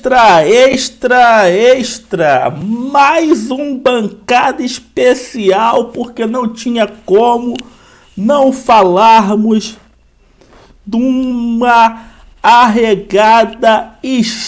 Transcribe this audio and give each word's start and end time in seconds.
Extra, 0.00 0.48
extra, 0.48 1.50
extra! 1.50 2.50
Mais 2.50 3.50
um 3.50 3.76
bancada 3.76 4.62
especial 4.62 5.88
porque 5.88 6.24
não 6.24 6.48
tinha 6.48 6.86
como 7.04 7.54
não 8.16 8.50
falarmos 8.50 9.76
de 10.86 10.96
uma 10.96 12.04
arregada 12.42 13.98
histórica. 14.02 14.46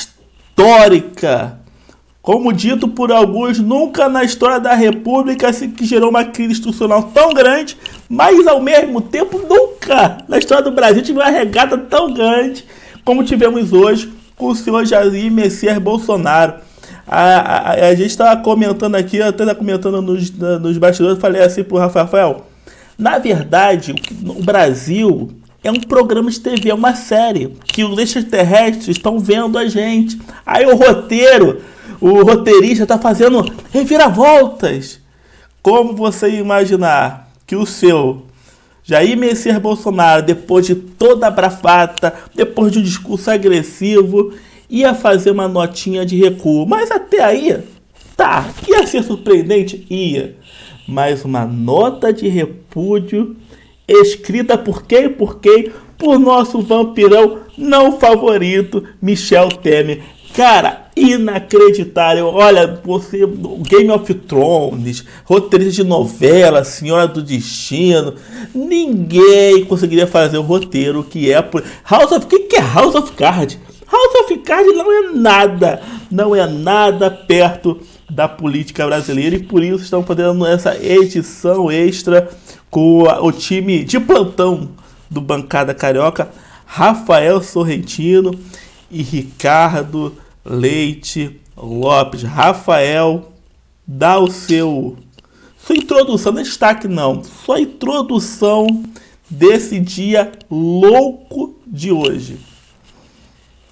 Como 2.23 2.51
dito 2.51 2.89
por 2.89 3.13
alguns, 3.13 3.59
nunca 3.59 4.09
na 4.09 4.25
história 4.25 4.59
da 4.59 4.73
República 4.73 5.53
se 5.53 5.71
gerou 5.83 6.09
uma 6.09 6.25
crise 6.25 6.53
institucional 6.53 7.11
tão 7.13 7.35
grande, 7.35 7.77
mas 8.09 8.47
ao 8.47 8.59
mesmo 8.59 9.03
tempo 9.03 9.37
nunca 9.37 10.17
na 10.27 10.39
história 10.39 10.65
do 10.65 10.71
Brasil 10.71 11.03
tive 11.03 11.19
uma 11.19 11.29
regada 11.29 11.77
tão 11.77 12.11
grande 12.15 12.65
como 13.05 13.23
tivemos 13.23 13.75
hoje 13.75 14.22
o 14.51 14.55
senhor 14.55 14.85
Jair 14.85 15.31
Messias 15.31 15.79
Bolsonaro. 15.79 16.55
A, 17.07 17.21
a, 17.21 17.73
a 17.89 17.95
gente 17.95 18.11
estava 18.11 18.41
comentando 18.41 18.95
aqui, 18.95 19.17
eu 19.17 19.29
até 19.29 19.55
comentando 19.55 20.01
nos, 20.01 20.31
nos 20.31 20.79
bastidores, 20.79 21.21
falei 21.21 21.43
assim 21.43 21.65
pro 21.65 21.79
Rafael, 21.79 22.05
Rafael, 22.05 22.47
na 22.99 23.19
verdade, 23.19 23.95
o 24.25 24.43
Brasil 24.43 25.31
é 25.65 25.71
um 25.71 25.81
programa 25.81 26.31
de 26.31 26.41
TV, 26.41 26.71
é 26.71 26.75
uma 26.75 26.95
série, 26.95 27.57
que 27.65 27.85
os 27.85 27.99
extraterrestres 27.99 28.97
estão 28.97 29.19
vendo 29.19 29.59
a 29.59 29.67
gente. 29.67 30.21
Aí 30.45 30.67
o 30.67 30.77
roteiro, 30.77 31.61
o 32.01 32.23
roteirista 32.23 32.83
está 32.83 32.99
fazendo 32.99 33.45
reviravoltas. 33.73 35.01
Como 35.63 35.95
você 35.95 36.31
imaginar 36.31 37.31
que 37.47 37.55
o 37.55 37.65
seu 37.65 38.27
Jair 38.85 39.17
Messias 39.17 39.59
Bolsonaro, 39.59 40.25
depois 40.25 40.67
de 40.67 40.75
toda 40.75 41.29
a 41.29 41.31
bravata, 41.31 42.15
depois 42.35 42.73
de 42.73 42.81
um 42.81 42.83
discurso 42.83 43.31
agressivo, 43.31 44.33
ia 44.69 44.93
fazer 44.95 45.31
uma 45.31 45.47
notinha 45.47 46.05
de 46.05 46.17
recuo. 46.17 46.67
Mas 46.67 46.91
até 46.91 47.23
aí, 47.23 47.59
tá, 48.17 48.51
ia 48.67 48.87
ser 48.87 49.05
surpreendente? 49.05 49.87
Ia. 49.89 50.37
Mas 50.87 51.25
uma 51.25 51.45
nota 51.45 52.13
de 52.13 52.29
repúdio 52.29 53.37
escrita 53.87 54.59
por 54.59 54.85
quem? 54.85 55.09
Por 55.09 55.39
quem? 55.39 55.71
Por 55.97 56.19
nosso 56.19 56.61
vampirão 56.61 57.39
não 57.57 57.99
favorito, 58.01 58.83
Michel 59.01 59.49
Temer. 59.49 60.03
Cara, 60.35 60.82
inacreditável. 60.95 62.29
Olha, 62.29 62.81
você, 62.85 63.27
Game 63.69 63.91
of 63.91 64.13
Thrones, 64.15 65.05
roteirista 65.25 65.83
de 65.83 65.85
novela, 65.85 66.65
Senhora 66.65 67.07
do 67.07 67.23
Destino, 67.23 68.15
ninguém 68.55 69.65
conseguiria 69.65 70.07
fazer 70.07 70.39
o 70.39 70.43
roteiro 70.43 71.03
que 71.03 71.33
é 71.33 71.41
por 71.41 71.63
House 71.89 72.13
of. 72.13 72.27
O 72.27 72.29
que 72.29 72.57
é 72.57 72.61
House 72.61 72.95
of 72.95 73.13
Cards? 73.13 73.59
House 73.91 74.25
of 74.25 74.39
Cards 74.39 74.75
não 74.75 74.93
é 74.93 75.13
nada, 75.13 75.83
não 76.11 76.37
é 76.37 76.47
nada 76.47 77.11
perto 77.11 77.81
da 78.09 78.29
política 78.29 78.87
brasileira 78.87 79.37
e 79.37 79.43
por 79.43 79.63
isso 79.63 79.85
estão 79.85 80.03
fazendo 80.03 80.45
essa 80.47 80.77
edição 80.77 81.71
extra 81.71 82.29
com 82.71 83.03
o 83.05 83.33
time 83.33 83.85
de 83.85 83.99
plantão 83.99 84.71
do 85.11 85.21
Bancada 85.21 85.75
Carioca, 85.75 86.31
Rafael 86.67 87.43
Sorrentino 87.43 88.39
e 88.91 89.03
Ricardo 89.03 90.15
Leite 90.45 91.41
Lopes. 91.57 92.23
Rafael, 92.23 93.33
dá 93.87 94.19
o 94.19 94.31
seu 94.31 94.97
sua 95.59 95.77
introdução, 95.77 96.33
não 96.33 96.41
é 96.41 96.43
destaque 96.43 96.89
não, 96.89 97.23
sua 97.23 97.61
introdução 97.61 98.67
desse 99.31 99.79
dia 99.79 100.33
louco 100.51 101.57
de 101.65 101.93
hoje. 101.93 102.41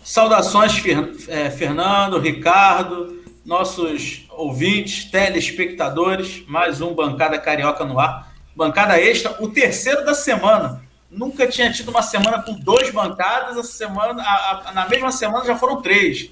Saudações, 0.05 0.81
é, 1.29 1.51
Fernando, 1.51 2.19
Ricardo, 2.21 3.21
nossos 3.45 4.25
ouvintes, 4.31 5.11
telespectadores, 5.11 6.45
mais 6.47 6.81
um 6.81 6.95
Bancada 6.95 7.39
Carioca 7.39 7.85
no 7.85 7.99
ar 7.99 8.31
bancada 8.55 9.01
extra, 9.01 9.37
o 9.41 9.49
terceiro 9.49 10.05
da 10.05 10.15
semana. 10.15 10.83
Nunca 11.11 11.47
tinha 11.47 11.73
tido 11.73 11.89
uma 11.89 12.03
semana 12.03 12.43
com 12.43 12.53
dois 12.53 12.91
bancadas, 12.91 13.69
semana, 13.71 14.23
a, 14.23 14.69
a, 14.69 14.73
na 14.73 14.89
mesma 14.89 15.11
semana 15.11 15.45
já 15.45 15.57
foram 15.57 15.81
três. 15.81 16.31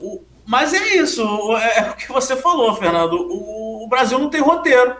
O, 0.00 0.22
mas 0.46 0.74
é 0.74 0.96
isso, 0.96 1.22
é, 1.56 1.78
é 1.78 1.90
o 1.90 1.94
que 1.94 2.08
você 2.08 2.34
falou, 2.34 2.74
Fernando. 2.74 3.12
O, 3.12 3.84
o, 3.84 3.88
Brasil 3.88 4.18
não 4.18 4.28
tem 4.28 4.40
roteiro. 4.40 4.96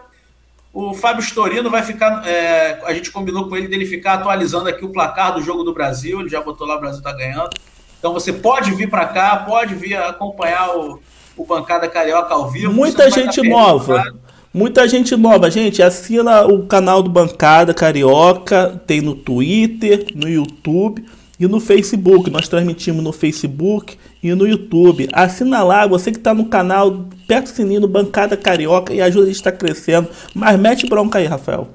O 0.73 0.95
Fábio 0.95 1.23
Storino 1.23 1.69
vai 1.69 1.83
ficar. 1.83 2.25
É, 2.25 2.81
a 2.85 2.93
gente 2.93 3.11
combinou 3.11 3.49
com 3.49 3.57
ele 3.57 3.67
dele 3.67 3.85
ficar 3.85 4.15
atualizando 4.15 4.69
aqui 4.69 4.85
o 4.85 4.93
placar 4.93 5.35
do 5.35 5.43
jogo 5.43 5.65
do 5.65 5.75
Brasil. 5.75 6.21
Ele 6.21 6.29
já 6.29 6.41
botou 6.41 6.67
lá, 6.67 6.77
o 6.77 6.81
Brasil 6.81 7.03
tá 7.03 7.13
ganhando. 7.13 7.51
Então 7.99 8.13
você 8.13 8.33
pode 8.33 8.71
vir 8.73 8.89
para 8.89 9.07
cá, 9.07 9.39
pode 9.39 9.75
vir 9.75 9.97
acompanhar 9.97 10.77
o, 10.77 11.01
o 11.37 11.45
Bancada 11.45 11.89
Carioca 11.89 12.33
ao 12.33 12.49
vivo. 12.49 12.73
Muita 12.73 13.11
gente 13.11 13.43
nova. 13.43 14.05
Muita 14.53 14.87
gente 14.89 15.17
nova, 15.17 15.49
gente, 15.49 15.81
assina 15.81 16.45
o 16.45 16.67
canal 16.67 17.05
do 17.05 17.11
Bancada 17.11 17.73
Carioca, 17.73 18.83
tem 18.85 19.01
no 19.01 19.15
Twitter, 19.15 20.07
no 20.15 20.29
YouTube 20.29 21.05
e 21.41 21.49
no 21.49 21.59
Facebook. 21.59 22.31
Nós 22.31 22.47
transmitimos 22.47 23.03
no 23.03 23.13
Facebook 23.13 23.97
e 24.23 24.35
no 24.35 24.47
YouTube. 24.47 25.09
Assina 25.13 25.65
lá, 25.65 25.87
você 25.87 26.13
que 26.13 26.19
está 26.19 26.35
no 26.35 26.45
canal, 26.45 27.07
aperta 27.25 27.51
o 27.51 27.55
sininho 27.55 27.89
Bancada 27.89 28.37
Carioca 28.37 28.93
e 28.93 29.01
ajuda 29.01 29.25
a 29.25 29.27
gente 29.27 29.37
a 29.37 29.39
estar 29.39 29.53
crescendo. 29.53 30.11
Mas 30.35 30.59
mete 30.61 30.87
bronca 30.87 31.19
aí, 31.19 31.27
Rafael. 31.27 31.69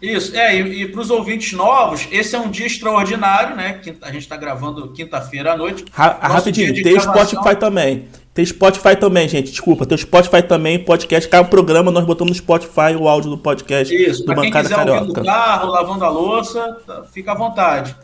Isso, 0.00 0.36
é, 0.36 0.60
e, 0.60 0.82
e 0.82 0.88
para 0.88 1.00
os 1.00 1.10
ouvintes 1.10 1.52
novos, 1.52 2.06
esse 2.10 2.36
é 2.36 2.38
um 2.38 2.50
dia 2.50 2.66
extraordinário, 2.66 3.56
né? 3.56 3.80
A 4.02 4.12
gente 4.12 4.22
está 4.22 4.36
gravando 4.36 4.92
quinta-feira 4.92 5.52
à 5.52 5.56
noite. 5.56 5.84
Ra 5.90 6.18
rapidinho, 6.20 6.74
tem 6.74 6.94
gravação... 6.94 7.14
Spotify 7.26 7.56
também. 7.56 8.04
Tem 8.34 8.44
Spotify 8.44 8.94
também, 8.94 9.26
gente. 9.26 9.50
Desculpa, 9.50 9.86
tem 9.86 9.96
Spotify 9.96 10.42
também, 10.42 10.78
podcast. 10.78 11.26
Cada 11.26 11.48
programa 11.48 11.90
nós 11.90 12.04
botamos 12.04 12.32
no 12.32 12.36
Spotify 12.36 12.94
o 12.98 13.08
áudio 13.08 13.30
do 13.30 13.38
podcast 13.38 13.94
Isso, 13.94 14.20
do 14.20 14.34
Bancada 14.34 14.42
quem 14.42 14.62
quiser 14.62 14.76
Carioca. 14.76 15.20
No 15.20 15.24
carro, 15.24 15.70
lavando 15.70 16.04
a 16.04 16.10
louça, 16.10 16.76
tá, 16.86 17.04
fica 17.10 17.32
à 17.32 17.34
vontade. 17.34 17.96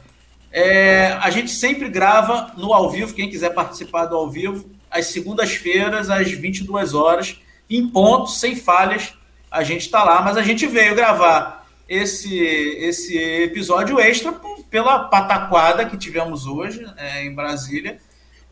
É, 0.53 1.19
a 1.21 1.31
gente 1.31 1.51
sempre 1.51 1.89
grava 1.89 2.53
no 2.57 2.73
ao 2.73 2.91
vivo, 2.91 3.15
quem 3.15 3.31
quiser 3.31 3.51
participar 3.51 4.07
do 4.07 4.17
ao 4.17 4.31
vivo, 4.31 4.69
às 4.91 5.07
segundas-feiras, 5.07 6.11
às 6.11 6.31
22 6.31 6.93
horas, 6.93 7.41
em 7.71 7.89
ponto, 7.89 8.31
sem 8.31 8.55
falhas, 8.55 9.15
a 9.51 9.63
gente 9.63 9.83
está 9.83 10.05
lá, 10.05 10.21
mas 10.23 10.37
a 10.37 10.43
gente 10.43 10.67
veio 10.67 10.95
gravar 10.95 11.67
esse, 11.89 12.39
esse 12.39 13.17
episódio 13.17 13.99
extra 13.99 14.35
pela 14.71 15.01
pataquada 15.05 15.85
que 15.87 15.97
tivemos 15.97 16.47
hoje 16.47 16.87
é, 16.97 17.25
em 17.25 17.35
Brasília 17.35 17.99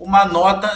uma 0.01 0.25
nota. 0.25 0.73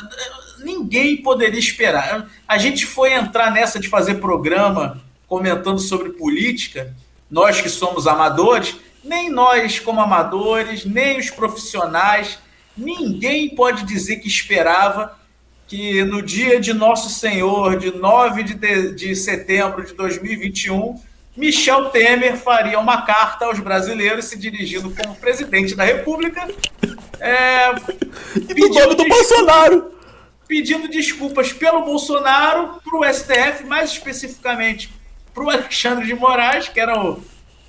Ninguém 0.63 1.23
poderia 1.23 1.59
esperar. 1.59 2.29
A 2.47 2.59
gente 2.59 2.85
foi 2.85 3.15
entrar 3.15 3.51
nessa 3.51 3.81
de 3.81 3.89
fazer 3.89 4.17
programa 4.17 5.03
comentando 5.27 5.79
sobre 5.79 6.11
política, 6.11 6.95
nós 7.31 7.61
que 7.61 7.69
somos 7.69 8.07
amadores, 8.07 8.77
nem 9.05 9.31
nós, 9.31 9.79
como 9.79 10.01
amadores, 10.01 10.85
nem 10.85 11.19
os 11.19 11.31
profissionais, 11.31 12.39
ninguém 12.77 13.55
pode 13.55 13.85
dizer 13.85 14.17
que 14.17 14.29
esperava 14.29 15.19
que 15.67 16.03
no 16.05 16.23
dia 16.23 16.61
de 16.61 16.73
Nosso 16.73 17.09
Senhor, 17.09 17.79
de 17.79 17.95
9 17.95 18.43
de, 18.43 18.93
de, 18.93 19.17
setembro 19.17 19.85
de 19.85 19.95
2021, 19.95 21.01
Michel 21.37 21.87
Temer 21.87 22.37
faria 22.37 22.79
uma 22.79 23.03
carta 23.03 23.47
aos 23.47 23.59
brasileiros 23.59 24.27
se 24.27 24.39
dirigindo 24.39 24.91
como 24.91 25.17
presidente 25.17 25.75
da 25.75 25.85
República. 25.85 26.49
É, 27.19 27.71
e 28.37 28.55
do 28.55 28.69
nome 28.69 28.95
do 28.95 29.09
Bolsonaro. 29.09 29.95
Pedindo 30.47 30.89
desculpas 30.89 31.53
pelo 31.53 31.83
Bolsonaro, 31.83 32.81
para 32.85 32.99
o 32.99 33.13
STF, 33.13 33.65
mais 33.65 33.91
especificamente 33.93 34.93
para 35.33 35.45
o 35.45 35.51
Alexandre 35.51 36.07
de 36.07 36.15
Moraes, 36.15 36.69
que 36.69 36.79
era 36.79 37.03
o, 37.03 37.21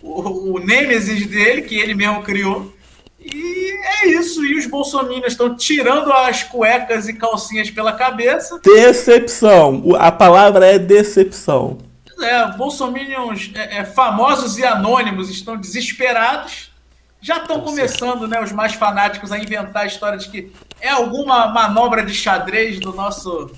o, 0.05 0.53
o 0.53 0.59
nêmesis 0.59 1.25
dele, 1.25 1.63
que 1.63 1.75
ele 1.75 1.95
mesmo 1.95 2.21
criou. 2.21 2.73
E 3.19 3.71
é 4.03 4.07
isso. 4.09 4.45
E 4.45 4.57
os 4.57 4.67
bolsominions 4.67 5.31
estão 5.31 5.55
tirando 5.55 6.11
as 6.13 6.43
cuecas 6.43 7.07
e 7.07 7.13
calcinhas 7.13 7.71
pela 7.71 7.93
cabeça. 7.93 8.59
Decepção. 8.63 9.83
A 9.97 10.11
palavra 10.11 10.67
é 10.67 10.77
decepção. 10.77 11.79
É, 12.21 12.47
bolsominions 12.55 13.51
é, 13.55 13.79
é, 13.79 13.83
famosos 13.83 14.57
e 14.57 14.63
anônimos 14.63 15.29
estão 15.29 15.57
desesperados. 15.57 16.71
Já 17.19 17.37
estão 17.37 17.59
começando, 17.61 18.27
né, 18.27 18.39
os 18.41 18.51
mais 18.51 18.73
fanáticos 18.73 19.31
a 19.31 19.39
inventar 19.39 19.83
a 19.83 19.87
história 19.87 20.17
de 20.17 20.29
que 20.29 20.51
é 20.79 20.89
alguma 20.89 21.47
manobra 21.47 22.05
de 22.05 22.13
xadrez 22.13 22.79
do 22.79 22.93
nosso 22.93 23.51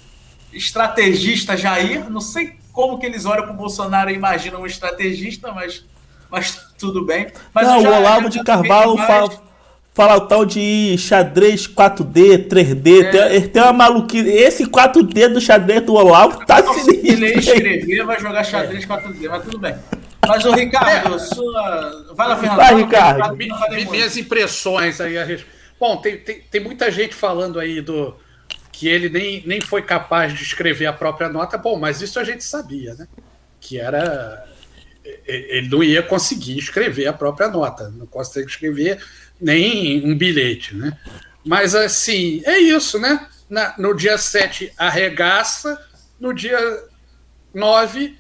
estrategista 0.54 1.58
Jair. 1.58 2.10
Não 2.10 2.22
sei 2.22 2.58
como 2.72 2.98
que 2.98 3.06
eles 3.06 3.26
olham 3.26 3.44
para 3.44 3.54
o 3.54 3.58
Bolsonaro 3.58 4.10
e 4.10 4.14
imaginam 4.14 4.62
um 4.62 4.66
estrategista, 4.66 5.52
mas, 5.52 5.84
mas 6.30 6.68
tudo 6.78 7.06
bem. 7.06 7.28
Mas 7.54 7.68
Não, 7.68 7.84
o 7.84 7.88
Olavo 7.88 8.30
de 8.30 8.44
Carvalho 8.44 8.96
mais... 8.96 9.08
fala, 9.08 9.44
fala 9.94 10.16
o 10.18 10.22
tal 10.22 10.46
de 10.46 10.96
xadrez 10.98 11.68
4D, 11.68 12.48
3D. 12.48 13.04
É. 13.04 13.12
Tem, 13.12 13.50
tem 13.50 13.62
uma 13.64 13.74
maluquice. 13.74 14.30
Esse 14.30 14.66
4D 14.66 15.30
do 15.30 15.42
xadrez 15.42 15.82
do 15.82 15.94
Olavo 15.94 16.46
tá 16.46 16.62
sinistro. 16.74 17.08
Ele 17.08 17.40
escrever, 17.40 18.06
vai 18.06 18.20
jogar 18.20 18.44
xadrez 18.44 18.86
4D, 18.86 19.30
mas 19.30 19.44
tudo 19.44 19.60
bem. 19.60 19.76
Mas 20.28 20.46
o 20.46 20.52
Ricardo, 20.52 21.20
sua. 21.20 22.14
Vai 22.14 22.28
lá, 22.28 22.36
Fernando. 22.36 22.58
Vai, 22.58 22.76
Ricardo. 22.76 23.36
Minhas 23.90 24.18
impressões 24.18 25.00
aí 25.00 25.18
a 25.18 25.24
respeito. 25.24 25.56
Bom, 25.80 25.98
tem, 25.98 26.18
tem, 26.18 26.42
tem 26.42 26.62
muita 26.62 26.92
gente 26.92 27.14
falando 27.14 27.60
aí 27.60 27.82
do 27.82 28.16
que 28.72 28.88
ele 28.88 29.10
nem, 29.10 29.44
nem 29.46 29.62
foi 29.62 29.82
capaz 29.82 30.34
de 30.34 30.44
escrever 30.44 30.86
a 30.88 30.94
própria 30.94 31.30
nota. 31.30 31.58
Bom, 31.58 31.80
mas 31.80 32.02
isso 32.02 32.20
a 32.20 32.24
gente 32.24 32.44
sabia, 32.44 32.94
né? 32.96 33.08
Que 33.60 33.80
era. 33.80 34.47
Ele 35.26 35.70
não 35.70 35.84
ia 35.84 36.04
conseguir 36.04 36.58
escrever 36.58 37.08
a 37.08 37.14
própria 37.14 37.48
nota, 37.48 37.90
não 37.90 38.06
consegue 38.06 38.48
escrever 38.50 39.04
nem 39.40 40.06
um 40.06 40.18
bilhete, 40.18 40.76
né? 40.76 40.98
Mas 41.46 41.76
assim, 41.76 42.42
é 42.46 42.58
isso, 42.58 43.00
né? 43.00 43.28
Na, 43.50 43.74
no 43.78 43.94
dia 43.94 44.18
7 44.18 44.74
arregaça, 44.78 45.82
no 46.20 46.34
dia 46.34 46.60
9 47.54 48.18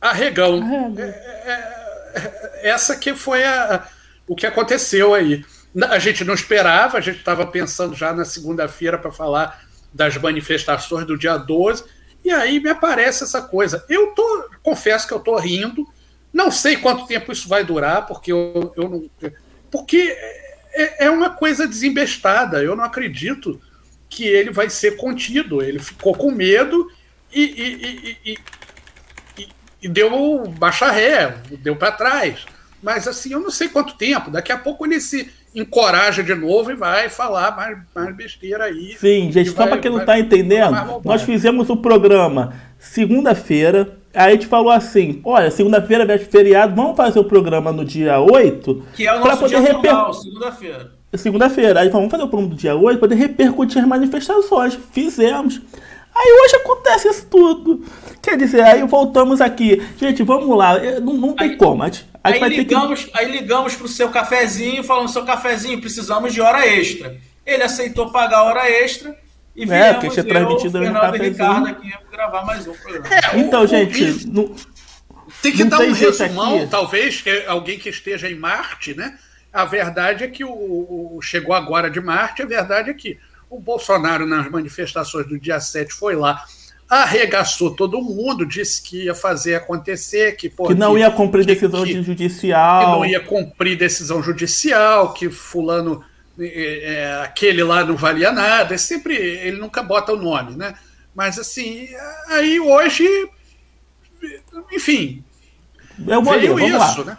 arregão. 0.00 0.94
É, 0.98 1.02
é, 1.02 2.12
é, 2.14 2.70
essa 2.70 2.96
que 2.96 3.14
foi 3.14 3.44
a, 3.44 3.86
o 4.26 4.34
que 4.34 4.46
aconteceu 4.46 5.14
aí. 5.14 5.44
A 5.90 5.98
gente 5.98 6.24
não 6.24 6.34
esperava, 6.34 6.98
a 6.98 7.00
gente 7.00 7.18
estava 7.18 7.46
pensando 7.46 7.94
já 7.94 8.12
na 8.12 8.24
segunda-feira 8.24 8.96
para 8.96 9.10
falar 9.10 9.64
das 9.92 10.16
manifestações 10.16 11.06
do 11.06 11.16
dia 11.16 11.36
12, 11.36 11.84
e 12.24 12.30
aí 12.30 12.60
me 12.60 12.70
aparece 12.70 13.24
essa 13.24 13.42
coisa. 13.42 13.84
Eu 13.88 14.08
tô, 14.08 14.50
confesso 14.62 15.06
que 15.06 15.14
eu 15.14 15.18
estou 15.18 15.38
rindo, 15.38 15.86
não 16.34 16.50
sei 16.50 16.76
quanto 16.76 17.06
tempo 17.06 17.30
isso 17.30 17.48
vai 17.48 17.64
durar, 17.64 18.06
porque 18.06 18.32
eu, 18.32 18.74
eu 18.76 18.88
não. 18.88 19.30
Porque 19.70 20.14
é, 20.72 21.06
é 21.06 21.10
uma 21.10 21.30
coisa 21.30 21.66
desembestada. 21.66 22.60
Eu 22.60 22.74
não 22.74 22.82
acredito 22.82 23.60
que 24.08 24.24
ele 24.24 24.50
vai 24.50 24.68
ser 24.68 24.96
contido. 24.96 25.62
Ele 25.62 25.78
ficou 25.78 26.12
com 26.12 26.32
medo 26.32 26.90
e, 27.32 28.16
e, 28.26 28.32
e, 29.36 29.48
e, 29.80 29.88
deu 29.88 30.44
baixa 30.58 30.90
ré, 30.90 31.36
deu 31.62 31.76
para 31.76 31.92
trás. 31.92 32.44
Mas 32.82 33.06
assim, 33.06 33.32
eu 33.32 33.40
não 33.40 33.50
sei 33.50 33.68
quanto 33.68 33.96
tempo. 33.96 34.28
Daqui 34.28 34.50
a 34.50 34.58
pouco 34.58 34.84
ele 34.84 35.00
se 35.00 35.30
encoraja 35.54 36.20
de 36.20 36.34
novo 36.34 36.72
e 36.72 36.74
vai 36.74 37.08
falar 37.08 37.54
mais, 37.56 37.78
mais 37.94 38.14
besteira 38.16 38.64
aí. 38.64 38.96
Sim, 38.98 39.30
gente, 39.30 39.50
só 39.50 39.68
para 39.68 39.78
quem 39.78 39.90
não 39.90 40.00
está 40.00 40.18
entendendo, 40.18 41.00
nós 41.04 41.22
fizemos 41.22 41.70
o 41.70 41.76
programa 41.76 42.54
segunda-feira. 42.76 43.98
Aí 44.14 44.28
a 44.28 44.30
gente 44.30 44.46
falou 44.46 44.70
assim: 44.70 45.20
olha, 45.24 45.50
segunda-feira 45.50 46.10
é 46.12 46.18
feriado, 46.18 46.74
vamos 46.74 46.96
fazer 46.96 47.18
o 47.18 47.24
programa 47.24 47.72
no 47.72 47.84
dia 47.84 48.20
8. 48.20 48.82
Que 48.94 49.06
é 49.06 49.14
o 49.14 49.20
nosso 49.20 49.40
poder 49.40 49.48
dia 49.48 49.60
reper... 49.60 49.92
normal, 49.92 50.14
segunda-feira. 50.14 50.92
Segunda-feira. 51.14 51.80
Aí 51.80 51.88
vamos 51.88 52.10
fazer 52.10 52.22
o 52.22 52.28
programa 52.28 52.54
do 52.54 52.56
dia 52.56 52.74
8 52.74 52.98
para 52.98 53.08
poder 53.08 53.14
repercutir 53.16 53.82
as 53.82 53.88
manifestações. 53.88 54.78
Fizemos. 54.92 55.60
Aí 56.14 56.32
hoje 56.44 56.56
acontece 56.56 57.08
isso 57.08 57.26
tudo. 57.26 57.84
Quer 58.22 58.36
dizer, 58.36 58.62
aí 58.62 58.82
voltamos 58.84 59.40
aqui. 59.40 59.82
Gente, 59.98 60.22
vamos 60.22 60.56
lá. 60.56 60.78
Não, 61.00 61.14
não 61.14 61.32
tem 61.34 61.50
aí, 61.50 61.56
como. 61.56 61.82
A 61.82 61.86
gente, 61.86 62.06
a 62.22 62.30
gente 62.30 62.44
aí, 62.44 62.56
ligamos, 62.56 63.04
que... 63.04 63.18
aí 63.18 63.30
ligamos 63.32 63.74
pro 63.74 63.88
seu 63.88 64.08
cafezinho, 64.10 64.84
falando, 64.84 65.08
seu 65.08 65.24
cafezinho, 65.24 65.80
precisamos 65.80 66.32
de 66.32 66.40
hora 66.40 66.66
extra. 66.66 67.16
Ele 67.44 67.62
aceitou 67.64 68.12
pagar 68.12 68.38
a 68.38 68.44
hora 68.44 68.70
extra 68.70 69.23
e 69.54 69.70
é, 69.70 69.92
porque 69.94 70.10
tinha 70.10 70.24
transmitido 70.24 70.80
no 70.80 70.92
cafezinho. 70.92 71.32
Ricardo 71.32 71.66
aqui 71.68 71.92
gravar 72.10 72.44
mais 72.44 72.66
um 72.66 72.72
programa. 72.74 73.06
É, 73.14 73.38
então, 73.38 73.62
o, 73.62 73.66
gente, 73.66 74.26
não, 74.26 74.54
tem 75.42 75.52
que 75.52 75.64
dar 75.64 75.80
um 75.80 75.92
resumão, 75.92 76.66
talvez, 76.66 77.20
que 77.20 77.44
alguém 77.46 77.78
que 77.78 77.88
esteja 77.88 78.30
em 78.30 78.34
Marte, 78.34 78.94
né? 78.94 79.18
A 79.52 79.64
verdade 79.64 80.24
é 80.24 80.28
que 80.28 80.44
o, 80.44 80.50
o, 80.50 81.20
chegou 81.22 81.54
agora 81.54 81.88
de 81.88 82.00
Marte, 82.00 82.42
a 82.42 82.46
verdade 82.46 82.90
é 82.90 82.94
que 82.94 83.18
o 83.48 83.60
Bolsonaro, 83.60 84.26
nas 84.26 84.50
manifestações 84.50 85.28
do 85.28 85.38
dia 85.38 85.60
7, 85.60 85.92
foi 85.92 86.16
lá, 86.16 86.44
arregaçou 86.88 87.74
todo 87.74 88.02
mundo, 88.02 88.44
disse 88.44 88.82
que 88.82 89.04
ia 89.04 89.14
fazer 89.14 89.54
acontecer, 89.54 90.36
que, 90.36 90.48
pô, 90.48 90.66
que 90.66 90.74
não 90.74 90.94
que, 90.94 91.00
ia 91.00 91.10
cumprir 91.10 91.46
que, 91.46 91.54
decisão 91.54 91.84
que, 91.84 92.02
judicial. 92.02 92.80
Que 92.80 92.90
não 92.90 93.04
ia 93.04 93.20
cumprir 93.20 93.76
decisão 93.76 94.22
judicial, 94.22 95.12
que 95.12 95.30
fulano, 95.30 96.04
é, 96.38 96.94
é, 96.94 97.22
aquele 97.22 97.62
lá 97.62 97.84
não 97.84 97.96
valia 97.96 98.32
nada. 98.32 98.74
É 98.74 98.78
sempre, 98.78 99.14
ele 99.14 99.58
nunca 99.58 99.82
bota 99.82 100.12
o 100.12 100.16
nome, 100.16 100.56
né? 100.56 100.74
Mas 101.14 101.38
assim, 101.38 101.88
aí 102.28 102.58
hoje, 102.58 103.06
enfim, 104.72 105.22
vou 106.20 106.34
veio 106.34 106.54
ler, 106.54 106.68
isso, 106.68 107.00
lá. 107.00 107.04
né? 107.04 107.18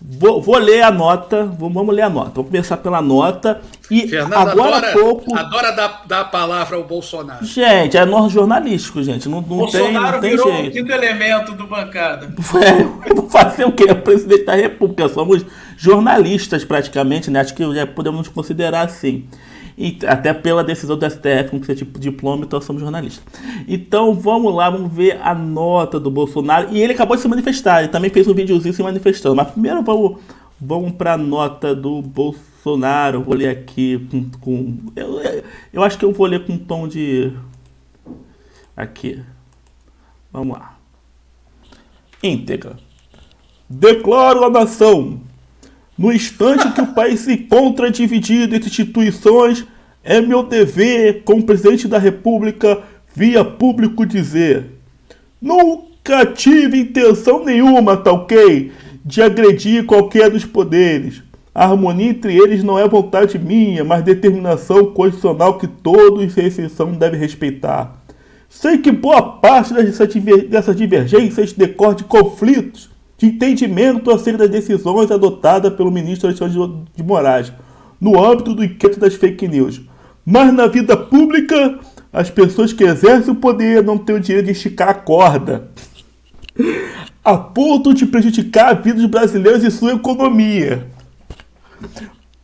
Vou, 0.00 0.42
vou, 0.42 0.58
ler 0.58 0.82
a 0.82 0.90
nota, 0.90 1.44
vamos 1.44 1.94
ler 1.94 2.02
a 2.02 2.10
nota. 2.10 2.32
Vamos 2.34 2.50
começar 2.50 2.76
pela 2.76 3.00
nota. 3.00 3.60
E 3.90 4.06
Fernando 4.06 4.34
agora 4.34 4.76
adora, 4.76 4.92
pouco. 4.92 5.34
Adora 5.34 5.72
dar, 5.72 6.02
dar 6.06 6.20
a 6.20 6.24
palavra 6.24 6.76
ao 6.76 6.84
Bolsonaro. 6.84 7.44
Gente, 7.44 7.96
é 7.96 8.04
nós 8.04 8.30
jornalístico, 8.30 9.02
gente. 9.02 9.26
Não, 9.28 9.40
não 9.40 9.42
Bolsonaro 9.42 10.20
tem, 10.20 10.36
não 10.36 10.44
tem 10.44 10.54
jeito. 10.54 10.68
o 10.68 10.72
quinto 10.72 10.92
elemento 10.92 11.52
do 11.52 11.66
bancada. 11.66 12.28
É, 13.06 13.14
vou 13.14 13.28
fazer 13.28 13.64
o 13.64 13.72
quê? 13.72 13.86
É 13.88 13.92
o 13.92 14.02
presidente 14.02 14.44
da 14.44 14.54
República. 14.54 15.08
Somos 15.08 15.44
jornalistas, 15.76 16.64
praticamente, 16.64 17.30
né? 17.30 17.40
Acho 17.40 17.54
que 17.54 17.74
já 17.74 17.86
podemos 17.86 18.18
nos 18.18 18.28
considerar 18.28 18.82
assim. 18.82 19.26
E 19.78 19.98
até 20.06 20.32
pela 20.32 20.64
decisão 20.64 20.96
do 20.96 21.04
STF, 21.08 21.50
com 21.50 21.60
que 21.60 21.66
você 21.66 21.74
tipo 21.74 21.98
diploma, 21.98 22.46
então 22.46 22.60
somos 22.62 22.80
jornalistas. 22.80 23.22
Então 23.68 24.14
vamos 24.14 24.54
lá, 24.54 24.70
vamos 24.70 24.90
ver 24.90 25.20
a 25.20 25.34
nota 25.34 26.00
do 26.00 26.10
Bolsonaro. 26.10 26.68
E 26.72 26.80
ele 26.80 26.94
acabou 26.94 27.14
de 27.14 27.22
se 27.22 27.28
manifestar, 27.28 27.80
ele 27.80 27.88
também 27.88 28.10
fez 28.10 28.26
um 28.26 28.32
videozinho 28.32 28.72
se 28.72 28.82
manifestando. 28.82 29.36
Mas 29.36 29.50
primeiro 29.50 29.82
vamos, 29.82 30.18
vamos 30.58 30.92
para 30.92 31.12
a 31.12 31.18
nota 31.18 31.74
do 31.74 32.00
Bolsonaro. 32.00 33.22
Vou 33.22 33.34
ler 33.34 33.48
aqui 33.48 34.06
com. 34.10 34.30
com 34.40 34.78
eu, 34.96 35.20
eu 35.72 35.82
acho 35.82 35.98
que 35.98 36.06
eu 36.06 36.12
vou 36.12 36.26
ler 36.26 36.46
com 36.46 36.54
um 36.54 36.58
tom 36.58 36.88
de. 36.88 37.32
Aqui. 38.74 39.22
Vamos 40.32 40.56
lá. 40.56 40.78
Íntegra. 42.22 42.76
Declaro 43.68 44.44
a 44.44 44.50
nação 44.50 45.20
no 45.98 46.12
instante 46.12 46.70
que 46.72 46.80
o 46.80 46.88
país 46.88 47.20
se 47.20 47.32
encontra 47.32 47.90
dividido 47.90 48.54
entre 48.54 48.68
instituições, 48.68 49.66
é 50.04 50.20
meu 50.20 50.42
dever, 50.42 51.22
como 51.24 51.42
presidente 51.42 51.88
da 51.88 51.98
República, 51.98 52.82
via 53.14 53.44
público 53.44 54.04
dizer: 54.04 54.66
Nunca 55.40 56.26
tive 56.26 56.80
intenção 56.80 57.44
nenhuma, 57.44 57.96
tá 57.96 58.12
ok? 58.12 58.70
De 59.04 59.22
agredir 59.22 59.86
qualquer 59.86 60.30
dos 60.30 60.44
poderes. 60.44 61.22
A 61.54 61.64
harmonia 61.64 62.10
entre 62.10 62.36
eles 62.36 62.62
não 62.62 62.78
é 62.78 62.86
vontade 62.86 63.38
minha, 63.38 63.82
mas 63.82 64.04
determinação 64.04 64.92
constitucional 64.92 65.56
que 65.56 65.66
todos, 65.66 66.34
sem 66.34 66.44
exceção, 66.44 66.92
devem 66.92 67.18
respeitar. 67.18 68.02
Sei 68.48 68.78
que 68.78 68.92
boa 68.92 69.22
parte 69.22 69.72
dessas 69.72 70.76
divergências 70.76 71.54
decorre 71.54 71.96
de 71.96 72.04
conflitos 72.04 72.90
de 73.18 73.26
entendimento 73.26 74.10
acerca 74.10 74.38
das 74.38 74.50
decisões 74.50 75.10
adotadas 75.10 75.72
pelo 75.74 75.90
ministro 75.90 76.28
Alexandre 76.28 76.84
de 76.94 77.02
Moraes 77.02 77.52
no 78.00 78.22
âmbito 78.22 78.54
do 78.54 78.64
inquérito 78.64 79.00
das 79.00 79.14
fake 79.14 79.48
news. 79.48 79.80
Mas 80.24 80.52
na 80.52 80.66
vida 80.66 80.96
pública, 80.96 81.78
as 82.12 82.30
pessoas 82.30 82.72
que 82.72 82.84
exercem 82.84 83.32
o 83.32 83.36
poder 83.36 83.82
não 83.82 83.96
têm 83.96 84.16
o 84.16 84.20
direito 84.20 84.46
de 84.46 84.52
esticar 84.52 84.88
a 84.88 84.94
corda, 84.94 85.70
a 87.24 87.36
ponto 87.36 87.94
de 87.94 88.06
prejudicar 88.06 88.70
a 88.70 88.74
vida 88.74 89.00
dos 89.00 89.06
brasileiros 89.06 89.64
e 89.64 89.70
sua 89.70 89.94
economia. 89.94 90.86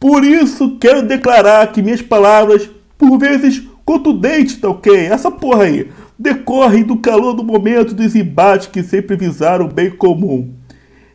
Por 0.01 0.25
isso, 0.25 0.79
quero 0.79 1.03
declarar 1.03 1.71
que 1.71 1.83
minhas 1.83 2.03
palavras, 2.03 2.69
por 2.97 3.19
vezes 3.19 3.63
contundentes, 3.85 4.57
tá 4.57 4.69
ok? 4.69 4.95
Essa 4.95 5.31
porra 5.31 5.65
aí, 5.65 5.91
decorrem 6.19 6.83
do 6.83 6.97
calor 6.97 7.35
do 7.35 7.45
momento 7.45 7.95
dos 7.95 8.15
embates 8.15 8.69
que 8.69 8.83
sempre 8.83 9.17
visaram 9.17 9.67
o 9.67 9.73
bem 9.73 9.91
comum 9.91 10.62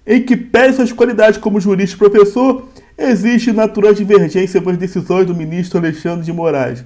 em 0.08 0.24
que 0.24 0.38
pese 0.38 0.78
suas 0.78 0.94
qualidades 0.94 1.38
como 1.38 1.60
jurista 1.60 1.96
e 1.96 2.00
professor, 2.00 2.66
existe 2.98 3.52
natural 3.52 3.94
divergência 3.94 4.62
com 4.62 4.70
as 4.70 4.78
decisões 4.78 5.28
do 5.28 5.36
ministro 5.36 5.78
Alexandre 5.78 6.26
de 6.26 6.32
Moraes. 6.32 6.84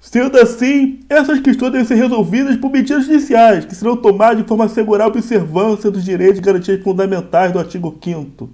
Sendo 0.00 0.38
assim, 0.38 1.00
essas 1.08 1.40
questões 1.40 1.72
devem 1.72 1.86
ser 1.86 1.96
resolvidas 1.96 2.56
por 2.56 2.70
medidas 2.70 3.06
judiciais, 3.06 3.64
que 3.64 3.74
serão 3.74 3.96
tomadas 3.96 4.38
de 4.38 4.48
forma 4.48 4.64
a 4.64 4.66
assegurar 4.66 5.06
a 5.06 5.08
observância 5.08 5.90
dos 5.90 6.04
direitos 6.04 6.38
e 6.38 6.42
garantias 6.42 6.80
fundamentais 6.82 7.52
do 7.52 7.58
artigo 7.58 7.98
5 8.02 8.50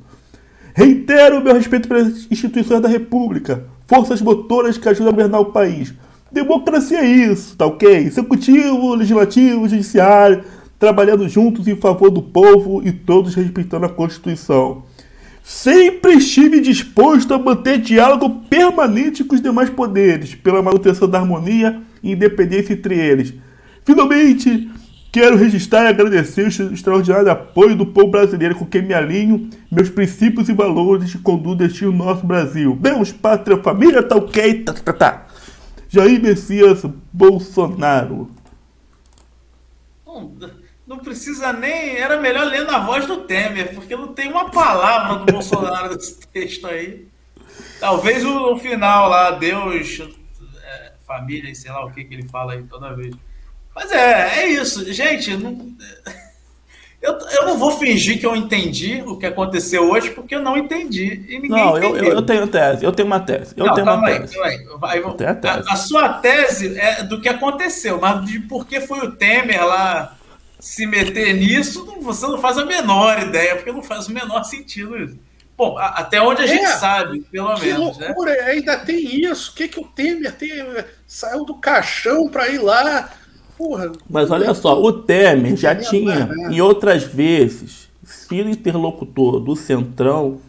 Reitero 0.73 1.39
o 1.39 1.45
meu 1.45 1.53
respeito 1.53 1.89
pelas 1.89 2.27
instituições 2.31 2.81
da 2.81 2.89
República, 2.89 3.65
forças 3.87 4.23
motoras 4.23 4.79
que 4.79 4.89
ajudam 4.89 5.09
a 5.09 5.11
governar 5.11 5.41
o 5.41 5.47
país. 5.47 5.93
Democracia 6.31 7.01
é 7.01 7.07
isso, 7.07 7.57
tá 7.57 7.67
ok? 7.67 7.93
Executivo, 7.97 8.95
legislativo, 8.95 9.69
judiciário, 9.69 10.45
trabalhando 10.81 11.29
juntos 11.29 11.69
em 11.69 11.77
favor 11.77 12.11
do 12.11 12.23
povo 12.23 12.83
e 12.83 12.91
todos 12.91 13.35
respeitando 13.35 13.85
a 13.85 13.89
Constituição. 13.91 14.83
Sempre 15.45 16.15
estive 16.15 16.59
disposto 16.59 17.35
a 17.35 17.39
manter 17.39 17.79
diálogo 17.79 18.31
permanente 18.49 19.23
com 19.23 19.35
os 19.35 19.43
demais 19.43 19.69
poderes, 19.69 20.35
pela 20.35 20.63
manutenção 20.63 21.07
da 21.07 21.19
harmonia 21.19 21.83
e 22.03 22.13
independência 22.13 22.73
entre 22.73 22.99
eles. 22.99 23.35
Finalmente, 23.85 24.71
quero 25.13 25.37
registrar 25.37 25.85
e 25.85 25.89
agradecer 25.89 26.47
o 26.47 26.73
extraordinário 26.73 27.31
apoio 27.31 27.77
do 27.77 27.85
povo 27.85 28.09
brasileiro 28.09 28.55
com 28.55 28.65
quem 28.65 28.81
me 28.81 28.95
alinho, 28.95 29.51
meus 29.71 29.91
princípios 29.91 30.49
e 30.49 30.55
valores 30.55 31.13
que 31.13 31.19
conduzem 31.19 31.89
o 31.89 31.93
nosso 31.93 32.27
Brasil. 32.27 32.79
Deus, 32.81 33.13
pátria, 33.13 33.63
família, 33.63 34.03
tá 34.03 34.17
ok? 34.17 34.63
Tá, 34.65 34.73
tá, 34.73 34.93
tá. 34.95 35.27
Jair 35.91 36.23
Messias 36.23 36.87
Bolsonaro. 37.13 38.31
Não 40.91 40.99
precisa 40.99 41.53
nem. 41.53 41.99
Era 41.99 42.21
melhor 42.21 42.45
ler 42.49 42.65
na 42.65 42.81
voz 42.81 43.07
do 43.07 43.19
Temer, 43.19 43.73
porque 43.73 43.95
não 43.95 44.09
tem 44.09 44.29
uma 44.29 44.51
palavra 44.51 45.25
do 45.25 45.33
Bolsonaro 45.33 45.95
nesse 45.95 46.27
texto 46.27 46.67
aí. 46.67 47.07
Talvez 47.79 48.25
o, 48.25 48.55
o, 48.55 48.59
final 48.59 49.09
lá, 49.09 49.31
Deus, 49.31 50.01
é, 50.65 50.93
família, 51.07 51.55
sei 51.55 51.71
lá 51.71 51.87
o 51.87 51.93
que, 51.93 52.03
que 52.03 52.13
ele 52.13 52.27
fala 52.27 52.55
aí 52.55 52.65
toda 52.65 52.93
vez. 52.93 53.15
Mas 53.73 53.93
é, 53.93 54.41
é 54.41 54.49
isso. 54.49 54.93
Gente, 54.93 55.37
não, 55.37 55.73
eu, 57.01 57.17
eu 57.37 57.47
não 57.47 57.57
vou 57.57 57.79
fingir 57.79 58.19
que 58.19 58.27
eu 58.27 58.35
entendi 58.35 59.01
o 59.07 59.17
que 59.17 59.27
aconteceu 59.27 59.89
hoje, 59.89 60.11
porque 60.11 60.35
eu 60.35 60.43
não 60.43 60.57
entendi. 60.57 61.25
E 61.29 61.39
ninguém 61.39 61.51
não, 61.51 61.79
eu, 61.79 61.97
eu, 61.99 62.13
eu, 62.15 62.23
tenho 62.23 62.49
tese, 62.49 62.85
eu 62.85 62.91
tenho 62.91 63.07
uma 63.07 63.21
tese. 63.21 63.55
Eu 63.57 63.67
não, 63.67 63.75
tenho 63.75 63.87
uma 63.87 64.09
aí, 64.09 64.19
tese. 64.19 64.41
Aí, 64.41 64.65
vai, 64.77 64.99
a, 64.99 65.35
tese. 65.37 65.69
A, 65.69 65.73
a, 65.73 65.77
sua 65.77 66.09
tese 66.15 66.77
é 66.77 67.05
do 67.05 67.21
que 67.21 67.29
aconteceu, 67.29 68.01
mas 68.01 68.25
de 68.25 68.41
por 68.41 68.67
que 68.67 68.81
foi 68.81 69.07
o 69.07 69.13
Temer 69.13 69.65
lá 69.65 70.17
se 70.61 70.87
meter 70.87 71.35
nisso, 71.35 71.97
você 72.01 72.27
não 72.27 72.39
faz 72.39 72.59
a 72.59 72.65
menor 72.65 73.21
ideia, 73.23 73.57
porque 73.57 73.73
não 73.73 73.83
faz 73.83 74.09
o 74.09 74.13
menor 74.13 74.45
sentido 74.45 74.97
isso. 74.97 75.19
Bom, 75.57 75.77
até 75.79 76.23
onde 76.23 76.43
a 76.43 76.47
gente 76.47 76.65
é, 76.65 76.69
sabe, 76.69 77.21
pelo 77.31 77.55
que 77.57 77.67
menos. 77.67 77.97
Que 77.97 78.01
né? 78.01 78.07
loucura, 78.07 78.33
né? 78.33 78.41
ainda 78.45 78.79
tem 78.79 79.21
isso. 79.23 79.51
O 79.51 79.55
que, 79.55 79.69
que 79.69 79.79
o 79.79 79.85
Temer 79.85 80.35
tem, 80.35 80.51
saiu 81.07 81.45
do 81.45 81.55
caixão 81.55 82.29
para 82.29 82.49
ir 82.49 82.59
lá? 82.59 83.11
Porra, 83.59 83.93
Mas 84.09 84.31
olha 84.31 84.55
só, 84.55 84.81
o 84.81 84.91
Temer 84.91 85.55
já 85.57 85.75
tinha, 85.75 86.25
né? 86.25 86.49
em 86.51 86.63
outras 86.63 87.05
vezes, 87.05 87.91
sido 88.03 88.49
interlocutor 88.49 89.39
do 89.39 89.55
Centrão 89.55 90.41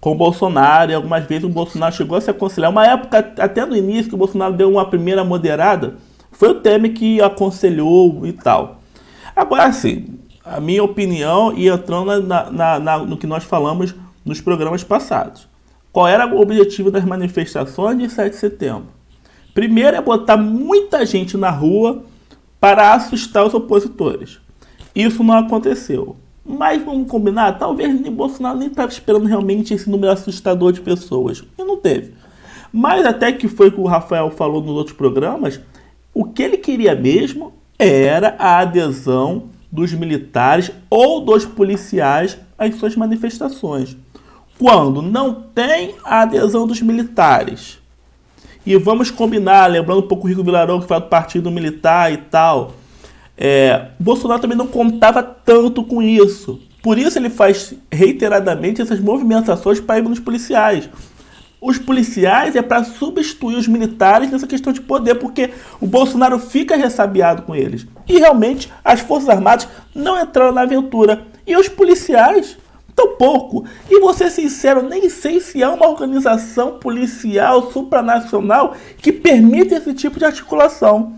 com 0.00 0.12
o 0.12 0.16
Bolsonaro, 0.16 0.92
e 0.92 0.94
algumas 0.94 1.24
vezes 1.24 1.44
o 1.44 1.48
Bolsonaro 1.48 1.94
chegou 1.94 2.16
a 2.16 2.20
se 2.20 2.30
aconselhar. 2.30 2.70
Uma 2.70 2.86
época, 2.86 3.32
até 3.38 3.64
no 3.66 3.76
início, 3.76 4.08
que 4.08 4.14
o 4.14 4.18
Bolsonaro 4.18 4.54
deu 4.54 4.70
uma 4.70 4.88
primeira 4.88 5.24
moderada, 5.24 5.96
foi 6.30 6.50
o 6.50 6.60
Temer 6.60 6.92
que 6.92 7.20
aconselhou 7.20 8.24
e 8.24 8.32
tal. 8.32 8.81
Agora, 9.34 9.64
assim, 9.64 10.18
a 10.44 10.60
minha 10.60 10.82
opinião, 10.82 11.52
e 11.56 11.68
entrando 11.68 12.22
na, 12.22 12.50
na, 12.50 12.78
na, 12.78 12.98
no 12.98 13.16
que 13.16 13.26
nós 13.26 13.44
falamos 13.44 13.94
nos 14.24 14.40
programas 14.40 14.84
passados. 14.84 15.48
Qual 15.92 16.08
era 16.08 16.26
o 16.26 16.40
objetivo 16.40 16.90
das 16.90 17.04
manifestações 17.04 17.98
de 17.98 18.08
7 18.08 18.30
de 18.30 18.36
setembro? 18.36 18.88
Primeiro 19.54 19.96
é 19.96 20.00
botar 20.00 20.36
muita 20.36 21.04
gente 21.04 21.36
na 21.36 21.50
rua 21.50 22.02
para 22.58 22.94
assustar 22.94 23.46
os 23.46 23.52
opositores. 23.52 24.38
Isso 24.94 25.22
não 25.22 25.36
aconteceu. 25.36 26.16
Mas 26.44 26.82
vamos 26.82 27.08
combinar, 27.08 27.52
talvez 27.58 28.00
nem 28.00 28.10
Bolsonaro 28.10 28.58
nem 28.58 28.68
estava 28.68 28.90
esperando 28.90 29.26
realmente 29.26 29.74
esse 29.74 29.88
número 29.88 30.12
assustador 30.12 30.72
de 30.72 30.80
pessoas. 30.80 31.44
E 31.58 31.62
não 31.62 31.76
teve. 31.76 32.14
Mas 32.72 33.04
até 33.04 33.30
que 33.30 33.46
foi 33.46 33.68
o 33.68 33.72
que 33.72 33.80
o 33.80 33.86
Rafael 33.86 34.30
falou 34.30 34.62
nos 34.62 34.74
outros 34.74 34.96
programas, 34.96 35.60
o 36.14 36.24
que 36.24 36.42
ele 36.42 36.56
queria 36.56 36.94
mesmo 36.94 37.52
era 37.88 38.34
a 38.38 38.58
adesão 38.58 39.50
dos 39.70 39.92
militares 39.92 40.70
ou 40.90 41.20
dos 41.20 41.44
policiais 41.44 42.38
às 42.58 42.74
suas 42.76 42.94
manifestações. 42.94 43.96
Quando 44.58 45.02
não 45.02 45.34
tem 45.34 45.94
a 46.04 46.22
adesão 46.22 46.66
dos 46.66 46.80
militares, 46.80 47.80
e 48.64 48.76
vamos 48.76 49.10
combinar, 49.10 49.66
lembrando 49.66 50.00
um 50.00 50.08
pouco 50.08 50.26
o 50.26 50.28
Rico 50.28 50.44
Vilarão 50.44 50.80
que 50.80 50.86
fala 50.86 51.00
do 51.00 51.08
Partido 51.08 51.50
Militar 51.50 52.12
e 52.12 52.18
tal, 52.18 52.74
é, 53.36 53.88
Bolsonaro 53.98 54.40
também 54.40 54.56
não 54.56 54.66
contava 54.66 55.22
tanto 55.22 55.82
com 55.82 56.00
isso. 56.00 56.60
Por 56.80 56.98
isso 56.98 57.18
ele 57.18 57.30
faz 57.30 57.74
reiteradamente 57.90 58.82
essas 58.82 59.00
movimentações 59.00 59.80
para 59.80 59.98
ir 59.98 60.02
nos 60.02 60.20
policiais 60.20 60.88
os 61.62 61.78
policiais 61.78 62.56
é 62.56 62.60
para 62.60 62.82
substituir 62.82 63.54
os 63.54 63.68
militares 63.68 64.32
nessa 64.32 64.48
questão 64.48 64.72
de 64.72 64.80
poder, 64.80 65.14
porque 65.14 65.50
o 65.80 65.86
Bolsonaro 65.86 66.36
fica 66.40 66.74
ressabiado 66.74 67.42
com 67.42 67.54
eles. 67.54 67.86
E 68.08 68.18
realmente 68.18 68.70
as 68.84 68.98
Forças 68.98 69.28
Armadas 69.28 69.68
não 69.94 70.20
entraram 70.20 70.50
na 70.50 70.62
aventura. 70.62 71.24
E 71.46 71.56
os 71.56 71.68
policiais, 71.68 72.58
tão 72.96 73.14
pouco. 73.14 73.64
E 73.88 74.00
vou 74.00 74.12
ser 74.12 74.28
sincero, 74.30 74.82
nem 74.82 75.08
sei 75.08 75.38
se 75.38 75.62
há 75.62 75.70
uma 75.70 75.86
organização 75.86 76.80
policial 76.80 77.70
supranacional 77.70 78.74
que 78.98 79.12
permita 79.12 79.76
esse 79.76 79.94
tipo 79.94 80.18
de 80.18 80.24
articulação. 80.24 81.14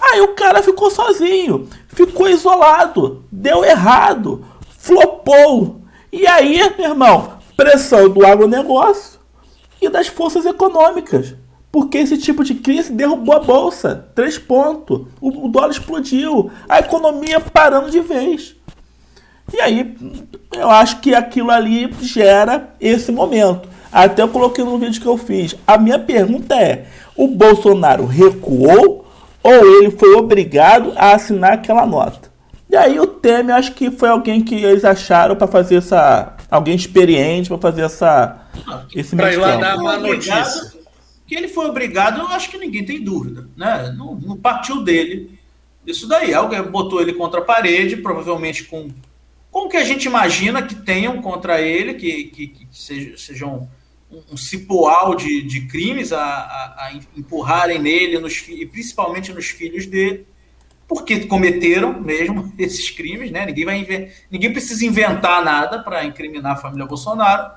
Aí 0.00 0.20
o 0.20 0.36
cara 0.36 0.62
ficou 0.62 0.88
sozinho, 0.88 1.68
ficou 1.88 2.28
isolado, 2.28 3.24
deu 3.30 3.64
errado, 3.64 4.46
flopou. 4.78 5.80
E 6.12 6.28
aí, 6.28 6.60
meu 6.78 6.90
irmão, 6.90 7.32
pressão 7.56 8.08
do 8.08 8.24
agronegócio 8.24 9.19
e 9.80 9.88
das 9.88 10.06
forças 10.06 10.46
econômicas. 10.46 11.34
Porque 11.72 11.98
esse 11.98 12.18
tipo 12.18 12.42
de 12.42 12.54
crise 12.54 12.92
derrubou 12.92 13.34
a 13.34 13.40
bolsa. 13.40 14.08
Três 14.14 14.36
pontos. 14.36 15.06
O, 15.20 15.46
o 15.46 15.48
dólar 15.48 15.70
explodiu. 15.70 16.50
A 16.68 16.80
economia 16.80 17.38
parando 17.38 17.90
de 17.90 18.00
vez. 18.00 18.56
E 19.52 19.60
aí, 19.60 19.96
eu 20.52 20.70
acho 20.70 21.00
que 21.00 21.14
aquilo 21.14 21.50
ali 21.50 21.92
gera 22.00 22.70
esse 22.80 23.12
momento. 23.12 23.68
Até 23.92 24.22
eu 24.22 24.28
coloquei 24.28 24.64
no 24.64 24.78
vídeo 24.78 25.00
que 25.00 25.06
eu 25.06 25.16
fiz. 25.16 25.56
A 25.66 25.76
minha 25.76 25.98
pergunta 25.98 26.54
é: 26.54 26.86
o 27.16 27.26
Bolsonaro 27.28 28.04
recuou 28.06 29.04
ou 29.42 29.52
ele 29.52 29.90
foi 29.90 30.14
obrigado 30.14 30.92
a 30.96 31.12
assinar 31.12 31.54
aquela 31.54 31.86
nota? 31.86 32.30
E 32.68 32.76
aí 32.76 33.00
o 33.00 33.06
Temer, 33.06 33.56
acho 33.56 33.72
que 33.72 33.90
foi 33.90 34.08
alguém 34.08 34.42
que 34.42 34.54
eles 34.54 34.84
acharam 34.84 35.34
para 35.34 35.48
fazer 35.48 35.76
essa. 35.76 36.36
Alguém 36.50 36.74
experiente 36.74 37.48
para 37.48 37.58
fazer 37.58 37.82
essa 37.82 38.48
esse 38.94 39.14
Para 39.14 39.32
ir 39.32 39.36
lá 39.36 39.56
dar 39.56 39.76
uma 39.76 39.96
notícia. 39.98 40.80
Que 41.26 41.36
ele 41.36 41.46
foi 41.46 41.68
obrigado, 41.68 42.18
eu 42.18 42.26
acho 42.26 42.50
que 42.50 42.58
ninguém 42.58 42.84
tem 42.84 43.02
dúvida. 43.02 43.48
Né? 43.56 43.94
Não, 43.96 44.16
não 44.16 44.36
partiu 44.36 44.82
dele 44.82 45.38
isso 45.86 46.08
daí. 46.08 46.34
Alguém 46.34 46.60
botou 46.62 47.00
ele 47.00 47.12
contra 47.12 47.40
a 47.40 47.44
parede, 47.44 47.96
provavelmente 47.96 48.64
com, 48.64 48.90
com 49.50 49.66
o 49.66 49.68
que 49.68 49.76
a 49.76 49.84
gente 49.84 50.06
imagina 50.06 50.62
que 50.62 50.74
tenham 50.74 51.22
contra 51.22 51.60
ele, 51.60 51.94
que, 51.94 52.24
que, 52.24 52.46
que 52.48 52.68
seja, 52.72 53.16
sejam 53.16 53.68
um, 54.10 54.32
um 54.32 54.36
cipoal 54.36 55.14
de, 55.14 55.42
de 55.42 55.68
crimes 55.68 56.12
a, 56.12 56.20
a, 56.20 56.86
a 56.86 56.92
empurrarem 57.16 57.78
nele, 57.78 58.18
nos, 58.18 58.44
e 58.48 58.66
principalmente 58.66 59.32
nos 59.32 59.46
filhos 59.46 59.86
dele 59.86 60.26
porque 60.90 61.24
cometeram 61.26 62.00
mesmo 62.00 62.52
esses 62.58 62.90
crimes, 62.90 63.30
né? 63.30 63.46
Ninguém 63.46 63.64
vai 63.64 64.10
ninguém 64.28 64.52
precisa 64.52 64.84
inventar 64.84 65.44
nada 65.44 65.78
para 65.84 66.04
incriminar 66.04 66.54
a 66.54 66.56
família 66.56 66.84
Bolsonaro 66.84 67.52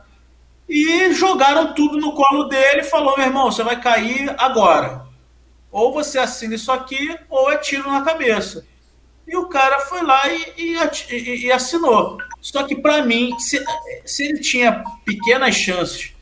e 0.69 1.11
jogaram 1.15 1.73
tudo 1.73 1.97
no 1.99 2.13
colo 2.13 2.43
dele 2.43 2.81
e 2.81 2.83
falou: 2.83 3.17
meu 3.17 3.25
irmão, 3.25 3.51
você 3.51 3.63
vai 3.63 3.81
cair 3.81 4.33
agora. 4.37 5.01
Ou 5.71 5.91
você 5.91 6.19
assina 6.19 6.53
isso 6.53 6.71
aqui, 6.71 7.17
ou 7.27 7.51
é 7.51 7.57
tiro 7.57 7.91
na 7.91 8.03
cabeça. 8.03 8.67
E 9.27 9.35
o 9.35 9.47
cara 9.47 9.79
foi 9.79 10.03
lá 10.03 10.21
e, 10.27 10.75
e, 10.75 11.45
e 11.45 11.51
assinou. 11.51 12.19
Só 12.39 12.61
que, 12.63 12.75
para 12.75 13.03
mim, 13.03 13.33
se, 13.39 13.63
se, 14.05 14.25
ele 14.25 14.39
tinha 14.39 14.83
pequenas 15.03 15.55
chances 15.55 16.13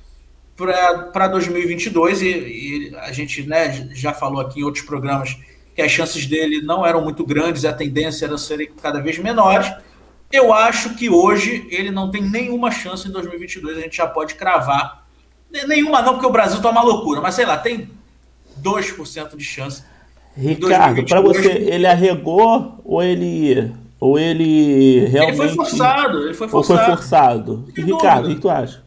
para 0.55 1.27
2022, 1.27 2.21
e, 2.21 2.27
e, 2.27 2.95
a 2.99 3.11
gente 3.11 3.43
né, 3.43 3.89
já 3.93 4.13
falou 4.13 4.39
aqui 4.39 4.61
em 4.61 4.63
outros 4.63 4.85
programas 4.85 5.35
que 5.81 5.85
as 5.85 5.91
chances 5.91 6.25
dele 6.25 6.61
não 6.61 6.85
eram 6.85 7.03
muito 7.03 7.25
grandes, 7.25 7.65
a 7.65 7.73
tendência 7.73 8.25
era 8.25 8.37
serem 8.37 8.69
cada 8.81 8.99
vez 8.99 9.17
menores 9.17 9.71
eu 10.31 10.53
acho 10.53 10.95
que 10.95 11.09
hoje 11.09 11.67
ele 11.69 11.91
não 11.91 12.09
tem 12.09 12.21
nenhuma 12.21 12.71
chance 12.71 13.07
em 13.07 13.11
2022, 13.11 13.77
a 13.77 13.81
gente 13.81 13.97
já 13.97 14.07
pode 14.07 14.35
cravar. 14.35 15.05
Nenhuma 15.67 16.01
não, 16.01 16.13
porque 16.13 16.25
o 16.25 16.31
Brasil 16.31 16.61
tá 16.61 16.69
uma 16.69 16.81
loucura, 16.81 17.19
mas 17.19 17.35
sei 17.35 17.45
lá, 17.45 17.57
tem 17.57 17.89
2% 18.61 19.35
de 19.35 19.43
chance. 19.43 19.83
Ricardo, 20.35 21.05
para 21.05 21.19
você, 21.19 21.49
ele 21.49 21.85
arregou 21.85 22.79
ou 22.85 23.03
ele 23.03 23.73
ou 23.99 24.17
ele 24.17 25.05
realmente 25.07 25.39
Ele 25.39 25.49
foi 25.49 25.55
forçado, 25.55 26.23
ele 26.23 26.33
foi 26.33 26.47
forçado. 26.47 26.79
Ou 26.79 26.85
foi 26.85 26.95
forçado. 26.95 27.65
Ricardo, 27.75 28.29
o 28.29 28.35
que 28.35 28.41
tu 28.41 28.49
acha? 28.49 28.81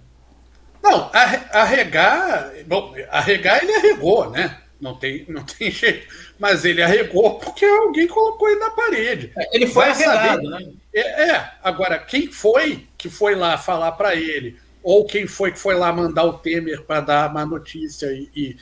Não, 0.82 1.10
arregar, 1.52 2.50
bom, 2.66 2.94
arregar 3.10 3.62
ele 3.62 3.74
arregou, 3.74 4.30
né? 4.30 4.56
Não 4.84 4.94
tem, 4.94 5.24
não 5.26 5.42
tem 5.48 5.70
jeito. 5.70 6.06
Mas 6.38 6.66
ele 6.66 6.82
arregou 6.82 7.38
porque 7.38 7.64
alguém 7.64 8.06
colocou 8.06 8.50
ele 8.50 8.60
na 8.60 8.70
parede. 8.70 9.32
É, 9.34 9.56
ele 9.56 9.66
foi 9.66 9.88
arregado, 9.88 10.42
né? 10.42 10.68
É, 10.92 11.30
é, 11.30 11.50
agora, 11.62 11.98
quem 11.98 12.30
foi 12.30 12.86
que 12.98 13.08
foi 13.08 13.34
lá 13.34 13.56
falar 13.56 13.92
para 13.92 14.14
ele? 14.14 14.58
Ou 14.82 15.06
quem 15.06 15.26
foi 15.26 15.52
que 15.52 15.58
foi 15.58 15.74
lá 15.74 15.90
mandar 15.90 16.24
o 16.24 16.34
Temer 16.34 16.82
para 16.82 17.00
dar 17.00 17.30
uma 17.30 17.46
notícia 17.46 18.12
e, 18.12 18.28
e, 18.36 18.56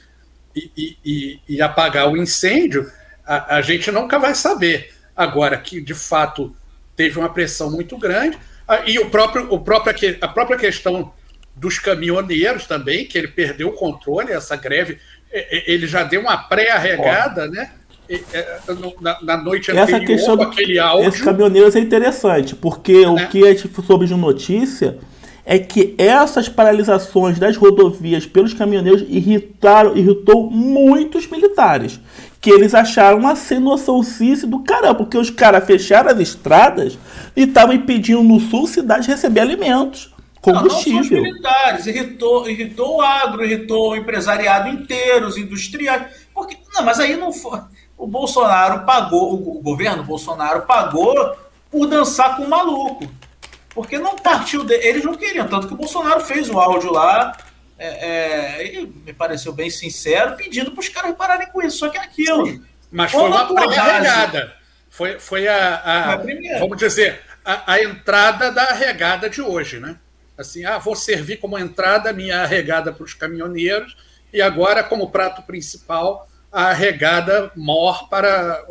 e, 0.55 0.97
e, 1.05 1.41
e 1.49 1.61
apagar 1.61 2.09
o 2.09 2.17
incêndio, 2.17 2.88
a, 3.26 3.57
a 3.57 3.61
gente 3.61 3.91
nunca 3.91 4.21
vai 4.21 4.37
saber. 4.37 4.95
Agora, 5.17 5.59
que 5.59 5.81
de 5.81 5.95
fato 5.95 6.55
teve 6.95 7.19
uma 7.19 7.29
pressão 7.29 7.69
muito 7.69 7.99
grande, 7.99 8.38
e 8.87 8.99
o 9.00 9.11
próprio, 9.11 9.52
o 9.52 9.59
próprio, 9.59 10.19
a 10.21 10.29
própria 10.29 10.57
questão 10.57 11.12
dos 11.55 11.79
caminhoneiros 11.79 12.67
também, 12.67 13.05
que 13.05 13.19
ele 13.19 13.29
perdeu 13.29 13.69
o 13.69 13.73
controle, 13.73 14.33
essa 14.33 14.57
greve 14.57 14.99
ele 15.33 15.87
já 15.87 16.03
deu 16.03 16.21
uma 16.21 16.37
pré-arregada, 16.37 17.47
né? 17.49 17.71
É, 18.09 18.61
na, 19.01 19.23
na, 19.23 19.37
noite 19.39 19.71
Essa 19.71 19.83
anterior, 19.97 20.07
questão 20.07 20.37
do, 20.37 20.43
aquele 20.43 20.79
áudio. 20.79 21.09
Esses 21.09 21.23
caminhoneiros 21.23 21.75
é 21.75 21.79
interessante, 21.79 22.55
porque 22.55 22.93
é. 22.93 23.09
o 23.09 23.29
que 23.29 23.47
a 23.47 23.55
gente 23.55 23.71
soube 23.87 24.07
de 24.07 24.15
notícia 24.15 24.99
é 25.45 25.59
que 25.59 25.95
essas 25.97 26.49
paralisações 26.49 27.39
das 27.39 27.57
rodovias 27.57 28.27
pelos 28.27 28.53
caminhoneiros 28.53 29.03
irritaram, 29.09 29.97
irritou 29.97 30.51
muitos 30.51 31.27
militares. 31.27 31.99
Que 32.41 32.51
eles 32.51 32.75
acharam 32.75 33.19
uma 33.19 33.37
sem 33.37 33.61
noção 33.61 34.01
do 34.47 34.61
caramba, 34.61 34.97
porque 34.97 35.17
os 35.17 35.31
caras 35.31 35.65
fecharam 35.65 36.11
as 36.11 36.19
estradas 36.19 36.99
e 37.37 37.45
estavam 37.45 37.75
impedindo 37.75 38.23
no 38.23 38.41
sul 38.41 38.67
cidades 38.67 39.07
receber 39.07 39.41
alimentos. 39.41 40.12
Combustível. 40.43 40.93
Não, 40.93 41.01
não 41.01 41.03
os 41.03 41.11
militares, 41.11 41.87
irritou, 41.87 42.51
irritou 42.51 42.97
o 42.97 43.01
agro, 43.01 43.45
irritou 43.45 43.93
o 43.93 43.97
empresariado 43.97 44.69
inteiro, 44.69 45.27
os 45.27 45.39
industriais. 45.39 46.13
Porque, 46.35 46.59
não, 46.75 46.85
mas 46.85 47.01
aí 47.01 47.17
não 47.17 47.33
foi. 47.33 47.61
O 47.97 48.07
Bolsonaro 48.07 48.85
pagou, 48.85 49.35
o 49.35 49.63
governo 49.63 50.03
Bolsonaro 50.03 50.63
pagou 50.63 51.37
por 51.71 51.87
dançar 51.87 52.37
com 52.37 52.43
o 52.43 52.51
maluco. 52.51 53.09
Porque 53.75 53.99
não 53.99 54.17
partiu 54.17 54.65
dele. 54.65 54.87
Eles 54.87 55.05
não 55.05 55.15
queriam, 55.15 55.49
tanto 55.49 55.69
que 55.69 55.75
o 55.75 55.77
Bolsonaro 55.77 56.21
fez 56.21 56.51
o 56.51 56.59
áudio 56.59 56.93
lá. 56.93 57.37
É, 57.79 58.67
é, 58.67 58.87
me 59.05 59.13
pareceu 59.13 59.53
bem 59.53 59.71
sincero, 59.71 60.37
pedindo 60.37 60.73
para 60.73 60.81
os 60.81 60.89
caras 60.89 61.17
pararem 61.17 61.49
com 61.49 61.63
isso. 61.63 61.79
Só 61.79 61.89
que 61.89 61.97
é 61.97 62.03
aquilo. 62.03 62.61
Mas 62.91 63.13
foi 63.13 63.23
uma 63.23 63.55
pré-regada. 63.55 64.53
Foi, 64.91 65.19
foi 65.19 65.49
a, 65.49 65.77
a, 65.77 66.13
a 66.13 66.17
vamos 66.59 66.77
dizer, 66.77 67.21
a, 67.43 67.73
a, 67.73 67.83
entrada 67.83 68.53
da 68.53 68.75
regada 68.75 69.31
de 69.31 69.41
hoje, 69.41 69.81
né? 69.81 69.97
Assim, 70.37 70.65
ah, 70.65 70.79
vou 70.79 70.97
servir 70.97 71.39
como 71.39 71.59
entrada 71.59 72.11
a 72.11 72.12
minha 72.12 72.45
regada 72.47 72.93
para 72.93 73.05
os 73.05 73.15
caminhoneiros 73.15 73.97
e 74.33 74.41
agora, 74.41 74.83
como 74.83 75.11
prato 75.11 75.43
principal, 75.43 76.29
a 76.51 76.73
regada 76.73 77.53
mor 77.55 78.09
para 78.09 78.65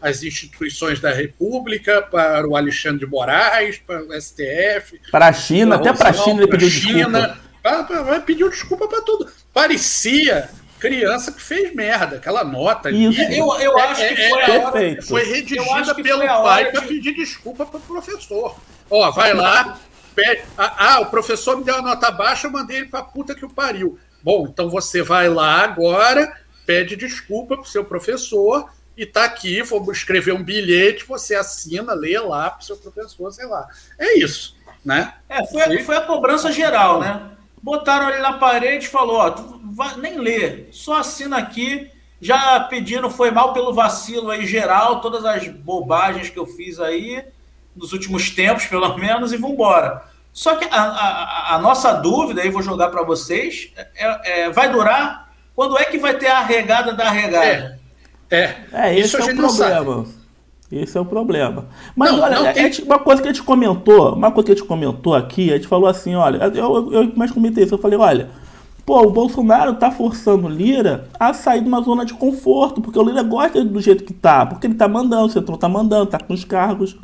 as 0.00 0.22
instituições 0.22 1.00
da 1.00 1.12
República, 1.12 2.02
para 2.02 2.46
o 2.46 2.56
Alexandre 2.56 3.04
de 3.04 3.06
Moraes, 3.06 3.78
para 3.78 4.02
o 4.02 4.20
STF. 4.20 5.00
Para 5.10 5.28
a 5.28 5.32
China, 5.32 5.76
até 5.76 5.92
para 5.92 6.10
a 6.10 6.12
China 6.12 6.42
ele 6.42 6.50
pediu 6.50 6.68
China, 6.68 7.38
desculpa. 7.62 8.20
Pediu 8.20 8.50
desculpa 8.50 8.88
para 8.88 9.02
tudo. 9.02 9.30
Parecia 9.52 10.50
criança 10.80 11.30
que 11.30 11.40
fez 11.40 11.72
merda, 11.72 12.16
aquela 12.16 12.42
nota. 12.42 12.90
Isso. 12.90 13.22
Eu, 13.22 13.54
eu 13.60 13.78
é, 13.78 13.82
acho 13.82 14.00
que 14.00 14.20
é, 14.20 14.28
foi, 14.28 14.42
é, 14.42 14.58
hora, 14.58 15.02
foi 15.02 15.24
redigida 15.24 15.94
pelo 15.94 16.26
pai 16.26 16.72
para 16.72 16.80
de... 16.80 16.88
pedir 16.88 17.14
desculpa 17.14 17.64
para 17.64 17.78
o 17.78 17.82
professor. 17.82 18.56
Ó, 18.90 19.10
vai 19.12 19.32
lá. 19.32 19.78
Ah, 20.56 20.94
ah, 20.94 21.00
o 21.00 21.06
professor 21.06 21.56
me 21.56 21.64
deu 21.64 21.74
uma 21.74 21.90
nota 21.94 22.10
baixa, 22.10 22.46
eu 22.46 22.50
mandei 22.50 22.78
ele 22.78 22.88
para 22.88 23.02
puta 23.02 23.34
que 23.34 23.44
o 23.44 23.50
pariu. 23.50 23.98
Bom, 24.22 24.46
então 24.46 24.70
você 24.70 25.02
vai 25.02 25.28
lá 25.28 25.62
agora, 25.62 26.40
pede 26.64 26.96
desculpa 26.96 27.56
para 27.56 27.64
o 27.64 27.68
seu 27.68 27.84
professor 27.84 28.70
e 28.96 29.06
tá 29.06 29.24
aqui, 29.24 29.62
vou 29.62 29.90
escrever 29.90 30.32
um 30.32 30.42
bilhete, 30.42 31.04
você 31.04 31.34
assina, 31.34 31.94
lê 31.94 32.18
lá 32.18 32.50
para 32.50 32.60
o 32.60 32.64
seu 32.64 32.76
professor, 32.76 33.32
sei 33.32 33.46
lá. 33.46 33.66
É 33.98 34.18
isso, 34.18 34.56
né? 34.84 35.14
É, 35.28 35.44
foi, 35.46 35.82
foi 35.82 35.96
a 35.96 36.02
cobrança 36.02 36.52
geral, 36.52 37.00
né? 37.00 37.30
Botaram 37.62 38.08
ali 38.08 38.20
na 38.20 38.34
parede 38.34 38.86
e 38.86 38.90
falou, 38.90 39.16
ó, 39.16 39.30
tu 39.30 39.60
vai, 39.72 39.96
nem 39.96 40.18
lê, 40.18 40.66
só 40.70 40.98
assina 40.98 41.38
aqui. 41.38 41.90
Já 42.20 42.60
pediram, 42.60 43.10
foi 43.10 43.32
mal 43.32 43.52
pelo 43.52 43.74
vacilo 43.74 44.30
aí 44.30 44.46
geral, 44.46 45.00
todas 45.00 45.24
as 45.24 45.48
bobagens 45.48 46.28
que 46.28 46.38
eu 46.38 46.46
fiz 46.46 46.78
aí, 46.78 47.24
nos 47.74 47.92
últimos 47.92 48.30
tempos, 48.30 48.66
pelo 48.66 48.96
menos, 48.98 49.32
e 49.32 49.36
vambora. 49.36 50.02
Só 50.32 50.56
que 50.56 50.64
a, 50.64 50.82
a, 50.82 51.54
a 51.56 51.58
nossa 51.58 51.92
dúvida, 51.92 52.40
aí 52.40 52.50
vou 52.50 52.62
jogar 52.62 52.88
para 52.88 53.02
vocês, 53.02 53.70
é, 53.76 54.44
é, 54.44 54.50
vai 54.50 54.70
durar? 54.70 55.30
Quando 55.54 55.78
é 55.78 55.84
que 55.84 55.98
vai 55.98 56.16
ter 56.16 56.28
a 56.28 56.40
regada 56.40 56.94
da 56.94 57.10
regada? 57.10 57.44
É, 57.44 57.78
é, 58.30 58.56
é 58.72 58.98
esse 58.98 59.14
é 59.14 59.20
o 59.20 59.36
problema. 59.36 60.06
Esse 60.72 60.96
é 60.96 61.00
o 61.00 61.04
problema. 61.04 61.66
Mas 61.94 62.12
não, 62.12 62.20
olha, 62.20 62.40
não 62.40 62.52
tem... 62.54 62.70
uma 62.84 62.98
coisa 62.98 63.20
que 63.20 63.28
a 63.28 63.32
gente 63.32 63.44
comentou, 63.44 64.14
uma 64.14 64.32
coisa 64.32 64.46
que 64.46 64.52
a 64.52 64.54
gente 64.54 64.66
comentou 64.66 65.14
aqui, 65.14 65.52
a 65.52 65.56
gente 65.56 65.68
falou 65.68 65.86
assim, 65.86 66.14
olha, 66.14 66.38
eu, 66.38 66.54
eu, 66.54 66.92
eu 66.92 67.12
mais 67.14 67.30
comentei 67.30 67.64
isso, 67.64 67.74
eu 67.74 67.78
falei, 67.78 67.98
olha, 67.98 68.30
pô, 68.86 69.02
o 69.02 69.10
Bolsonaro 69.10 69.74
tá 69.74 69.90
forçando 69.90 70.46
o 70.46 70.50
Lira 70.50 71.08
a 71.20 71.34
sair 71.34 71.60
de 71.60 71.68
uma 71.68 71.82
zona 71.82 72.06
de 72.06 72.14
conforto, 72.14 72.80
porque 72.80 72.98
o 72.98 73.02
Lira 73.02 73.22
gosta 73.22 73.62
do 73.62 73.82
jeito 73.82 74.02
que 74.02 74.14
tá, 74.14 74.46
porque 74.46 74.66
ele 74.66 74.74
tá 74.74 74.88
mandando, 74.88 75.26
o 75.26 75.30
Centrão 75.30 75.58
tá 75.58 75.68
mandando, 75.68 76.06
tá 76.06 76.18
com 76.18 76.32
os 76.32 76.42
cargos. 76.42 76.96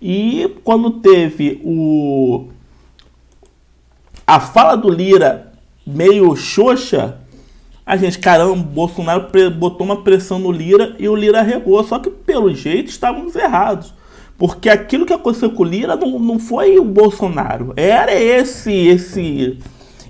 E 0.00 0.56
quando 0.62 0.90
teve 1.00 1.60
o 1.64 2.48
a 4.26 4.38
fala 4.38 4.76
do 4.76 4.90
Lira 4.90 5.52
meio 5.86 6.36
xoxa, 6.36 7.18
a 7.84 7.96
gente, 7.96 8.18
caramba, 8.18 8.56
Bolsonaro 8.56 9.28
botou 9.52 9.86
uma 9.86 10.02
pressão 10.02 10.38
no 10.38 10.52
Lira 10.52 10.94
e 10.98 11.08
o 11.08 11.16
Lira 11.16 11.40
regou. 11.40 11.82
Só 11.82 11.98
que, 11.98 12.10
pelo 12.10 12.54
jeito, 12.54 12.90
estávamos 12.90 13.34
errados. 13.34 13.94
Porque 14.36 14.68
aquilo 14.68 15.06
que 15.06 15.14
aconteceu 15.14 15.50
com 15.50 15.62
o 15.62 15.66
Lira 15.66 15.96
não, 15.96 16.18
não 16.18 16.38
foi 16.38 16.78
o 16.78 16.84
Bolsonaro. 16.84 17.72
Era 17.74 18.14
esse, 18.14 18.70
esse, 18.70 19.58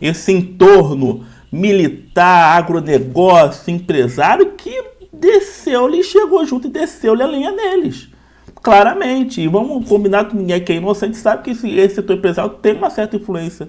esse 0.02 0.32
entorno 0.32 1.24
militar, 1.52 2.58
agronegócio, 2.58 3.72
empresário 3.72 4.54
que 4.56 4.82
desceu-lhe, 5.12 6.02
chegou 6.02 6.44
junto 6.44 6.66
e 6.66 6.70
desceu-lhe 6.70 7.22
a 7.22 7.26
linha 7.28 7.52
deles. 7.52 8.08
Claramente. 8.62 9.40
E 9.40 9.48
vamos 9.48 9.88
combinar 9.88 10.26
com 10.26 10.36
ninguém 10.36 10.62
que 10.62 10.72
é 10.72 10.76
inocente 10.76 11.16
sabe 11.16 11.42
que 11.42 11.50
esse, 11.50 11.68
esse 11.70 11.96
setor 11.96 12.16
empresarial 12.16 12.54
tem 12.54 12.74
uma 12.74 12.90
certa 12.90 13.16
influência 13.16 13.68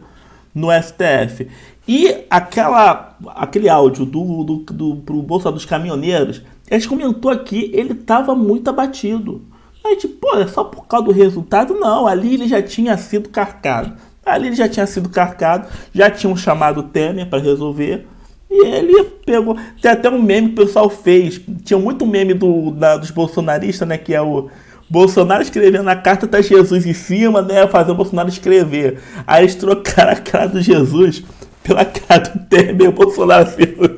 no 0.54 0.68
STF. 0.72 1.48
E 1.88 2.26
aquela, 2.30 3.18
aquele 3.36 3.68
áudio 3.70 4.06
do, 4.06 4.44
do, 4.44 4.58
do, 4.58 4.96
pro 4.98 5.22
Bolsa 5.22 5.52
dos 5.52 5.66
Caminhoneiros, 5.66 6.42
a 6.70 6.76
gente 6.76 6.88
comentou 6.88 7.32
aqui, 7.32 7.72
ele 7.74 7.94
estava 7.94 8.36
muito 8.36 8.70
abatido. 8.70 9.42
A 9.84 9.90
gente, 9.90 10.08
pô, 10.08 10.36
é 10.36 10.46
só 10.48 10.64
por 10.64 10.86
causa 10.86 11.06
do 11.06 11.12
resultado? 11.12 11.74
Não, 11.74 12.06
ali 12.06 12.36
ele 12.36 12.48
já 12.48 12.62
tinha 12.62 12.98
sido 12.98 13.30
carcado. 13.30 13.94
Ali 14.26 14.48
ele 14.48 14.56
já 14.56 14.70
tinha 14.70 14.86
sido 14.86 15.10
carcado, 15.10 15.68
já 15.94 16.12
tinham 16.12 16.36
chamado 16.36 16.82
o 16.82 16.84
Temer 16.84 17.28
para 17.28 17.40
resolver. 17.40 18.06
E 18.52 18.68
ele 18.68 19.04
pegou. 19.26 19.58
Tem 19.82 19.92
até 19.92 20.10
um 20.10 20.22
meme 20.22 20.50
que 20.50 20.62
o 20.62 20.66
pessoal 20.66 20.90
fez. 20.90 21.42
Tinha 21.64 21.80
muito 21.80 22.06
meme 22.06 22.34
do, 22.34 22.72
da, 22.72 22.98
dos 22.98 23.12
bolsonaristas, 23.12 23.88
né? 23.88 23.98
Que 23.98 24.14
é 24.14 24.22
o 24.22 24.50
Bolsonaro 24.90 25.44
escrevendo 25.44 25.84
na 25.84 25.96
carta, 25.96 26.28
tá 26.28 26.42
Jesus 26.42 26.86
em 26.86 26.94
cima, 26.94 27.42
né? 27.42 27.68
Fazer 27.68 27.92
o 27.92 27.96
Bolsonaro 27.96 28.30
escrever. 28.30 29.00
Aí 29.28 29.44
eles 29.44 29.56
trocaram 29.56 30.12
a 30.12 30.16
cara 30.16 30.48
do 30.48 30.62
Jesus 30.62 31.24
pela 31.64 31.86
cara 31.86 32.24
do 32.24 32.40
Temer, 32.46 32.90
o 32.90 32.94
Bolsonaro 32.94 33.50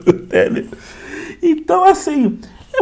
do 0.04 0.14
Temer. 0.14 0.68
Então, 1.42 1.84
assim, 1.86 2.38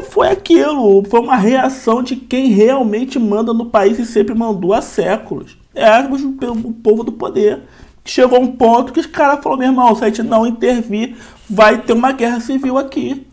foi 0.10 0.30
aquilo, 0.30 1.04
foi 1.06 1.20
uma 1.20 1.36
reação 1.36 2.02
de 2.02 2.16
quem 2.16 2.48
realmente 2.48 3.20
manda 3.20 3.54
no 3.54 3.68
país 3.68 4.00
e 4.00 4.06
sempre 4.06 4.34
mandou 4.34 4.74
há 4.74 4.82
séculos. 4.82 5.58
É 5.76 6.00
o 6.00 6.74
povo 6.74 7.04
do 7.04 7.12
poder. 7.12 7.62
Chegou 8.04 8.42
um 8.42 8.48
ponto 8.48 8.92
que 8.92 9.00
os 9.00 9.06
caras 9.06 9.44
falaram, 9.44 9.60
meu 9.60 9.70
irmão, 9.70 9.96
se 9.96 10.04
a 10.04 10.08
gente 10.08 10.24
não 10.24 10.48
intervir, 10.48 11.16
vai 11.48 11.78
ter 11.78 11.94
uma 11.94 12.12
guerra 12.12 12.40
civil 12.40 12.78
aqui. 12.78 13.28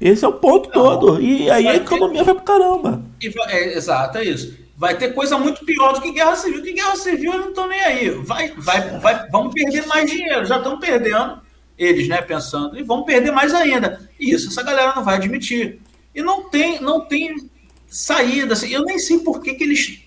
Esse 0.00 0.24
é 0.24 0.28
o 0.28 0.32
ponto 0.32 0.68
não, 0.68 0.82
todo. 0.82 1.20
E 1.20 1.50
aí 1.50 1.66
a 1.66 1.76
economia 1.76 2.18
ter... 2.18 2.24
vai 2.24 2.34
pro 2.34 2.44
caramba. 2.44 3.02
É, 3.48 3.76
exato, 3.76 4.18
é 4.18 4.24
isso 4.24 4.66
vai 4.76 4.96
ter 4.96 5.14
coisa 5.14 5.38
muito 5.38 5.64
pior 5.64 5.94
do 5.94 6.02
que 6.02 6.12
guerra 6.12 6.36
civil. 6.36 6.62
Que 6.62 6.72
guerra 6.72 6.96
civil 6.96 7.32
eu 7.32 7.40
não 7.40 7.48
estou 7.48 7.66
nem 7.66 7.80
aí. 7.80 8.10
Vai, 8.10 8.52
vai, 8.56 8.98
vai, 9.00 9.28
vamos 9.30 9.54
perder 9.54 9.86
mais 9.86 10.08
dinheiro. 10.10 10.44
Já 10.44 10.58
estão 10.58 10.78
perdendo, 10.78 11.40
eles, 11.78 12.06
né, 12.08 12.20
pensando, 12.20 12.78
e 12.78 12.82
vão 12.82 13.02
perder 13.02 13.32
mais 13.32 13.54
ainda. 13.54 14.08
E 14.20 14.32
isso 14.32 14.48
essa 14.48 14.62
galera 14.62 14.94
não 14.94 15.02
vai 15.02 15.16
admitir. 15.16 15.80
E 16.14 16.22
não 16.22 16.48
tem, 16.48 16.80
não 16.80 17.00
tem 17.00 17.50
saída. 17.88 18.52
Assim, 18.52 18.68
eu 18.68 18.84
nem 18.84 18.98
sei 18.98 19.18
por 19.20 19.40
que, 19.40 19.54
que 19.54 19.64
eles 19.64 20.02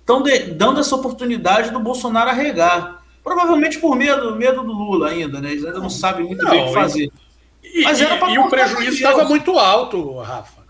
estão 0.00 0.22
dando 0.56 0.80
essa 0.80 0.94
oportunidade 0.94 1.70
do 1.70 1.80
Bolsonaro 1.80 2.30
arregar. 2.30 3.02
Provavelmente 3.24 3.78
por 3.78 3.94
medo, 3.94 4.34
medo 4.34 4.62
do 4.62 4.72
Lula 4.72 5.10
ainda, 5.10 5.40
né? 5.40 5.52
Eles 5.52 5.64
ainda 5.64 5.78
não 5.78 5.90
sabem 5.90 6.26
muito 6.26 6.42
não, 6.42 6.50
bem 6.50 6.64
o 6.64 6.68
que 6.68 6.74
fazer. 6.74 7.12
E, 7.72 7.82
Mas 7.82 8.00
era 8.00 8.28
e, 8.28 8.34
e 8.34 8.38
o 8.38 8.48
prejuízo 8.48 8.96
estava 8.96 9.24
muito 9.24 9.58
alto, 9.58 10.18
Rafa. 10.18 10.62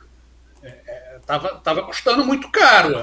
Estava 1.21 1.49
é, 1.49 1.51
é, 1.51 1.55
tava 1.57 1.83
custando 1.83 2.25
muito 2.25 2.49
caro 2.49 2.95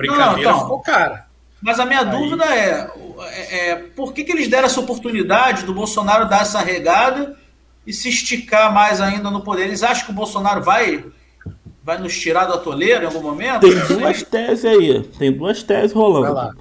brincadeira 0.00 0.32
não, 0.32 0.38
então, 0.38 0.60
ficou 0.60 0.80
cara. 0.80 1.26
Mas 1.60 1.78
a 1.78 1.84
minha 1.84 2.00
Aí... 2.00 2.10
dúvida 2.10 2.44
é, 2.44 2.90
é, 3.20 3.68
é, 3.70 3.76
por 3.76 4.12
que, 4.12 4.24
que 4.24 4.32
eles 4.32 4.48
deram 4.48 4.66
essa 4.66 4.80
oportunidade 4.80 5.64
do 5.64 5.74
Bolsonaro 5.74 6.28
dar 6.28 6.42
essa 6.42 6.60
regada 6.60 7.36
e 7.86 7.92
se 7.92 8.08
esticar 8.08 8.72
mais 8.72 9.00
ainda 9.00 9.30
no 9.30 9.42
poder? 9.42 9.64
Eles 9.64 9.82
acham 9.82 10.06
que 10.06 10.10
o 10.10 10.14
Bolsonaro 10.14 10.62
vai 10.62 11.04
vai 11.82 11.98
nos 11.98 12.18
tirar 12.18 12.44
da 12.44 12.58
toleira 12.58 13.04
em 13.04 13.06
algum 13.06 13.22
momento? 13.22 13.60
Tem 13.60 13.98
duas 13.98 14.22
teses 14.22 14.64
aí, 14.64 15.02
tem 15.18 15.32
duas 15.32 15.62
teses 15.62 15.92
rolando. 15.92 16.56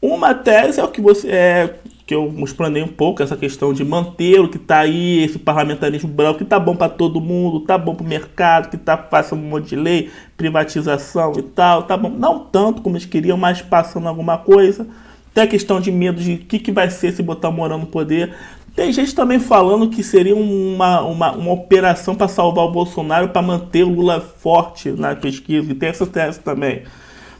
Uma 0.00 0.34
tese 0.34 0.80
é 0.80 0.84
o 0.84 0.88
que 0.88 1.00
você 1.00 1.28
é 1.30 1.74
que 2.08 2.14
eu 2.14 2.34
explanei 2.38 2.82
um 2.82 2.88
pouco 2.88 3.22
essa 3.22 3.36
questão 3.36 3.70
de 3.70 3.84
manter 3.84 4.40
o 4.40 4.48
que 4.48 4.56
está 4.56 4.78
aí, 4.78 5.22
esse 5.22 5.38
parlamentarismo 5.38 6.08
branco, 6.08 6.38
que 6.38 6.44
tá 6.46 6.58
bom 6.58 6.74
para 6.74 6.88
todo 6.88 7.20
mundo, 7.20 7.60
tá 7.60 7.76
bom 7.76 7.94
para 7.94 8.02
o 8.02 8.08
mercado, 8.08 8.70
que 8.70 8.78
tá 8.78 8.96
passando 8.96 9.42
um 9.42 9.50
monte 9.50 9.68
de 9.68 9.76
lei, 9.76 10.10
privatização 10.34 11.34
e 11.36 11.42
tal, 11.42 11.82
tá 11.82 11.98
bom. 11.98 12.08
Não 12.08 12.38
tanto 12.38 12.80
como 12.80 12.96
eles 12.96 13.04
queriam, 13.04 13.36
mas 13.36 13.60
passando 13.60 14.08
alguma 14.08 14.38
coisa. 14.38 14.86
Tem 15.34 15.44
a 15.44 15.46
questão 15.46 15.82
de 15.82 15.92
medo 15.92 16.18
de 16.18 16.32
o 16.32 16.38
que, 16.38 16.58
que 16.58 16.72
vai 16.72 16.88
ser 16.88 17.12
se 17.12 17.22
botar 17.22 17.50
Morão 17.50 17.76
no 17.76 17.86
poder. 17.86 18.34
Tem 18.74 18.90
gente 18.90 19.14
também 19.14 19.38
falando 19.38 19.90
que 19.90 20.02
seria 20.02 20.34
uma, 20.34 21.02
uma, 21.02 21.32
uma 21.32 21.52
operação 21.52 22.14
para 22.14 22.26
salvar 22.26 22.64
o 22.64 22.72
Bolsonaro, 22.72 23.28
para 23.28 23.42
manter 23.42 23.84
o 23.84 23.90
Lula 23.90 24.18
forte 24.18 24.90
na 24.92 25.14
pesquisa, 25.14 25.70
e 25.70 25.74
tem 25.74 25.90
essa 25.90 26.06
tese 26.06 26.40
também. 26.40 26.84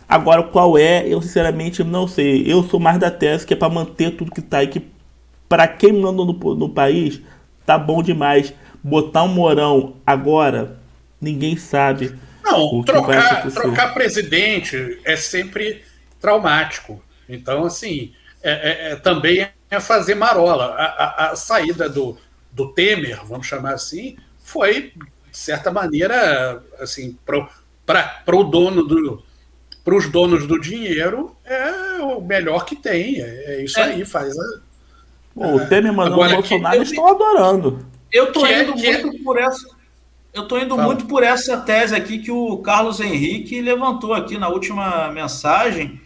Agora, 0.09 0.42
qual 0.42 0.79
é, 0.79 1.07
eu 1.07 1.21
sinceramente 1.21 1.85
não 1.85 2.09
sei. 2.09 2.51
Eu 2.51 2.62
sou 2.62 2.81
mais 2.81 2.99
da 2.99 3.11
tese 3.11 3.47
que 3.47 3.53
é 3.53 3.57
para 3.57 3.68
manter 3.68 4.16
tudo 4.16 4.33
que 4.33 4.40
tá 4.40 4.59
aí, 4.59 4.68
que 4.68 4.83
para 5.49 5.68
quem 5.68 5.92
manda 5.92 6.25
no, 6.25 6.33
no 6.55 6.68
país, 6.71 7.21
tá 7.66 7.77
bom 7.79 8.03
demais. 8.03 8.55
Botar 8.83 9.25
um 9.25 9.29
morão 9.29 9.97
agora, 10.07 10.79
ninguém 11.21 11.57
sabe. 11.57 12.16
Não, 12.42 12.83
trocar, 12.83 13.51
trocar 13.51 13.92
presidente 13.92 14.99
é 15.05 15.16
sempre 15.16 15.83
traumático. 16.21 17.03
Então, 17.29 17.64
assim, 17.64 18.12
é, 18.42 18.51
é, 18.51 18.92
é, 18.92 18.97
também 18.97 19.47
é 19.71 19.81
fazer 19.81 20.14
marola. 20.14 20.75
A, 20.75 20.85
a, 20.85 21.31
a, 21.31 21.37
saída 21.37 21.88
do, 21.88 22.16
do 22.51 22.73
Temer, 22.73 23.25
vamos 23.27 23.47
chamar 23.47 23.75
assim, 23.75 24.16
foi, 24.38 24.92
de 25.31 25.37
certa 25.37 25.71
maneira, 25.71 26.62
assim, 26.81 27.18
para 27.25 28.37
o 28.37 28.44
dono 28.44 28.83
do. 28.85 29.23
Para 29.88 29.96
os 29.96 30.07
donos 30.07 30.46
do 30.46 30.61
dinheiro, 30.61 31.35
é 31.46 32.03
o 32.03 32.20
melhor 32.20 32.66
que 32.66 32.77
tem. 32.77 33.22
É, 33.22 33.55
é 33.55 33.64
isso 33.64 33.81
aí, 33.81 34.05
faz. 34.05 34.35
Pô, 35.35 35.57
o 35.57 35.66
Temer 35.66 35.94
mandando 35.94 36.20
o 36.20 36.29
Bolsonaro 36.29 36.83
estão 36.83 37.07
adorando. 37.07 37.87
Eu 38.12 38.31
tô 38.31 38.46
indo 38.46 38.77
muito 38.77 39.24
por 39.24 39.38
essa 39.38 39.66
eu 40.35 40.42
estou 40.42 40.59
indo 40.59 40.77
Fala. 40.77 40.87
muito 40.87 41.07
por 41.07 41.22
essa 41.22 41.57
tese 41.57 41.94
aqui 41.94 42.18
que 42.18 42.31
o 42.31 42.59
Carlos 42.59 43.01
Henrique 43.01 43.62
levantou 43.62 44.12
aqui 44.12 44.37
na 44.37 44.51
última 44.51 45.11
mensagem, 45.11 45.98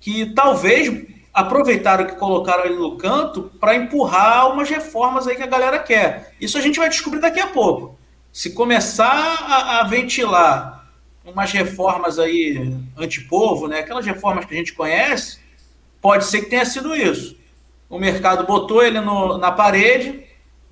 que 0.00 0.26
talvez 0.26 1.06
aproveitaram 1.32 2.06
que 2.06 2.16
colocaram 2.16 2.64
ele 2.64 2.74
no 2.74 2.96
canto 2.96 3.52
para 3.60 3.76
empurrar 3.76 4.52
umas 4.52 4.68
reformas 4.68 5.28
aí 5.28 5.36
que 5.36 5.44
a 5.44 5.46
galera 5.46 5.78
quer. 5.78 6.34
Isso 6.40 6.58
a 6.58 6.60
gente 6.60 6.80
vai 6.80 6.88
descobrir 6.88 7.20
daqui 7.20 7.38
a 7.38 7.46
pouco. 7.46 7.96
Se 8.32 8.52
começar 8.52 9.46
a, 9.46 9.78
a 9.78 9.84
ventilar 9.84 10.81
umas 11.24 11.52
reformas 11.52 12.18
aí 12.18 12.74
antipovo, 12.96 13.68
né, 13.68 13.80
aquelas 13.80 14.04
reformas 14.04 14.44
que 14.44 14.54
a 14.54 14.56
gente 14.56 14.72
conhece, 14.72 15.38
pode 16.00 16.24
ser 16.24 16.42
que 16.42 16.50
tenha 16.50 16.64
sido 16.64 16.94
isso. 16.94 17.36
O 17.88 17.98
mercado 17.98 18.46
botou 18.46 18.82
ele 18.82 19.00
no, 19.00 19.38
na 19.38 19.52
parede, 19.52 20.24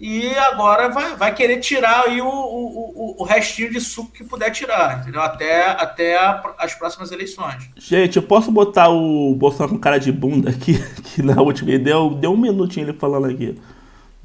e 0.02 0.34
agora 0.34 0.88
vai, 0.88 1.14
vai 1.14 1.34
querer 1.34 1.60
tirar 1.60 2.06
aí 2.06 2.22
o, 2.22 2.26
o, 2.26 3.16
o, 3.18 3.22
restinho 3.22 3.70
de 3.70 3.78
suco 3.82 4.10
que 4.10 4.24
puder 4.24 4.50
tirar, 4.50 5.00
entendeu? 5.00 5.20
Até, 5.20 5.66
até 5.66 6.16
a, 6.16 6.42
as 6.56 6.72
próximas 6.72 7.12
eleições. 7.12 7.68
Gente, 7.76 8.16
eu 8.16 8.22
posso 8.22 8.50
botar 8.50 8.88
o 8.88 9.34
Bolsonaro 9.34 9.74
com 9.74 9.78
cara 9.78 9.98
de 9.98 10.10
bunda 10.10 10.48
aqui, 10.48 10.82
que 11.04 11.20
na 11.20 11.42
última 11.42 11.78
deu, 11.78 12.14
deu 12.14 12.32
um 12.32 12.36
minutinho 12.38 12.88
ele 12.88 12.98
falando 12.98 13.26
aqui. 13.26 13.60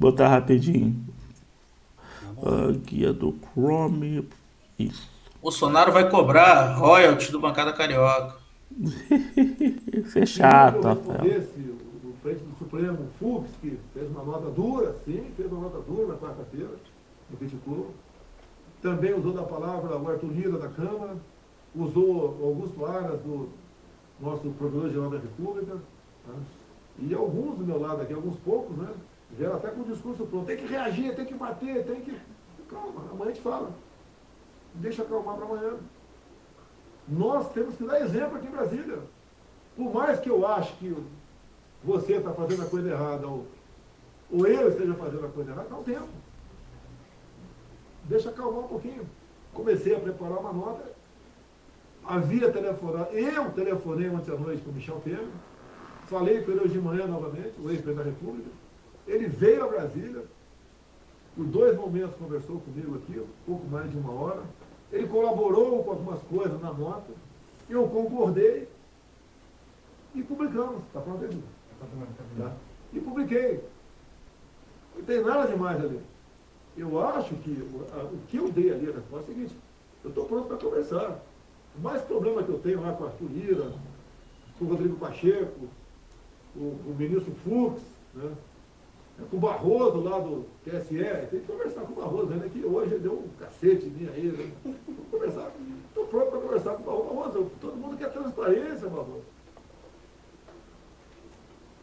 Botar 0.00 0.28
rapidinho. 0.28 0.96
A 2.42 2.72
guia 2.72 3.12
do 3.12 3.38
Chrome. 3.52 4.26
Isso. 4.78 5.15
Bolsonaro 5.46 5.92
vai 5.92 6.10
cobrar 6.10 6.74
royalties 6.74 7.30
do 7.30 7.38
Bancada 7.38 7.72
Carioca. 7.72 8.34
Isso 9.94 10.18
é 10.18 10.26
chato, 10.26 10.82
Rafael 10.82 11.22
presidente 12.20 12.50
do 12.50 12.58
Supremo, 12.58 13.06
Fux, 13.20 13.48
que 13.60 13.78
fez 13.94 14.10
uma 14.10 14.24
nota 14.24 14.50
dura, 14.50 14.92
sim, 15.04 15.24
fez 15.36 15.52
uma 15.52 15.60
nota 15.60 15.78
dura 15.82 16.08
na 16.08 16.14
quarta-feira, 16.14 16.74
no 17.30 17.36
criticou. 17.36 17.92
Também 18.82 19.14
usou 19.14 19.32
da 19.32 19.44
palavra 19.44 19.96
o 19.96 20.10
Arthur 20.10 20.32
Lira 20.32 20.58
da 20.58 20.66
Câmara, 20.66 21.16
usou 21.76 22.36
o 22.40 22.46
Augusto 22.46 22.84
Aras, 22.84 23.20
do 23.20 23.48
nosso 24.18 24.50
Procurador-Geral 24.50 25.10
da 25.10 25.18
República, 25.18 25.74
né? 25.76 26.34
e 26.98 27.14
alguns 27.14 27.58
do 27.58 27.64
meu 27.64 27.80
lado 27.80 28.02
aqui, 28.02 28.12
alguns 28.12 28.36
poucos, 28.40 28.76
né? 28.76 28.88
Vieram 29.38 29.54
até 29.54 29.68
com 29.68 29.82
o 29.82 29.84
discurso 29.84 30.26
pronto, 30.26 30.46
tem 30.46 30.56
que 30.56 30.66
reagir, 30.66 31.14
tem 31.14 31.24
que 31.24 31.34
bater, 31.34 31.86
tem 31.86 32.00
que. 32.00 32.18
Calma, 32.68 33.02
amanhã 33.12 33.30
a 33.30 33.34
gente 33.34 33.42
fala. 33.42 33.85
Deixa 34.76 35.02
acalmar 35.02 35.36
para 35.36 35.44
amanhã. 35.46 35.74
Nós 37.08 37.52
temos 37.52 37.76
que 37.76 37.84
dar 37.84 38.00
exemplo 38.00 38.36
aqui 38.36 38.46
em 38.46 38.50
Brasília. 38.50 38.98
Por 39.76 39.92
mais 39.92 40.18
que 40.18 40.28
eu 40.28 40.46
ache 40.46 40.72
que 40.78 40.96
você 41.84 42.14
está 42.14 42.32
fazendo 42.32 42.62
a 42.62 42.66
coisa 42.66 42.90
errada 42.90 43.26
ou, 43.26 43.46
ou 44.30 44.46
eu 44.46 44.68
esteja 44.68 44.94
fazendo 44.94 45.26
a 45.26 45.28
coisa 45.28 45.50
errada, 45.50 45.68
dá 45.68 45.76
um 45.76 45.82
tempo. 45.82 46.08
Deixa 48.04 48.30
acalmar 48.30 48.64
um 48.64 48.68
pouquinho. 48.68 49.06
Comecei 49.52 49.94
a 49.94 50.00
preparar 50.00 50.38
uma 50.38 50.52
nota. 50.52 50.96
Havia 52.04 52.52
telefonado. 52.52 53.10
Eu 53.12 53.50
telefonei 53.52 54.08
ontem 54.08 54.32
à 54.32 54.36
noite 54.38 54.62
para 54.62 54.70
o 54.70 54.74
Michel 54.74 55.00
Temer. 55.00 55.28
Falei 56.06 56.42
com 56.42 56.52
ele 56.52 56.60
hoje 56.60 56.74
de 56.74 56.78
manhã 56.78 57.06
novamente, 57.06 57.54
o 57.58 57.68
ex-presidente 57.68 57.96
da 57.96 58.02
República. 58.04 58.48
Ele 59.08 59.26
veio 59.26 59.64
a 59.64 59.68
Brasília. 59.68 60.24
Por 61.34 61.44
dois 61.44 61.76
momentos 61.76 62.14
conversou 62.16 62.60
comigo 62.60 62.96
aqui, 62.96 63.18
um 63.18 63.26
pouco 63.44 63.66
mais 63.66 63.90
de 63.90 63.96
uma 63.96 64.12
hora. 64.12 64.42
Ele 64.96 65.08
colaborou 65.08 65.84
com 65.84 65.90
algumas 65.90 66.22
coisas 66.22 66.58
na 66.60 66.72
nota. 66.72 67.12
Eu 67.68 67.86
concordei 67.88 68.66
e 70.14 70.22
publicamos. 70.22 70.82
Está 70.86 71.00
pronto 71.00 71.22
aí? 71.22 71.42
Tá? 72.38 72.52
E 72.94 73.00
publiquei. 73.00 73.62
Não 74.96 75.04
tem 75.04 75.22
nada 75.22 75.46
demais 75.46 75.78
ali. 75.84 76.00
Eu 76.78 76.98
acho 77.06 77.34
que 77.36 77.50
o, 77.50 78.18
que 78.28 78.38
eu 78.38 78.50
dei 78.50 78.72
ali 78.72 78.88
a 78.88 78.94
resposta 78.94 79.30
é 79.30 79.34
a 79.34 79.34
seguinte, 79.34 79.56
eu 80.02 80.08
estou 80.08 80.24
pronto 80.24 80.48
para 80.48 80.56
conversar. 80.56 81.22
O 81.76 81.80
mais 81.82 82.00
problema 82.02 82.42
que 82.42 82.48
eu 82.48 82.58
tenho 82.58 82.80
lá 82.80 82.92
com 82.94 83.04
a 83.04 83.08
Arthur 83.08 83.28
Lira, 83.30 83.72
com 84.58 84.64
o 84.64 84.68
Rodrigo 84.68 84.96
Pacheco, 84.96 85.68
o, 86.54 86.60
o 86.60 86.96
ministro 86.98 87.34
Fux, 87.44 87.82
né? 88.14 88.32
É 89.18 89.24
com 89.30 89.36
o 89.36 89.40
Barroso 89.40 90.00
lá 90.02 90.18
do 90.18 90.44
TSE, 90.64 91.28
tem 91.30 91.40
que 91.40 91.46
conversar 91.46 91.82
com 91.82 91.92
o 91.92 91.96
Barroso, 91.96 92.26
né? 92.26 92.50
Que 92.52 92.64
hoje 92.64 92.94
ele 92.94 93.02
deu 93.02 93.12
um 93.12 93.28
cacete 93.38 93.86
em 93.86 93.90
mim 93.90 94.08
aí, 94.14 94.26
né? 94.26 94.52
Vamos 94.64 95.08
conversar. 95.10 95.52
Estou 95.88 96.06
pronto 96.06 96.30
para 96.30 96.40
conversar 96.40 96.74
com 96.74 96.82
o 96.82 96.86
Barroso. 96.86 97.14
Barroso. 97.14 97.50
Todo 97.60 97.76
mundo 97.76 97.96
quer 97.96 98.12
transparência, 98.12 98.88
Barroso 98.88 99.36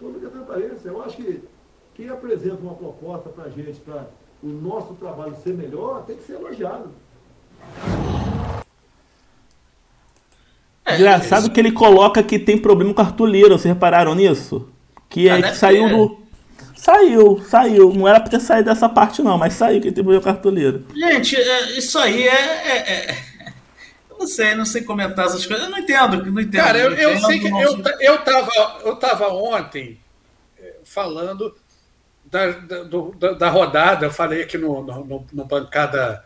toda 0.03 0.27
a 0.27 0.29
transparência. 0.29 0.89
Eu 0.89 1.01
acho 1.01 1.17
que 1.17 1.41
quem 1.95 2.09
apresenta 2.09 2.57
uma 2.61 2.73
proposta 2.73 3.29
para 3.29 3.45
a 3.45 3.49
gente, 3.49 3.79
para 3.79 4.07
o 4.41 4.47
nosso 4.47 4.93
trabalho 4.95 5.35
ser 5.43 5.53
melhor, 5.53 6.03
tem 6.05 6.17
que 6.17 6.23
ser 6.23 6.33
elogiado. 6.33 6.89
É, 10.85 10.95
Engraçado 10.95 11.49
que 11.49 11.59
ele 11.59 11.71
coloca 11.71 12.21
que 12.21 12.37
tem 12.37 12.57
problema 12.57 12.93
com 12.93 13.01
a 13.01 13.05
Arthur 13.05 13.25
Lira, 13.25 13.57
vocês 13.57 13.73
repararam 13.73 14.13
nisso? 14.13 14.67
Que, 15.07 15.29
é, 15.29 15.41
que 15.41 15.55
saiu 15.55 15.87
do. 15.87 16.22
Saiu, 16.83 17.41
saiu. 17.49 17.93
Não 17.93 18.05
era 18.05 18.19
pra 18.19 18.29
ter 18.29 18.41
saído 18.41 18.69
dessa 18.69 18.89
parte, 18.89 19.21
não, 19.21 19.37
mas 19.37 19.53
saiu 19.53 19.79
que 19.79 19.87
a 19.87 20.31
Arthur 20.31 20.53
Lira. 20.53 20.81
Gente, 20.93 21.33
é, 21.37 21.77
isso 21.77 21.97
aí 21.97 22.27
é, 22.27 22.33
é, 22.33 23.09
é 23.09 23.23
não 24.19 24.27
sei, 24.27 24.53
não 24.53 24.65
sei 24.65 24.83
comentar 24.83 25.27
essas 25.27 25.45
coisas. 25.45 25.63
Eu 25.63 25.71
não 25.71 25.77
entendo, 25.77 26.25
não 26.25 26.41
entendo. 26.41 26.61
Cara, 26.61 26.77
eu, 26.77 26.91
eu 26.91 27.17
sei 27.21 27.39
que 27.39 27.47
eu, 27.47 27.81
eu, 28.01 28.17
tava, 28.17 28.51
eu 28.83 28.95
tava 28.97 29.29
ontem 29.29 29.97
falando 30.83 31.55
da, 32.25 32.47
da, 32.47 32.83
do, 32.83 33.11
da, 33.11 33.49
rodada, 33.49 34.05
eu 34.05 34.11
falei 34.11 34.43
aqui 34.43 34.57
no, 34.57 34.83
no, 34.83 35.25
no, 35.31 35.45
bancada. 35.45 36.25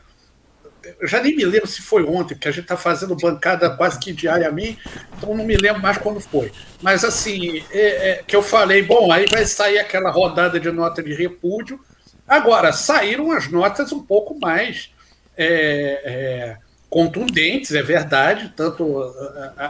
Eu 1.00 1.08
já 1.08 1.21
nem 1.21 1.36
me 1.36 1.45
lembro 1.45 1.67
se 1.67 1.82
foi 1.82 2.04
ontem, 2.04 2.36
porque 2.36 2.47
a 2.47 2.52
gente 2.52 2.63
está 2.63 2.78
fazendo 2.78 3.15
bancada 3.15 3.69
quase 3.69 4.00
que 4.00 4.12
diariamente, 4.12 4.80
então 5.17 5.36
não 5.36 5.45
me 5.45 5.56
lembro 5.56 5.82
mais 5.82 5.97
quando 5.97 6.19
foi. 6.19 6.52
Mas 6.82 7.04
assim, 7.04 7.63
é, 7.71 8.10
é, 8.10 8.23
que 8.26 8.36
eu 8.36 8.41
falei, 8.41 8.82
bom, 8.82 9.12
aí 9.12 9.26
vai 9.30 9.45
sair 9.45 9.80
aquela 9.80 10.12
rodada 10.12 10.60
de 10.60 10.71
nota 10.71 11.02
de 11.04 11.13
repúdio. 11.13 11.80
Agora, 12.28 12.73
saíram 12.73 13.32
as 13.32 13.50
notas 13.50 13.91
um 13.91 14.04
pouco 14.04 14.38
mais. 14.39 14.91
É, 15.36 16.02
é 16.04 16.67
contundentes, 16.89 17.73
é 17.73 17.84
verdade, 17.84 18.54
tanto 18.56 19.13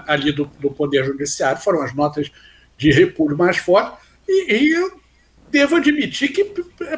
ali 0.08 0.32
do, 0.32 0.45
do 0.60 0.69
Poder 0.69 1.03
Judiciário, 1.03 1.62
foram 1.62 1.82
as 1.82 1.93
notas 1.93 2.32
de 2.77 2.91
repúdio 2.91 3.38
mais 3.38 3.58
fortes, 3.58 3.97
e, 4.27 4.53
e, 4.53 4.71
eu 4.71 4.99
devo 5.49 5.77
admitir 5.77 6.30
que 6.30 6.43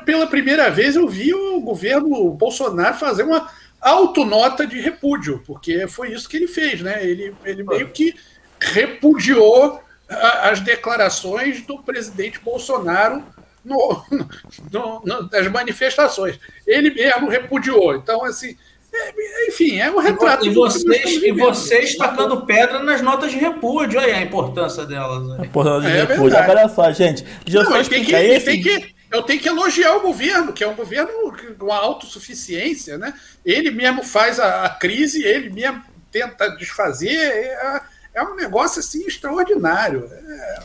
pela 0.05 0.27
primeira 0.27 0.69
vez 0.69 0.95
eu 0.95 1.07
vi 1.07 1.33
o 1.33 1.61
governo 1.61 2.31
Bolsonaro 2.31 2.97
fazer 2.97 3.23
uma 3.23 3.49
autonota 3.81 4.67
de 4.67 4.79
repúdio, 4.79 5.41
porque 5.45 5.87
foi 5.87 6.11
isso 6.11 6.27
que 6.27 6.37
ele 6.37 6.47
fez, 6.47 6.81
né? 6.81 7.05
Ele, 7.05 7.33
ele 7.45 7.63
meio 7.63 7.89
que 7.89 8.15
repudiou 8.59 9.81
as 10.07 10.59
declarações 10.59 11.61
do 11.61 11.79
presidente 11.79 12.39
Bolsonaro 12.39 13.23
no, 13.63 14.03
no, 14.71 15.01
no, 15.05 15.29
nas 15.31 15.47
manifestações. 15.47 16.39
Ele 16.65 16.89
mesmo 16.89 17.29
repudiou. 17.29 17.95
Então, 17.95 18.23
assim, 18.25 18.57
é, 18.91 19.47
enfim, 19.47 19.79
é 19.79 19.91
um 19.91 19.99
retrato. 19.99 20.45
E 20.45 20.49
vocês, 20.49 21.23
e 21.23 21.31
vocês 21.31 21.95
tacando 21.95 22.45
pedra 22.45 22.79
nas 22.79 23.01
notas 23.01 23.31
de 23.31 23.37
repúdio, 23.37 23.99
aí 23.99 24.11
a 24.11 24.21
importância 24.21 24.85
delas. 24.85 25.27
Né? 25.27 25.37
A 25.39 25.45
importância 25.45 25.89
de 25.89 25.97
é 25.97 26.05
repúdio. 26.05 26.37
Agora 26.37 26.67
só, 26.69 26.91
gente. 26.91 27.23
Não, 27.47 27.65
só 27.65 27.83
tem 27.83 28.03
que, 28.03 28.15
esse... 28.15 28.45
tem 28.45 28.61
que, 28.61 28.95
eu 29.11 29.23
tenho 29.23 29.39
que 29.39 29.49
elogiar 29.49 29.95
o 29.95 30.01
governo, 30.01 30.53
que 30.53 30.63
é 30.63 30.67
um 30.67 30.75
governo 30.75 31.09
com 31.57 31.71
autossuficiência, 31.71 32.97
né? 32.97 33.13
Ele 33.43 33.71
mesmo 33.71 34.03
faz 34.03 34.39
a, 34.39 34.65
a 34.65 34.69
crise, 34.69 35.23
ele 35.23 35.49
mesmo 35.49 35.81
tenta 36.11 36.49
desfazer. 36.55 37.09
É, 37.09 37.81
é 38.13 38.23
um 38.23 38.35
negócio 38.35 38.79
assim 38.79 39.05
extraordinário. 39.05 40.09
É, 40.11 40.59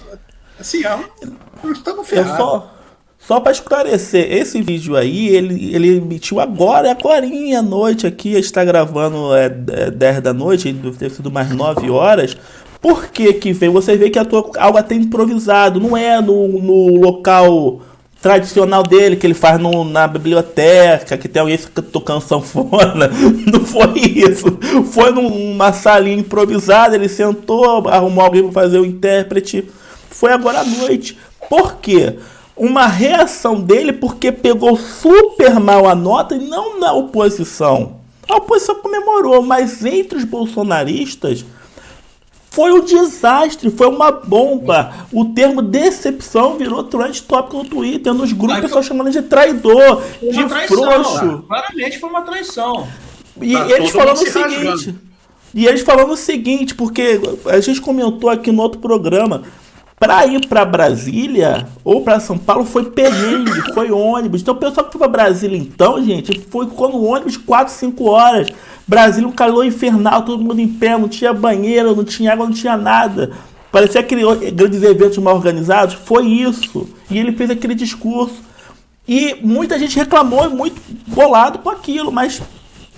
assim, 0.60 0.84
é 0.84 0.94
um, 0.94 1.72
estamos 1.72 2.06
ferrados. 2.06 2.36
Só, 2.36 2.74
só 3.18 3.40
para 3.40 3.52
esclarecer, 3.52 4.30
esse 4.30 4.60
vídeo 4.60 4.94
aí, 4.94 5.28
ele, 5.28 5.74
ele 5.74 5.96
emitiu 5.96 6.38
agora, 6.38 6.90
agora 6.90 7.24
à 7.26 7.62
noite 7.62 8.06
aqui, 8.06 8.34
está 8.34 8.62
gravando 8.62 9.34
é, 9.34 9.46
é 9.46 9.90
10 9.90 10.20
da 10.20 10.34
noite, 10.34 10.70
deve 10.70 10.98
ter 10.98 11.10
sido 11.10 11.30
mais 11.30 11.50
9 11.50 11.88
horas. 11.88 12.36
Por 12.78 13.06
que 13.06 13.32
que 13.32 13.54
vem? 13.54 13.70
Você 13.70 13.96
vê 13.96 14.10
que 14.10 14.18
a 14.18 14.26
tua 14.26 14.50
algo 14.58 14.76
até 14.76 14.94
improvisado, 14.94 15.80
não 15.80 15.96
é 15.96 16.20
no, 16.20 16.46
no 16.48 17.00
local 17.00 17.80
tradicional 18.24 18.82
dele, 18.82 19.16
que 19.16 19.26
ele 19.26 19.34
faz 19.34 19.60
no, 19.60 19.84
na 19.84 20.08
biblioteca, 20.08 21.18
que 21.18 21.28
tem 21.28 21.42
alguém 21.42 21.58
tocando 21.92 22.22
sanfona. 22.22 23.10
Não 23.52 23.62
foi 23.66 23.98
isso. 23.98 24.46
Foi 24.92 25.12
numa 25.12 25.74
salinha 25.74 26.16
improvisada, 26.16 26.96
ele 26.96 27.06
sentou, 27.06 27.86
arrumou 27.86 28.24
alguém 28.24 28.42
para 28.44 28.62
fazer 28.62 28.78
o 28.78 28.86
intérprete. 28.86 29.68
Foi 30.08 30.32
agora 30.32 30.60
à 30.60 30.64
noite. 30.64 31.18
Por 31.50 31.74
quê? 31.74 32.14
Uma 32.56 32.86
reação 32.86 33.60
dele 33.60 33.92
porque 33.92 34.32
pegou 34.32 34.74
super 34.74 35.60
mal 35.60 35.86
a 35.86 35.94
nota 35.94 36.34
e 36.34 36.38
não 36.38 36.80
na 36.80 36.94
oposição. 36.94 37.96
A 38.26 38.36
oposição 38.36 38.76
comemorou, 38.76 39.42
mas 39.42 39.84
entre 39.84 40.16
os 40.16 40.24
bolsonaristas 40.24 41.44
foi 42.54 42.72
um 42.72 42.80
desastre, 42.80 43.68
foi 43.68 43.88
uma 43.88 44.12
bomba. 44.12 44.92
O 45.12 45.24
termo 45.24 45.60
decepção 45.60 46.56
virou 46.56 46.84
trend 46.84 47.20
tópico 47.24 47.56
no 47.58 47.64
Twitter, 47.64 48.14
nos 48.14 48.32
grupos, 48.32 48.60
pessoas 48.60 48.86
chamando 48.86 49.10
de 49.10 49.22
traidor, 49.22 50.02
de 50.22 50.44
traição, 50.44 50.76
frouxo. 50.76 51.44
Claramente 51.48 51.98
foi 51.98 52.08
uma 52.08 52.22
traição. 52.22 52.86
E 53.42 53.54
tá 53.54 53.70
eles 53.70 53.90
falando 53.90 54.16
o 54.16 54.18
seguinte. 54.18 54.64
Rasgando. 54.64 55.00
E 55.52 55.66
eles 55.66 55.82
falando 55.82 56.12
o 56.12 56.16
seguinte, 56.16 56.74
porque 56.76 57.20
a 57.46 57.58
gente 57.58 57.80
comentou 57.80 58.30
aqui 58.30 58.52
no 58.52 58.62
outro 58.62 58.80
programa. 58.80 59.42
Para 59.98 60.26
ir 60.26 60.46
para 60.48 60.64
Brasília 60.64 61.66
ou 61.84 62.02
para 62.02 62.20
São 62.20 62.36
Paulo 62.36 62.64
foi 62.64 62.84
perrengue, 62.84 63.50
foi 63.72 63.90
ônibus. 63.90 64.42
Então 64.42 64.54
o 64.54 64.58
pessoal 64.58 64.86
que 64.86 64.92
foi 64.92 64.98
para 64.98 65.24
Brasília 65.24 65.56
então, 65.56 66.04
gente, 66.04 66.40
foi 66.50 66.66
com 66.66 66.86
o 66.86 67.04
ônibus 67.04 67.36
4, 67.36 67.72
5 67.72 68.04
horas. 68.04 68.48
Brasília 68.86 69.28
um 69.28 69.32
calor 69.32 69.64
infernal, 69.64 70.22
todo 70.22 70.42
mundo 70.42 70.60
em 70.60 70.68
pé, 70.68 70.96
não 70.98 71.08
tinha 71.08 71.32
banheiro, 71.32 71.96
não 71.96 72.04
tinha 72.04 72.32
água, 72.32 72.46
não 72.46 72.52
tinha 72.52 72.76
nada. 72.76 73.32
Parecia 73.72 74.00
aqueles 74.00 74.24
grandes 74.52 74.82
eventos 74.82 75.18
mal 75.18 75.34
organizados. 75.34 75.94
Foi 75.94 76.26
isso. 76.26 76.88
E 77.10 77.18
ele 77.18 77.32
fez 77.32 77.50
aquele 77.50 77.74
discurso. 77.74 78.36
E 79.06 79.36
muita 79.42 79.78
gente 79.78 79.96
reclamou, 79.96 80.48
muito 80.50 80.80
bolado 81.06 81.58
com 81.58 81.70
aquilo, 81.70 82.12
mas 82.12 82.40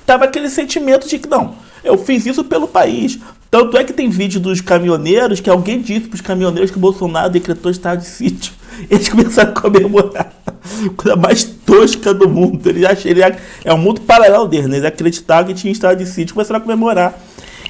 tava 0.05 0.25
aquele 0.25 0.49
sentimento 0.49 1.09
de 1.09 1.19
que 1.19 1.29
não, 1.29 1.55
eu 1.83 1.99
fiz 1.99 2.27
isso 2.27 2.45
pelo 2.45 2.69
país. 2.69 3.19
Tanto 3.51 3.77
é 3.77 3.85
que 3.85 3.93
tem 3.93 4.11
vídeo 4.11 4.39
dos 4.39 4.61
caminhoneiros 4.61 5.41
que 5.41 5.49
alguém 5.49 5.81
disse 5.81 6.09
para 6.09 6.17
os 6.17 6.21
caminhoneiros 6.21 6.71
que 6.71 6.77
o 6.77 6.81
Bolsonaro 6.81 7.31
decretou 7.31 7.71
estado 7.71 8.01
de 8.01 8.07
sítio. 8.07 8.53
Eles 8.91 9.09
começaram 9.09 9.53
a 9.53 9.61
comemorar. 9.61 10.36
Coisa 10.97 11.17
mais 11.17 11.45
tosca 11.45 12.13
do 12.13 12.29
mundo. 12.29 12.67
Ele 12.69 12.87
acha, 12.87 13.09
ele 13.09 13.21
é 13.23 13.73
um 13.73 13.79
mundo 13.79 14.01
paralelo 14.03 14.47
dele, 14.47 14.69
né? 14.69 14.77
Eles 14.77 14.87
acreditavam 14.87 15.47
que 15.47 15.55
tinha 15.55 15.73
estado 15.73 15.99
de 15.99 16.07
sítio 16.07 16.35
começaram 16.35 16.59
a 16.59 16.63
comemorar. 16.63 17.19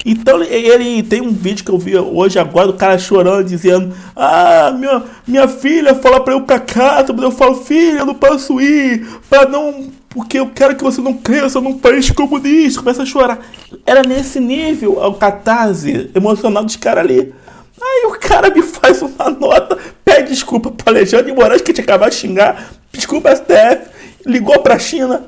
Então 0.05 0.41
ele 0.41 1.03
tem 1.03 1.21
um 1.21 1.33
vídeo 1.33 1.65
que 1.65 1.71
eu 1.71 1.77
vi 1.77 1.97
hoje 1.97 2.39
agora 2.39 2.67
do 2.67 2.73
cara 2.73 2.97
chorando, 2.97 3.45
dizendo: 3.45 3.93
Ah, 4.15 4.73
minha, 4.77 5.03
minha 5.27 5.47
filha 5.47 5.93
fala 5.95 6.21
para 6.21 6.33
eu 6.33 6.41
pra 6.41 6.59
casa, 6.59 7.11
mas 7.11 7.23
eu 7.23 7.31
falo, 7.31 7.55
filha, 7.55 7.99
eu 7.99 8.05
não 8.05 8.15
posso 8.15 8.61
ir, 8.61 9.05
para 9.29 9.49
não. 9.49 9.89
Porque 10.09 10.39
eu 10.39 10.47
quero 10.47 10.75
que 10.75 10.83
você 10.83 11.01
não 11.01 11.13
cresça 11.13 11.59
num 11.59 11.77
país 11.77 12.09
comunista. 12.09 12.79
Começa 12.79 13.03
a 13.03 13.05
chorar. 13.05 13.39
Era 13.85 14.01
nesse 14.01 14.39
nível 14.39 14.93
o 14.93 15.13
catarse 15.13 16.09
emocional 16.15 16.63
dos 16.63 16.75
caras 16.75 17.03
ali. 17.03 17.33
Aí 17.79 18.05
o 18.07 18.17
cara 18.19 18.49
me 18.49 18.63
faz 18.63 19.01
uma 19.03 19.29
nota, 19.29 19.77
pede 20.03 20.29
desculpa 20.29 20.71
para 20.71 20.93
Alexandre 20.93 21.31
Moraes, 21.31 21.61
que 21.61 21.71
tinha 21.71 21.83
acabado 21.83 22.09
de 22.09 22.15
xingar, 22.15 22.71
desculpa 22.91 23.35
STF, 23.35 23.89
ligou 24.25 24.59
pra 24.61 24.79
China. 24.79 25.27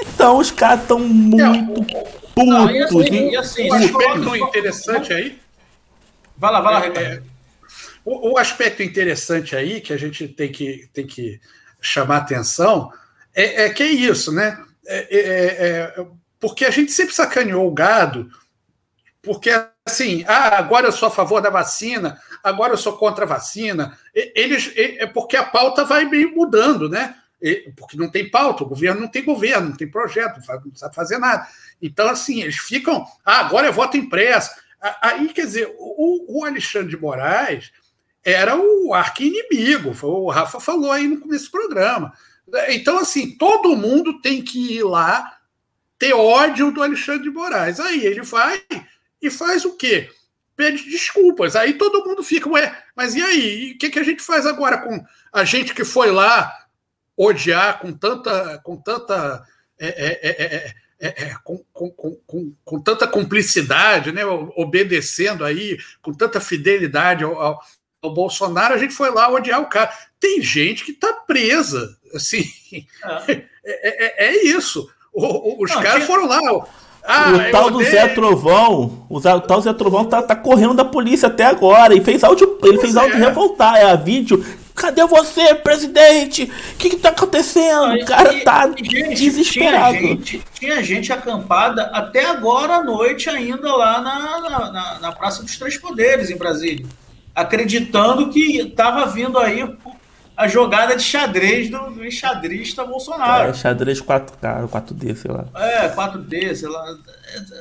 Então 0.00 0.38
os 0.38 0.50
caras 0.50 0.82
estão 0.82 0.98
muito 0.98 1.74
putos. 1.74 2.18
Não, 2.36 2.70
e 2.70 2.82
assim, 2.82 3.30
e 3.30 3.36
assim, 3.36 3.70
um 3.70 3.74
aspecto 3.74 4.36
interessante 4.36 5.12
aí. 5.12 5.38
Vai 6.36 6.52
lá, 6.52 6.60
vai 6.60 6.72
lá, 6.72 7.00
é, 7.00 7.02
é, 7.02 7.22
o, 8.04 8.32
o, 8.32 8.38
aspecto 8.38 8.80
interessante 8.80 9.56
aí 9.56 9.80
que 9.80 9.92
a 9.92 9.96
gente 9.96 10.28
tem 10.28 10.52
que, 10.52 10.88
tem 10.92 11.04
que 11.04 11.40
chamar 11.80 12.18
atenção 12.18 12.92
é, 13.34 13.64
é 13.64 13.70
que 13.70 13.82
é 13.82 13.86
isso, 13.88 14.32
né? 14.32 14.56
É, 14.86 14.98
é, 15.10 16.00
é 16.00 16.06
porque 16.40 16.64
a 16.64 16.70
gente 16.70 16.92
sempre 16.92 17.14
sacaneou 17.14 17.66
o 17.66 17.72
gado, 17.72 18.30
porque 19.20 19.50
assim, 19.84 20.24
ah, 20.28 20.56
agora 20.58 20.86
eu 20.86 20.92
sou 20.92 21.08
a 21.08 21.10
favor 21.10 21.40
da 21.40 21.50
vacina, 21.50 22.20
agora 22.48 22.72
eu 22.72 22.78
sou 22.78 22.96
contra 22.96 23.24
a 23.24 23.28
vacina. 23.28 23.98
Eles, 24.14 24.72
é 24.76 25.06
porque 25.06 25.36
a 25.36 25.44
pauta 25.44 25.84
vai 25.84 26.04
meio 26.04 26.34
mudando, 26.34 26.88
né? 26.88 27.14
Porque 27.76 27.96
não 27.96 28.10
tem 28.10 28.30
pauta, 28.30 28.64
o 28.64 28.68
governo 28.68 29.02
não 29.02 29.08
tem 29.08 29.24
governo, 29.24 29.70
não 29.70 29.76
tem 29.76 29.88
projeto, 29.88 30.40
não 30.64 30.74
sabe 30.74 30.94
fazer 30.94 31.18
nada. 31.18 31.46
Então, 31.80 32.08
assim, 32.08 32.42
eles 32.42 32.56
ficam, 32.56 33.06
ah, 33.24 33.40
agora 33.40 33.68
é 33.68 33.72
voto 33.72 33.96
impresso. 33.96 34.50
Aí, 35.00 35.28
quer 35.28 35.46
dizer, 35.46 35.74
o, 35.78 36.40
o 36.40 36.44
Alexandre 36.44 36.90
de 36.90 37.00
Moraes 37.00 37.70
era 38.24 38.56
o 38.56 38.92
arqui-inimigo, 38.92 39.94
o 40.02 40.30
Rafa 40.30 40.60
falou 40.60 40.90
aí 40.90 41.06
no 41.06 41.20
começo 41.20 41.46
do 41.46 41.52
programa. 41.52 42.12
Então, 42.68 42.98
assim, 42.98 43.36
todo 43.36 43.76
mundo 43.76 44.20
tem 44.20 44.42
que 44.42 44.78
ir 44.78 44.82
lá 44.82 45.38
ter 45.98 46.12
ódio 46.14 46.70
do 46.70 46.82
Alexandre 46.82 47.24
de 47.24 47.30
Moraes. 47.30 47.80
Aí 47.80 48.04
ele 48.04 48.22
vai 48.22 48.62
e 49.20 49.30
faz 49.30 49.64
o 49.64 49.76
quê? 49.76 50.10
Pede 50.58 50.90
desculpas. 50.90 51.54
Aí 51.54 51.74
todo 51.74 52.04
mundo 52.04 52.20
fica, 52.20 52.48
ué, 52.48 52.76
mas 52.96 53.14
e 53.14 53.22
aí? 53.22 53.72
O 53.74 53.78
que, 53.78 53.90
que 53.90 53.98
a 54.00 54.02
gente 54.02 54.20
faz 54.20 54.44
agora 54.44 54.78
com 54.78 55.04
a 55.32 55.44
gente 55.44 55.72
que 55.72 55.84
foi 55.84 56.10
lá 56.10 56.52
odiar 57.16 57.78
com 57.78 57.92
tanta. 57.92 58.58
Com 58.64 58.76
tanta 58.76 59.44
é, 59.78 60.18
é, 60.28 60.74
é, 60.98 61.34
com, 61.44 61.64
com, 61.72 61.90
com, 62.26 62.52
com, 62.64 62.82
tanta 62.82 63.06
cumplicidade, 63.06 64.10
né, 64.10 64.26
obedecendo 64.26 65.44
aí, 65.44 65.78
com 66.02 66.12
tanta 66.12 66.40
fidelidade 66.40 67.22
ao, 67.22 67.40
ao, 67.40 67.60
ao, 68.02 68.12
Bolsonaro, 68.12 68.74
a 68.74 68.78
gente 68.78 68.94
foi 68.94 69.12
lá 69.12 69.30
odiar 69.30 69.60
o 69.60 69.68
cara. 69.68 69.92
Tem 70.18 70.42
gente 70.42 70.84
que 70.84 70.90
está 70.90 71.12
presa, 71.12 71.96
assim, 72.12 72.42
é, 73.64 74.32
isso. 74.42 74.90
O, 75.12 75.62
os 75.62 75.70
Não, 75.70 75.80
caras 75.80 76.04
foram 76.04 76.26
lá, 76.26 76.40
ah, 77.04 77.32
o 77.32 77.50
tal 77.50 77.70
do 77.70 77.82
Zé 77.82 78.08
Trovão, 78.08 79.06
o 79.08 79.20
tal 79.20 79.60
Zé 79.60 79.72
Trovão 79.72 80.04
tá, 80.04 80.22
tá 80.22 80.36
correndo 80.36 80.74
da 80.74 80.84
polícia 80.84 81.28
até 81.28 81.44
agora 81.44 81.94
e 81.94 82.00
fez 82.02 82.22
áudio, 82.22 82.58
ele 82.62 82.78
fez 82.78 82.96
áudio 82.96 83.16
é. 83.16 83.20
revoltar, 83.20 83.76
é 83.76 83.90
a 83.90 83.96
vídeo. 83.96 84.44
Cadê 84.74 85.04
você, 85.06 85.56
presidente? 85.56 86.44
O 86.44 86.76
que, 86.76 86.90
que 86.90 86.96
tá 86.96 87.08
acontecendo? 87.08 87.94
o 87.94 88.04
cara 88.04 88.32
e, 88.32 88.44
tá 88.44 88.70
gente, 88.76 89.14
desesperado. 89.16 89.98
Tinha 89.98 90.08
gente, 90.14 90.44
tinha 90.52 90.82
gente, 90.82 91.12
acampada 91.12 91.90
até 91.92 92.24
agora 92.26 92.76
à 92.76 92.84
noite 92.84 93.28
ainda 93.28 93.74
lá 93.74 94.00
na, 94.00 94.40
na, 94.40 94.72
na, 94.72 94.98
na 95.00 95.12
Praça 95.12 95.42
dos 95.42 95.58
Três 95.58 95.76
Poderes, 95.76 96.30
em 96.30 96.36
Brasília. 96.36 96.86
Acreditando 97.34 98.28
que 98.30 98.58
estava 98.58 99.06
vindo 99.06 99.36
aí 99.38 99.68
a 100.38 100.46
jogada 100.46 100.94
de 100.94 101.02
xadrez 101.02 101.68
do, 101.68 101.90
do 101.90 102.06
enxadrista 102.06 102.84
Bolsonaro. 102.84 103.50
É, 103.50 103.52
xadrez 103.52 104.00
4K, 104.00 104.68
4D, 104.68 105.16
sei 105.16 105.32
lá. 105.32 105.46
É, 105.52 105.88
4D, 105.88 106.54
sei 106.54 106.68
lá. 106.68 106.96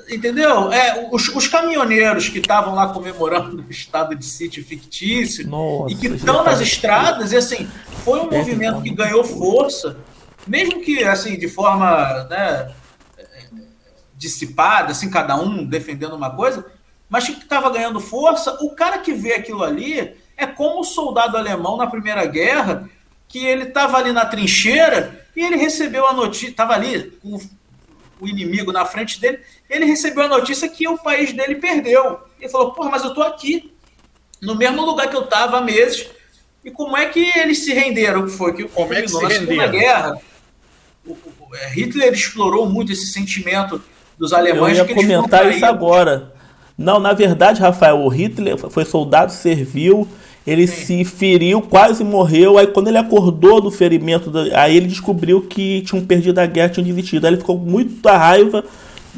Entendeu? 0.07 0.71
É, 0.71 1.09
os, 1.11 1.27
os 1.29 1.47
caminhoneiros 1.47 2.29
que 2.29 2.37
estavam 2.37 2.75
lá 2.75 2.93
comemorando 2.93 3.65
o 3.67 3.71
estado 3.71 4.13
de 4.13 4.23
sítio 4.23 4.63
fictício 4.63 5.47
Nossa, 5.49 5.91
e 5.91 5.97
que 5.97 6.05
estão 6.05 6.43
nas 6.43 6.61
estradas, 6.61 7.31
e 7.31 7.37
assim, 7.37 7.67
foi 8.05 8.19
um 8.19 8.31
é 8.31 8.37
movimento 8.37 8.83
que 8.83 8.91
ganhou 8.91 9.23
força, 9.23 9.97
mesmo 10.45 10.79
que 10.81 11.03
assim, 11.03 11.35
de 11.35 11.47
forma 11.47 12.25
né, 12.25 12.71
dissipada, 14.15 14.91
assim, 14.91 15.09
cada 15.09 15.35
um 15.35 15.65
defendendo 15.65 16.15
uma 16.15 16.29
coisa, 16.29 16.63
mas 17.09 17.25
que 17.25 17.31
estava 17.31 17.71
ganhando 17.71 17.99
força, 17.99 18.55
o 18.61 18.75
cara 18.75 18.99
que 18.99 19.13
vê 19.13 19.33
aquilo 19.33 19.63
ali 19.63 20.15
é 20.37 20.45
como 20.45 20.81
o 20.81 20.85
soldado 20.85 21.35
alemão 21.35 21.75
na 21.75 21.87
Primeira 21.87 22.25
Guerra, 22.25 22.87
que 23.27 23.45
ele 23.45 23.63
estava 23.63 23.97
ali 23.97 24.13
na 24.13 24.25
trincheira 24.25 25.25
e 25.35 25.43
ele 25.43 25.57
recebeu 25.57 26.07
a 26.07 26.13
notícia, 26.13 26.49
estava 26.49 26.73
ali 26.73 27.11
com 27.21 27.39
o 28.19 28.27
inimigo 28.27 28.71
na 28.71 28.85
frente 28.85 29.19
dele, 29.19 29.39
ele 29.69 29.85
recebeu 29.85 30.23
a 30.23 30.27
notícia 30.27 30.69
que 30.69 30.87
o 30.87 30.97
país 30.97 31.33
dele 31.33 31.55
perdeu. 31.55 32.19
Ele 32.39 32.49
falou: 32.49 32.71
Porra, 32.71 32.91
mas 32.91 33.03
eu 33.03 33.09
estou 33.09 33.23
aqui, 33.23 33.73
no 34.41 34.55
mesmo 34.55 34.85
lugar 34.85 35.09
que 35.09 35.15
eu 35.15 35.23
estava 35.23 35.57
há 35.57 35.61
meses. 35.61 36.09
E 36.63 36.71
como 36.71 36.97
é 36.97 37.05
que 37.07 37.31
eles 37.37 37.63
se 37.63 37.73
renderam? 37.73 38.25
Que 38.25 38.31
foi 38.31 38.53
que 38.53 38.63
como 38.65 38.93
é 38.93 39.01
que 39.01 39.07
se 39.07 39.21
na 39.21 39.29
Segunda 39.29 39.67
Guerra, 39.67 40.19
é, 41.53 41.69
Hitler 41.69 42.13
explorou 42.13 42.69
muito 42.69 42.91
esse 42.91 43.07
sentimento 43.07 43.81
dos 44.17 44.33
alemães. 44.33 44.77
Eu 44.77 44.85
ia 44.85 44.95
comentar 44.95 45.49
isso 45.49 45.65
agora. 45.65 46.33
Não, 46.77 46.99
na 46.99 47.13
verdade, 47.13 47.61
Rafael, 47.61 47.99
o 47.99 48.07
Hitler 48.07 48.57
foi 48.57 48.85
soldado, 48.85 49.31
serviu, 49.31 50.07
ele 50.47 50.65
Sim. 50.65 51.03
se 51.03 51.05
feriu, 51.05 51.61
quase 51.61 52.05
morreu. 52.05 52.57
Aí 52.57 52.67
quando 52.67 52.87
ele 52.87 52.97
acordou 52.97 53.59
do 53.59 53.69
ferimento, 53.69 54.31
aí 54.53 54.77
ele 54.77 54.87
descobriu 54.87 55.41
que 55.41 55.81
tinham 55.81 56.03
perdido 56.05 56.39
a 56.39 56.45
guerra, 56.45 56.69
tinham 56.69 56.87
desistido. 56.87 57.25
Aí 57.25 57.31
ele 57.31 57.41
ficou 57.41 57.59
com 57.59 57.65
muita 57.65 58.15
raiva. 58.15 58.63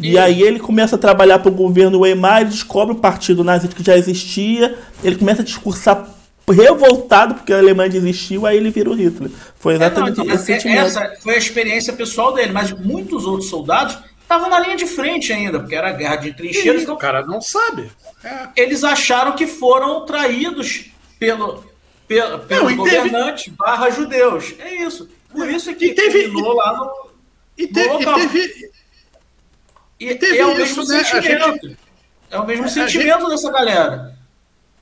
E, 0.01 0.13
e 0.13 0.17
aí 0.17 0.41
ele 0.41 0.59
começa 0.59 0.95
a 0.95 0.99
trabalhar 0.99 1.37
para 1.37 1.51
o 1.51 1.53
governo 1.53 1.99
Weimar, 1.99 2.41
ele 2.41 2.49
descobre 2.49 2.95
o 2.95 2.97
partido 2.97 3.43
nazista 3.43 3.75
que 3.75 3.83
já 3.83 3.95
existia, 3.95 4.75
ele 5.03 5.17
começa 5.17 5.41
a 5.41 5.45
discursar 5.45 6.15
revoltado 6.47 7.35
porque 7.35 7.53
a 7.53 7.57
Alemanha 7.57 7.89
desistiu, 7.89 8.47
aí 8.47 8.57
ele 8.57 8.71
vira 8.71 8.89
o 8.89 8.93
Hitler. 8.93 9.29
Foi 9.59 9.75
exatamente 9.75 10.13
é, 10.13 10.17
não, 10.17 10.23
então, 10.23 10.35
esse 10.35 10.51
é, 10.51 10.55
sentimento. 10.55 10.87
Essa 10.87 11.13
foi 11.21 11.35
a 11.35 11.37
experiência 11.37 11.93
pessoal 11.93 12.33
dele, 12.33 12.51
mas 12.51 12.71
muitos 12.71 13.25
outros 13.25 13.49
soldados 13.49 13.99
estavam 14.19 14.49
na 14.49 14.59
linha 14.59 14.75
de 14.75 14.87
frente 14.87 15.31
ainda, 15.31 15.59
porque 15.59 15.75
era 15.75 15.91
guerra 15.91 16.15
de 16.15 16.33
trincheiras. 16.33 16.83
Então, 16.83 16.95
o 16.95 16.97
cara 16.97 17.23
não 17.25 17.41
sabe. 17.41 17.91
É. 18.23 18.47
Eles 18.55 18.83
acharam 18.83 19.35
que 19.35 19.45
foram 19.45 20.05
traídos 20.05 20.85
pelo, 21.19 21.63
pelo, 22.07 22.39
pelo 22.39 22.75
governante 22.75 23.45
teve... 23.45 23.57
barra 23.57 23.89
judeus. 23.89 24.55
É 24.57 24.83
isso. 24.83 25.09
Por 25.29 25.47
isso 25.49 25.75
que 25.75 25.87
e 25.87 25.93
teve, 25.93 26.23
terminou 26.23 26.53
lá 26.55 26.73
no, 26.73 27.11
e, 27.57 27.67
te, 27.67 27.85
no 27.85 27.93
local. 27.93 28.19
E 28.19 28.21
teve, 28.21 28.71
e, 29.99 30.15
teve 30.15 30.37
é 30.37 30.45
o 30.45 30.55
mesmo 30.55 30.81
isso, 30.81 30.91
né? 30.91 31.03
sentimento. 31.03 31.67
Gente, 31.67 31.77
é 32.31 32.39
o 32.39 32.47
mesmo 32.47 32.69
sentimento 32.69 33.19
gente, 33.19 33.29
dessa 33.29 33.51
galera. 33.51 34.17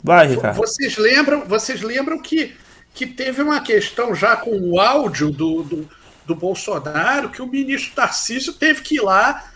Vai, 0.02 0.28
Ricardo. 0.28 0.56
Vocês 0.56 0.96
lembram, 0.98 1.46
vocês 1.46 1.82
lembram 1.82 2.20
que, 2.22 2.56
que 2.94 3.08
teve 3.08 3.42
uma 3.42 3.60
questão 3.60 4.14
já 4.14 4.38
com 4.38 4.58
o 4.58 4.80
áudio 4.80 5.32
do, 5.32 5.64
do, 5.64 5.90
do 6.26 6.36
Bolsonaro, 6.36 7.30
que 7.30 7.42
o 7.42 7.48
ministro 7.48 7.96
Tarcísio 7.96 8.54
teve 8.54 8.82
que 8.82 8.96
ir 8.96 9.02
lá 9.02 9.52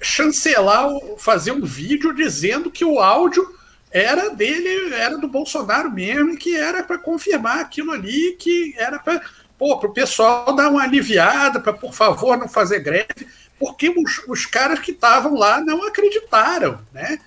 chancelar, 0.00 0.88
fazer 1.18 1.52
um 1.52 1.64
vídeo 1.64 2.14
dizendo 2.14 2.70
que 2.70 2.84
o 2.84 2.98
áudio 2.98 3.54
era 3.90 4.30
dele, 4.30 4.94
era 4.94 5.18
do 5.18 5.26
Bolsonaro 5.26 5.90
mesmo, 5.90 6.36
que 6.36 6.56
era 6.56 6.82
para 6.82 6.98
confirmar 6.98 7.60
aquilo 7.60 7.90
ali, 7.90 8.36
que 8.38 8.74
era 8.76 8.98
para 8.98 9.20
o 9.58 9.92
pessoal 9.92 10.54
dar 10.54 10.70
uma 10.70 10.82
aliviada, 10.82 11.60
para 11.60 11.72
por 11.72 11.92
favor 11.92 12.36
não 12.36 12.48
fazer 12.48 12.80
greve, 12.80 13.26
porque 13.58 13.88
os, 13.88 14.22
os 14.28 14.46
caras 14.46 14.78
que 14.78 14.92
estavam 14.92 15.34
lá 15.34 15.60
não 15.60 15.86
acreditaram, 15.86 16.80
né? 16.92 17.18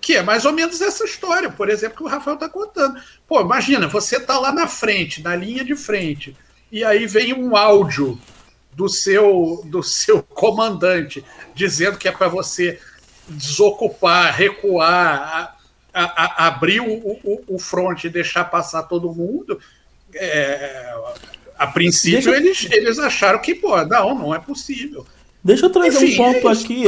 Que 0.00 0.16
é 0.16 0.22
mais 0.22 0.44
ou 0.44 0.52
menos 0.52 0.80
essa 0.80 1.04
história, 1.04 1.50
por 1.50 1.68
exemplo, 1.68 1.98
que 1.98 2.04
o 2.04 2.08
Rafael 2.08 2.34
está 2.34 2.48
contando. 2.48 3.00
Pô, 3.26 3.40
imagina, 3.40 3.88
você 3.88 4.16
está 4.16 4.38
lá 4.38 4.52
na 4.52 4.66
frente, 4.66 5.22
na 5.22 5.34
linha 5.34 5.64
de 5.64 5.76
frente, 5.76 6.36
e 6.70 6.84
aí 6.84 7.06
vem 7.06 7.34
um 7.34 7.56
áudio 7.56 8.18
do 8.72 8.88
seu, 8.88 9.60
do 9.64 9.82
seu 9.82 10.22
comandante 10.34 11.24
dizendo 11.54 11.98
que 11.98 12.08
é 12.08 12.12
para 12.12 12.28
você 12.28 12.80
desocupar, 13.28 14.34
recuar, 14.34 15.56
a, 15.92 16.44
a, 16.44 16.46
abrir 16.48 16.80
o, 16.80 16.92
o, 16.92 17.40
o 17.48 17.58
front 17.58 18.04
e 18.04 18.08
deixar 18.08 18.44
passar 18.44 18.84
todo 18.84 19.12
mundo. 19.12 19.58
É, 20.14 20.94
a 21.58 21.66
princípio, 21.66 22.32
Deixa... 22.32 22.36
eles, 22.36 22.68
eles 22.70 22.98
acharam 22.98 23.38
que, 23.38 23.54
pô, 23.54 23.76
não, 23.84 24.14
não 24.14 24.34
é 24.34 24.38
possível. 24.38 25.06
Deixa 25.44 25.66
eu 25.66 25.70
trazer 25.70 26.04
Enfim, 26.04 26.20
um 26.20 26.32
ponto 26.32 26.48
aqui. 26.48 26.84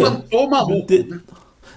Maluco, 0.51 0.87
de... 0.87 1.05
né? 1.05 1.21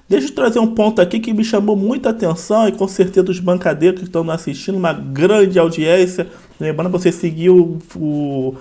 Deixa 0.10 0.28
eu 0.28 0.36
trazer 0.36 0.60
um 0.60 0.74
ponto 0.74 1.02
aqui 1.02 1.20
que 1.20 1.34
me 1.34 1.44
chamou 1.44 1.76
muita 1.76 2.10
atenção 2.10 2.68
e 2.68 2.72
com 2.72 2.88
certeza 2.88 3.30
os 3.30 3.40
bancadeiros 3.40 4.00
que 4.00 4.06
estão 4.06 4.30
assistindo, 4.32 4.78
uma 4.78 4.94
grande 4.94 5.60
audiência. 5.60 6.28
Lembrando 6.60 6.90
você 6.90 7.12
seguiu 7.12 7.78
o, 7.94 8.56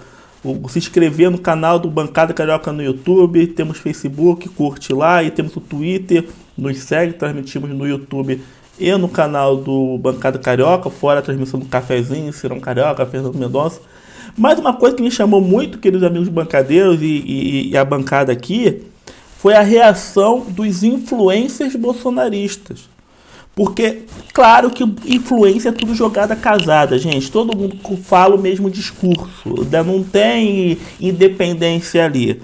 o, 0.45 0.69
se 0.69 0.79
inscrever 0.79 1.31
no 1.31 1.39
canal 1.39 1.79
do 1.79 1.89
Bancada 1.89 2.35
Carioca 2.35 2.73
no 2.73 2.83
YouTube, 2.83 3.47
temos 3.47 3.79
Facebook, 3.79 4.49
curte 4.49 4.93
lá 4.93 5.23
e 5.23 5.31
temos 5.31 5.55
o 5.57 5.61
Twitter, 5.61 6.27
nos 6.59 6.79
segue, 6.79 7.13
transmitimos 7.13 7.71
no 7.71 7.87
YouTube 7.87 8.43
e 8.79 8.91
no 8.97 9.09
canal 9.09 9.57
do 9.57 9.99
Bancada 9.99 10.39
Carioca, 10.39 10.91
fora 10.91 11.21
a 11.21 11.23
transmissão 11.23 11.59
do 11.59 11.67
Cafezinho, 11.67 12.33
Cirão 12.33 12.61
Carioca, 12.61 13.07
Fernando 13.07 13.37
Mendonça. 13.37 13.81
Mas 14.37 14.59
uma 14.59 14.75
coisa 14.75 14.95
que 14.95 15.03
me 15.03 15.11
chamou 15.11 15.41
muito, 15.41 15.79
queridos 15.79 16.07
amigos 16.07 16.29
bancadeiros 16.29 17.01
e, 17.01 17.07
e, 17.07 17.71
e 17.71 17.77
a 17.77 17.85
bancada 17.85 18.33
aqui, 18.33 18.83
foi 19.39 19.55
a 19.55 19.63
reação 19.63 20.41
dos 20.49 20.83
influencers 20.83 21.75
bolsonaristas. 21.77 22.89
Porque, 23.55 24.03
claro 24.35 24.71
que 24.71 24.85
influência 25.07 25.71
é 25.71 25.73
tudo 25.73 25.95
jogada 25.95 26.37
casada, 26.37 26.99
gente. 26.99 27.33
Todo 27.33 27.57
mundo 27.57 27.79
fala 28.03 28.35
o 28.35 28.39
mesmo 28.39 28.71
discurso. 28.71 29.67
Não 29.87 30.03
tem 30.03 30.77
independência 31.01 32.05
ali. 32.05 32.43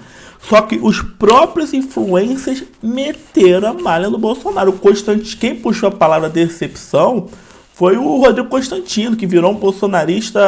Só 0.49 0.61
que 0.63 0.79
os 0.83 1.01
próprios 1.01 1.73
influencers 1.73 2.65
meteram 2.83 3.69
a 3.69 3.73
malha 3.73 4.11
no 4.11 4.19
Bolsonaro. 4.19 4.71
O 4.71 4.79
Constantino, 4.79 5.37
quem 5.39 5.55
puxou 5.55 5.89
a 5.89 5.93
palavra 5.93 6.29
decepção 6.29 7.29
foi 7.75 7.97
o 7.97 8.19
Rodrigo 8.19 8.49
Constantino, 8.49 9.17
que 9.17 9.27
virou 9.27 9.53
um 9.53 9.55
bolsonarista 9.55 10.41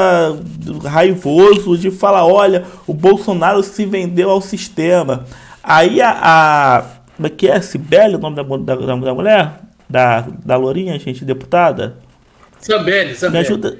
raivoso 0.84 1.78
de 1.78 1.90
falar: 1.90 2.26
olha, 2.26 2.64
o 2.86 2.92
Bolsonaro 2.92 3.62
se 3.62 3.86
vendeu 3.86 4.30
ao 4.30 4.40
sistema. 4.40 5.24
Aí 5.62 6.02
a. 6.02 6.18
a 6.22 6.84
como 7.16 7.28
é 7.28 7.30
que 7.30 7.48
é? 7.48 7.60
Sibeli, 7.60 8.16
o 8.16 8.18
nome 8.18 8.34
da, 8.34 8.42
da, 8.42 8.96
da 8.96 9.14
mulher? 9.14 9.60
Da, 9.88 10.26
da 10.44 10.56
Lourinha, 10.56 10.98
gente, 10.98 11.24
deputada? 11.24 11.96
Zambelli, 12.62 13.14
Zambelli. 13.14 13.32
Me 13.32 13.38
ajuda. 13.38 13.78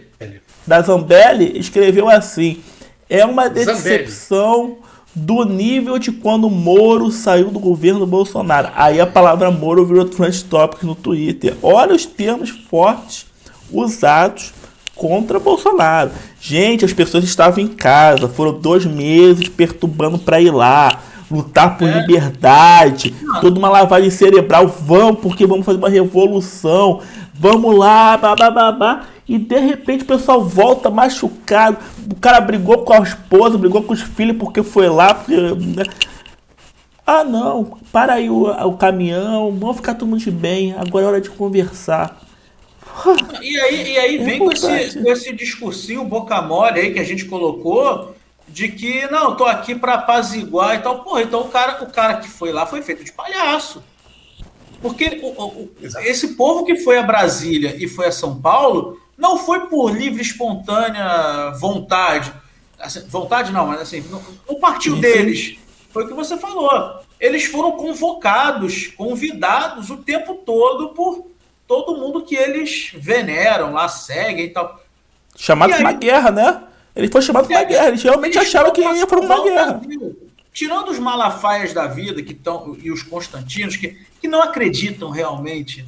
Da 0.65 0.81
Zambelli, 0.81 1.59
escreveu 1.59 2.09
assim: 2.09 2.63
é 3.11 3.25
uma 3.25 3.51
decepção. 3.51 4.63
Zambelli 4.63 4.84
do 5.15 5.45
nível 5.45 5.99
de 5.99 6.11
quando 6.11 6.51
Moro 6.51 7.11
saiu 7.11 7.51
do 7.51 7.61
governo 7.61 8.07
Bolsonaro. 8.07 8.71
Aí 8.75 9.01
a 9.01 9.07
palavra 9.07 9.51
Moro 9.51 9.87
virou 9.87 10.05
trend 10.05 10.45
topic 10.45 10.83
no 10.83 10.95
Twitter. 10.95 11.55
Olha 11.63 11.95
os 11.95 12.05
termos 12.05 12.51
fortes 12.51 13.27
usados 13.71 14.53
contra 14.97 15.39
Bolsonaro. 15.39 16.11
Gente, 16.41 16.85
as 16.85 16.93
pessoas 16.93 17.25
estavam 17.25 17.63
em 17.63 17.69
casa, 17.69 18.29
foram 18.29 18.53
dois 18.53 18.85
meses 18.85 19.49
perturbando 19.49 20.19
para 20.19 20.41
ir 20.41 20.51
lá 20.51 21.01
lutar 21.31 21.77
por 21.79 21.89
é. 21.89 22.01
liberdade, 22.01 23.15
toda 23.41 23.59
uma 23.59 23.69
lavagem 23.69 24.11
cerebral, 24.11 24.69
vamos, 24.69 25.21
porque 25.21 25.47
vamos 25.47 25.65
fazer 25.65 25.79
uma 25.79 25.89
revolução, 25.89 27.01
vamos 27.33 27.77
lá, 27.77 28.17
babá, 28.17 29.03
e 29.27 29.39
de 29.39 29.59
repente 29.59 30.05
o 30.05 30.07
pessoal 30.07 30.45
volta 30.45 30.91
machucado, 30.91 31.79
o 32.11 32.17
cara 32.17 32.41
brigou 32.41 32.85
com 32.85 32.93
a 32.93 32.99
esposa, 32.99 33.57
brigou 33.57 33.83
com 33.83 33.93
os 33.93 34.03
filhos 34.03 34.37
porque 34.37 34.63
foi 34.63 34.89
lá, 34.89 35.15
porque, 35.15 35.37
né? 35.37 35.85
Ah 37.07 37.25
não, 37.25 37.79
para 37.93 38.15
aí 38.15 38.31
o, 38.31 38.49
o 38.49 38.77
caminhão, 38.77 39.51
vamos 39.53 39.77
ficar 39.77 39.95
todo 39.95 40.09
mundo 40.09 40.21
de 40.21 40.31
bem, 40.31 40.75
agora 40.75 41.05
é 41.05 41.09
hora 41.09 41.21
de 41.21 41.31
conversar. 41.31 42.21
E 43.43 43.61
aí, 43.61 43.93
e 43.93 43.99
aí 43.99 44.17
é 44.19 44.25
vem 44.25 44.39
com 44.39 44.53
esse, 44.53 45.03
com 45.03 45.11
esse 45.11 45.33
discursinho 45.33 46.05
boca 46.05 46.41
mole 46.41 46.81
aí 46.81 46.93
que 46.93 47.01
a 47.01 47.05
gente 47.05 47.25
colocou, 47.25 48.15
de 48.47 48.69
que 48.69 49.07
não, 49.11 49.37
tô 49.37 49.45
aqui 49.45 49.75
para 49.75 49.95
apaziguar 49.95 50.77
e 50.77 50.79
tal. 50.79 51.03
Porra, 51.03 51.23
então 51.23 51.41
o 51.41 51.49
cara, 51.49 51.83
o 51.83 51.91
cara 51.91 52.17
que 52.19 52.29
foi 52.29 52.53
lá 52.53 52.67
foi 52.67 52.83
feito 52.83 53.05
de 53.05 53.13
palhaço. 53.13 53.83
Porque 54.81 55.21
o, 55.23 55.43
o, 55.43 55.71
esse 55.81 56.37
povo 56.37 56.65
que 56.65 56.77
foi 56.77 56.99
a 56.99 57.03
Brasília 57.03 57.75
e 57.79 57.89
foi 57.89 58.07
a 58.07 58.13
São 58.13 58.41
Paulo 58.41 59.01
não 59.17 59.39
foi 59.39 59.67
por 59.67 59.91
livre, 59.91 60.23
espontânea 60.23 61.51
vontade. 61.59 62.33
Assim, 62.79 63.01
vontade 63.09 63.53
não, 63.53 63.67
mas 63.67 63.81
assim, 63.81 64.01
não, 64.11 64.23
não 64.49 64.59
partiu 64.59 64.97
deles. 64.97 65.57
Foi 65.91 66.05
o 66.05 66.09
que 66.09 66.15
você 66.15 66.37
falou. 66.37 67.01
Eles 67.21 67.45
foram 67.45 67.73
convocados, 67.73 68.89
convidados 68.89 69.91
o 69.91 69.99
tempo 69.99 70.35
todo 70.35 70.89
por 70.91 71.27
todo 71.67 71.97
mundo 71.97 72.23
que 72.23 72.35
eles 72.35 72.93
veneram 72.97 73.73
lá, 73.73 73.89
seguem 73.89 74.47
e 74.47 74.51
tal. 74.51 74.83
Chamado 75.37 75.73
de 75.73 75.81
uma 75.81 75.93
guerra, 75.93 76.31
né? 76.31 76.63
Ele 76.95 77.09
foi 77.09 77.23
chamado 77.23 77.47
para 77.47 77.59
uma 77.59 77.65
guerra. 77.65 77.89
Eles 77.89 78.03
realmente 78.03 78.37
eles 78.37 78.49
acharam 78.49 78.73
que 78.73 78.81
ia 78.81 79.07
para 79.07 79.21
uma 79.21 79.43
guerra. 79.43 79.81
Tirando 80.53 80.91
os 80.91 80.99
malafaias 80.99 81.73
da 81.73 81.87
vida 81.87 82.23
que 82.23 82.33
estão 82.33 82.77
e 82.81 82.91
os 82.91 83.03
Constantinos, 83.03 83.77
que, 83.77 83.99
que 84.21 84.29
não 84.29 84.41
acreditam 84.41 85.11
realmente 85.11 85.85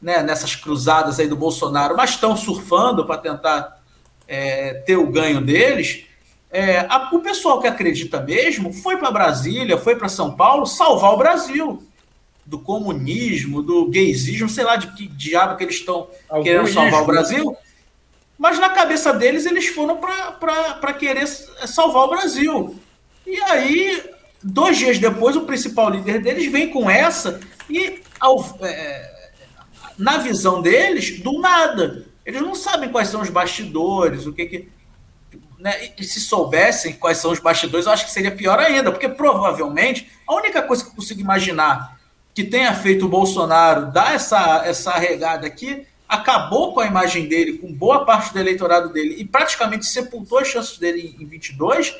né, 0.00 0.22
nessas 0.22 0.54
cruzadas 0.54 1.18
aí 1.18 1.26
do 1.26 1.36
Bolsonaro, 1.36 1.96
mas 1.96 2.10
estão 2.10 2.36
surfando 2.36 3.04
para 3.04 3.18
tentar 3.18 3.82
é, 4.26 4.74
ter 4.74 4.96
o 4.96 5.10
ganho 5.10 5.40
deles. 5.40 6.04
É, 6.50 6.80
a, 6.88 7.10
o 7.12 7.20
pessoal 7.20 7.60
que 7.60 7.66
acredita 7.66 8.20
mesmo 8.20 8.72
foi 8.72 8.96
para 8.96 9.10
Brasília, 9.10 9.76
foi 9.76 9.96
para 9.96 10.08
São 10.08 10.34
Paulo 10.34 10.66
salvar 10.66 11.12
o 11.12 11.18
Brasil 11.18 11.82
do 12.46 12.58
comunismo, 12.58 13.62
do 13.62 13.88
gaysismo, 13.90 14.48
sei 14.48 14.64
lá 14.64 14.76
de 14.76 14.86
que 14.94 15.06
diabo 15.06 15.56
que 15.56 15.64
eles 15.64 15.76
estão 15.76 16.08
querendo 16.42 16.66
salvar 16.68 17.02
o 17.02 17.06
Brasil. 17.06 17.54
Mas 18.38 18.58
na 18.58 18.70
cabeça 18.70 19.12
deles, 19.12 19.44
eles 19.44 19.66
foram 19.68 19.98
para 19.98 20.92
querer 20.94 21.26
salvar 21.26 22.04
o 22.04 22.10
Brasil. 22.10 22.74
E 23.26 23.38
aí, 23.42 24.02
dois 24.42 24.78
dias 24.78 24.98
depois, 24.98 25.36
o 25.36 25.42
principal 25.42 25.90
líder 25.90 26.22
deles 26.22 26.50
vem 26.50 26.70
com 26.70 26.88
essa 26.88 27.38
e, 27.68 28.00
ao, 28.18 28.42
é, 28.62 29.17
na 29.98 30.18
visão 30.18 30.62
deles, 30.62 31.20
do 31.20 31.40
nada. 31.40 32.06
Eles 32.24 32.40
não 32.40 32.54
sabem 32.54 32.90
quais 32.90 33.08
são 33.08 33.20
os 33.20 33.30
bastidores, 33.30 34.26
o 34.26 34.32
que 34.32 34.46
que. 34.46 34.68
Né? 35.58 35.90
E 35.98 36.04
se 36.04 36.20
soubessem 36.20 36.92
quais 36.92 37.18
são 37.18 37.32
os 37.32 37.40
bastidores, 37.40 37.86
eu 37.86 37.92
acho 37.92 38.04
que 38.04 38.12
seria 38.12 38.30
pior 38.30 38.58
ainda, 38.60 38.92
porque 38.92 39.08
provavelmente 39.08 40.08
a 40.26 40.34
única 40.34 40.62
coisa 40.62 40.84
que 40.84 40.90
eu 40.90 40.94
consigo 40.94 41.20
imaginar 41.20 41.98
que 42.32 42.44
tenha 42.44 42.72
feito 42.72 43.06
o 43.06 43.08
Bolsonaro 43.08 43.90
dar 43.90 44.14
essa, 44.14 44.62
essa 44.64 44.92
regada 44.92 45.46
aqui 45.46 45.84
acabou 46.08 46.72
com 46.72 46.80
a 46.80 46.86
imagem 46.86 47.26
dele, 47.26 47.58
com 47.58 47.72
boa 47.72 48.04
parte 48.04 48.32
do 48.32 48.38
eleitorado 48.38 48.92
dele 48.92 49.16
e 49.18 49.24
praticamente 49.24 49.84
sepultou 49.86 50.38
as 50.38 50.46
chances 50.46 50.78
dele 50.78 51.16
em 51.18 51.26
22, 51.26 51.96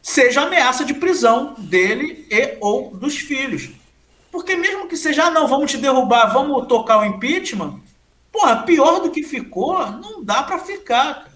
seja 0.00 0.42
ameaça 0.42 0.84
de 0.84 0.94
prisão 0.94 1.54
dele 1.58 2.26
e 2.30 2.56
ou 2.60 2.96
dos 2.96 3.18
filhos. 3.18 3.70
Porque 4.36 4.54
mesmo 4.54 4.86
que 4.86 4.98
seja, 4.98 5.24
ah, 5.24 5.30
não, 5.30 5.48
vamos 5.48 5.70
te 5.70 5.78
derrubar, 5.78 6.30
vamos 6.30 6.66
tocar 6.66 6.98
o 6.98 7.06
impeachment, 7.06 7.80
porra, 8.30 8.64
pior 8.64 9.00
do 9.00 9.10
que 9.10 9.22
ficou, 9.22 9.90
não 9.92 10.22
dá 10.22 10.42
para 10.42 10.58
ficar. 10.58 11.26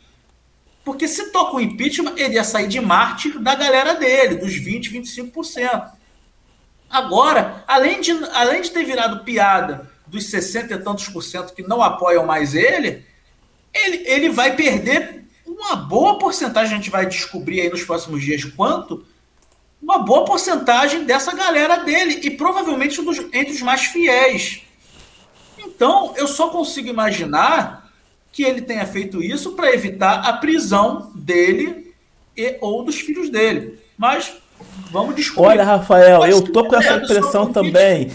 Porque 0.84 1.08
se 1.08 1.32
toca 1.32 1.56
o 1.56 1.60
impeachment, 1.62 2.12
ele 2.18 2.34
ia 2.34 2.44
sair 2.44 2.68
de 2.68 2.78
mártir 2.78 3.38
da 3.38 3.54
galera 3.54 3.94
dele, 3.94 4.34
dos 4.34 4.54
20, 4.54 4.92
25%. 4.92 5.92
Agora, 6.90 7.64
além 7.66 8.02
de, 8.02 8.12
além 8.34 8.60
de 8.60 8.70
ter 8.70 8.84
virado 8.84 9.24
piada 9.24 9.90
dos 10.06 10.28
60 10.28 10.74
e 10.74 10.78
tantos 10.78 11.08
por 11.08 11.22
cento 11.22 11.54
que 11.54 11.62
não 11.62 11.80
apoiam 11.80 12.26
mais 12.26 12.54
ele, 12.54 13.06
ele, 13.72 14.06
ele 14.06 14.28
vai 14.28 14.54
perder 14.54 15.24
uma 15.46 15.74
boa 15.74 16.18
porcentagem, 16.18 16.74
a 16.74 16.76
gente 16.76 16.90
vai 16.90 17.06
descobrir 17.06 17.62
aí 17.62 17.70
nos 17.70 17.82
próximos 17.82 18.22
dias 18.22 18.44
quanto, 18.44 19.06
uma 19.90 19.98
boa 19.98 20.24
porcentagem 20.24 21.04
dessa 21.04 21.34
galera 21.34 21.78
dele, 21.78 22.20
e 22.22 22.30
provavelmente 22.30 23.02
dos, 23.02 23.18
entre 23.32 23.52
os 23.52 23.62
mais 23.62 23.82
fiéis. 23.82 24.62
Então, 25.58 26.14
eu 26.16 26.26
só 26.26 26.48
consigo 26.48 26.88
imaginar 26.88 27.90
que 28.32 28.42
ele 28.42 28.62
tenha 28.62 28.86
feito 28.86 29.22
isso 29.22 29.52
para 29.52 29.74
evitar 29.74 30.20
a 30.20 30.32
prisão 30.34 31.10
dele 31.14 31.94
e 32.36 32.56
ou 32.60 32.84
dos 32.84 32.96
filhos 33.00 33.28
dele. 33.28 33.78
Mas 33.98 34.32
vamos 34.90 35.16
descobrir. 35.16 35.50
Olha, 35.50 35.64
Rafael, 35.64 36.24
eu 36.26 36.42
tô 36.52 36.64
com 36.64 36.76
essa 36.76 36.96
impressão 36.96 37.52
também 37.52 38.10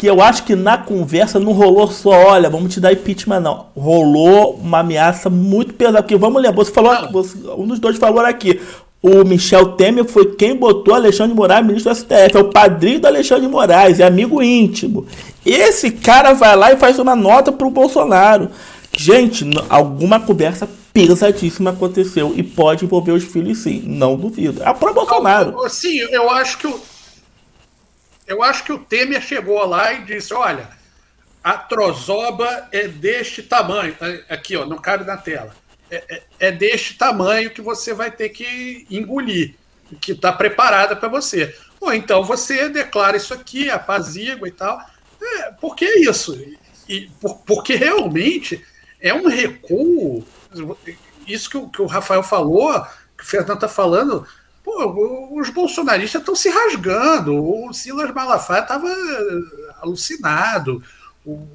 que 0.00 0.06
eu 0.06 0.22
acho 0.22 0.44
que 0.44 0.56
na 0.56 0.78
conversa 0.78 1.38
não 1.38 1.52
rolou 1.52 1.86
só, 1.86 2.10
olha, 2.10 2.48
vamos 2.48 2.72
te 2.72 2.80
dar 2.80 2.90
impeachment, 2.90 3.40
não. 3.40 3.66
Rolou 3.76 4.54
uma 4.54 4.78
ameaça 4.78 5.28
muito 5.28 5.74
pesada. 5.74 6.02
Porque 6.02 6.16
vamos 6.16 6.40
lembrar, 6.40 6.64
você 6.64 6.72
falou, 6.72 7.12
você, 7.12 7.36
um 7.50 7.66
dos 7.66 7.78
dois 7.78 7.98
falou 7.98 8.24
aqui. 8.24 8.58
O 9.02 9.24
Michel 9.24 9.72
Temer 9.72 10.04
foi 10.04 10.34
quem 10.34 10.54
botou 10.54 10.94
Alexandre 10.94 11.32
de 11.32 11.36
Moraes 11.36 11.66
ministro 11.66 11.92
do 11.92 11.96
STF. 11.96 12.36
É 12.36 12.38
o 12.38 12.50
padrinho 12.50 13.00
do 13.00 13.06
Alexandre 13.06 13.46
de 13.46 13.52
Moraes, 13.52 13.98
é 13.98 14.04
amigo 14.04 14.42
íntimo. 14.42 15.06
Esse 15.44 15.90
cara 15.90 16.34
vai 16.34 16.54
lá 16.54 16.72
e 16.72 16.76
faz 16.76 16.98
uma 16.98 17.16
nota 17.16 17.50
pro 17.50 17.70
Bolsonaro. 17.70 18.50
Gente, 18.92 19.48
alguma 19.70 20.20
conversa 20.20 20.68
pesadíssima 20.92 21.70
aconteceu 21.70 22.34
e 22.36 22.42
pode 22.42 22.84
envolver 22.84 23.12
os 23.12 23.24
filhos 23.24 23.58
sim, 23.58 23.82
não 23.86 24.16
duvido. 24.16 24.62
É 24.62 24.74
pro 24.74 24.92
Bolsonaro. 24.92 25.68
Sim, 25.70 25.98
eu 25.98 26.28
acho 26.28 26.58
que 26.58 26.66
o, 26.66 26.80
eu 28.26 28.42
acho 28.42 28.64
que 28.64 28.72
o 28.72 28.78
Temer 28.78 29.22
chegou 29.22 29.64
lá 29.66 29.92
e 29.92 30.04
disse: 30.04 30.34
olha, 30.34 30.68
a 31.42 31.54
trozoba 31.54 32.68
é 32.70 32.86
deste 32.86 33.42
tamanho. 33.42 33.96
Aqui, 34.28 34.56
ó, 34.56 34.66
não 34.66 34.76
cabe 34.76 35.04
na 35.04 35.16
tela. 35.16 35.54
É, 35.90 36.04
é, 36.08 36.22
é 36.38 36.52
deste 36.52 36.96
tamanho 36.96 37.50
que 37.50 37.60
você 37.60 37.92
vai 37.92 38.10
ter 38.10 38.28
que 38.28 38.86
engolir, 38.90 39.54
que 40.00 40.12
está 40.12 40.32
preparada 40.32 40.94
para 40.94 41.08
você. 41.08 41.54
Ou 41.80 41.92
então 41.92 42.22
você 42.22 42.68
declara 42.68 43.16
isso 43.16 43.34
aqui, 43.34 43.70
apazigua 43.70 44.46
e 44.46 44.52
tal. 44.52 44.80
É, 45.20 45.52
por 45.52 45.74
que 45.74 45.86
isso? 46.08 46.40
E, 46.88 47.10
por, 47.20 47.38
porque 47.38 47.74
realmente 47.74 48.64
é 49.00 49.12
um 49.12 49.26
recuo. 49.26 50.24
Isso 51.26 51.50
que 51.50 51.56
o, 51.56 51.68
que 51.68 51.82
o 51.82 51.86
Rafael 51.86 52.22
falou, 52.22 52.80
que 53.16 53.24
o 53.24 53.26
Fernando 53.26 53.54
está 53.54 53.68
falando, 53.68 54.26
Pô, 54.62 55.30
os 55.32 55.48
bolsonaristas 55.50 56.20
estão 56.20 56.36
se 56.36 56.48
rasgando. 56.48 57.34
O 57.34 57.72
Silas 57.72 58.12
Malafaia 58.12 58.60
estava 58.60 58.86
alucinado. 59.80 60.82
O, 61.24 61.46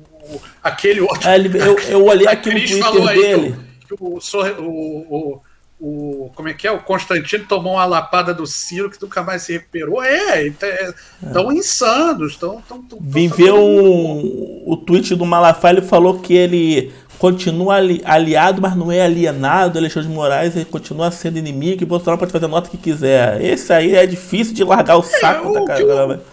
aquele 0.63 1.01
outro. 1.01 1.27
É, 1.29 1.38
eu, 1.38 1.79
eu 1.79 2.05
olhei 2.05 2.27
aqui 2.27 2.49
no 2.49 2.59
Twitter 2.59 3.05
dele. 3.13 3.51
Que, 3.51 3.64
que 3.86 3.93
o, 3.93 4.19
o, 4.19 5.41
o, 5.79 6.31
como 6.33 6.47
é 6.47 6.53
que 6.53 6.67
é? 6.67 6.71
O 6.71 6.79
Constantino 6.79 7.45
tomou 7.45 7.73
uma 7.73 7.86
lapada 7.86 8.33
do 8.33 8.47
Ciro 8.47 8.89
que 8.89 9.01
nunca 9.01 9.21
mais 9.21 9.43
se 9.43 9.53
recuperou. 9.53 10.03
É, 10.03 10.47
estão 10.47 11.51
é. 11.51 11.53
insanos. 11.53 12.33
Estão. 12.33 12.63
Viveu 13.01 13.57
um, 13.57 14.63
o 14.65 14.77
tweet 14.77 15.15
do 15.15 15.25
Malafaia, 15.25 15.73
ele 15.73 15.81
falou 15.81 16.19
que 16.19 16.33
ele 16.33 16.93
continua 17.17 17.75
ali, 17.75 18.01
aliado, 18.05 18.61
mas 18.61 18.75
não 18.75 18.91
é 18.91 19.01
alienado. 19.01 19.77
Alexandre 19.77 20.09
de 20.09 20.15
Moraes 20.15 20.55
ele 20.55 20.65
continua 20.65 21.11
sendo 21.11 21.38
inimigo 21.38 21.83
e 21.83 21.86
Bolsonaro 21.86 22.19
pode 22.19 22.31
fazer 22.31 22.45
a 22.45 22.49
nota 22.49 22.69
que 22.69 22.77
quiser. 22.77 23.41
Esse 23.43 23.73
aí 23.73 23.95
é 23.95 24.05
difícil 24.05 24.53
de 24.53 24.63
largar 24.63 24.97
o 24.97 25.01
é, 25.01 25.19
saco 25.19 25.49
é, 25.49 25.53
da 25.53 25.65
caramba. 25.65 26.23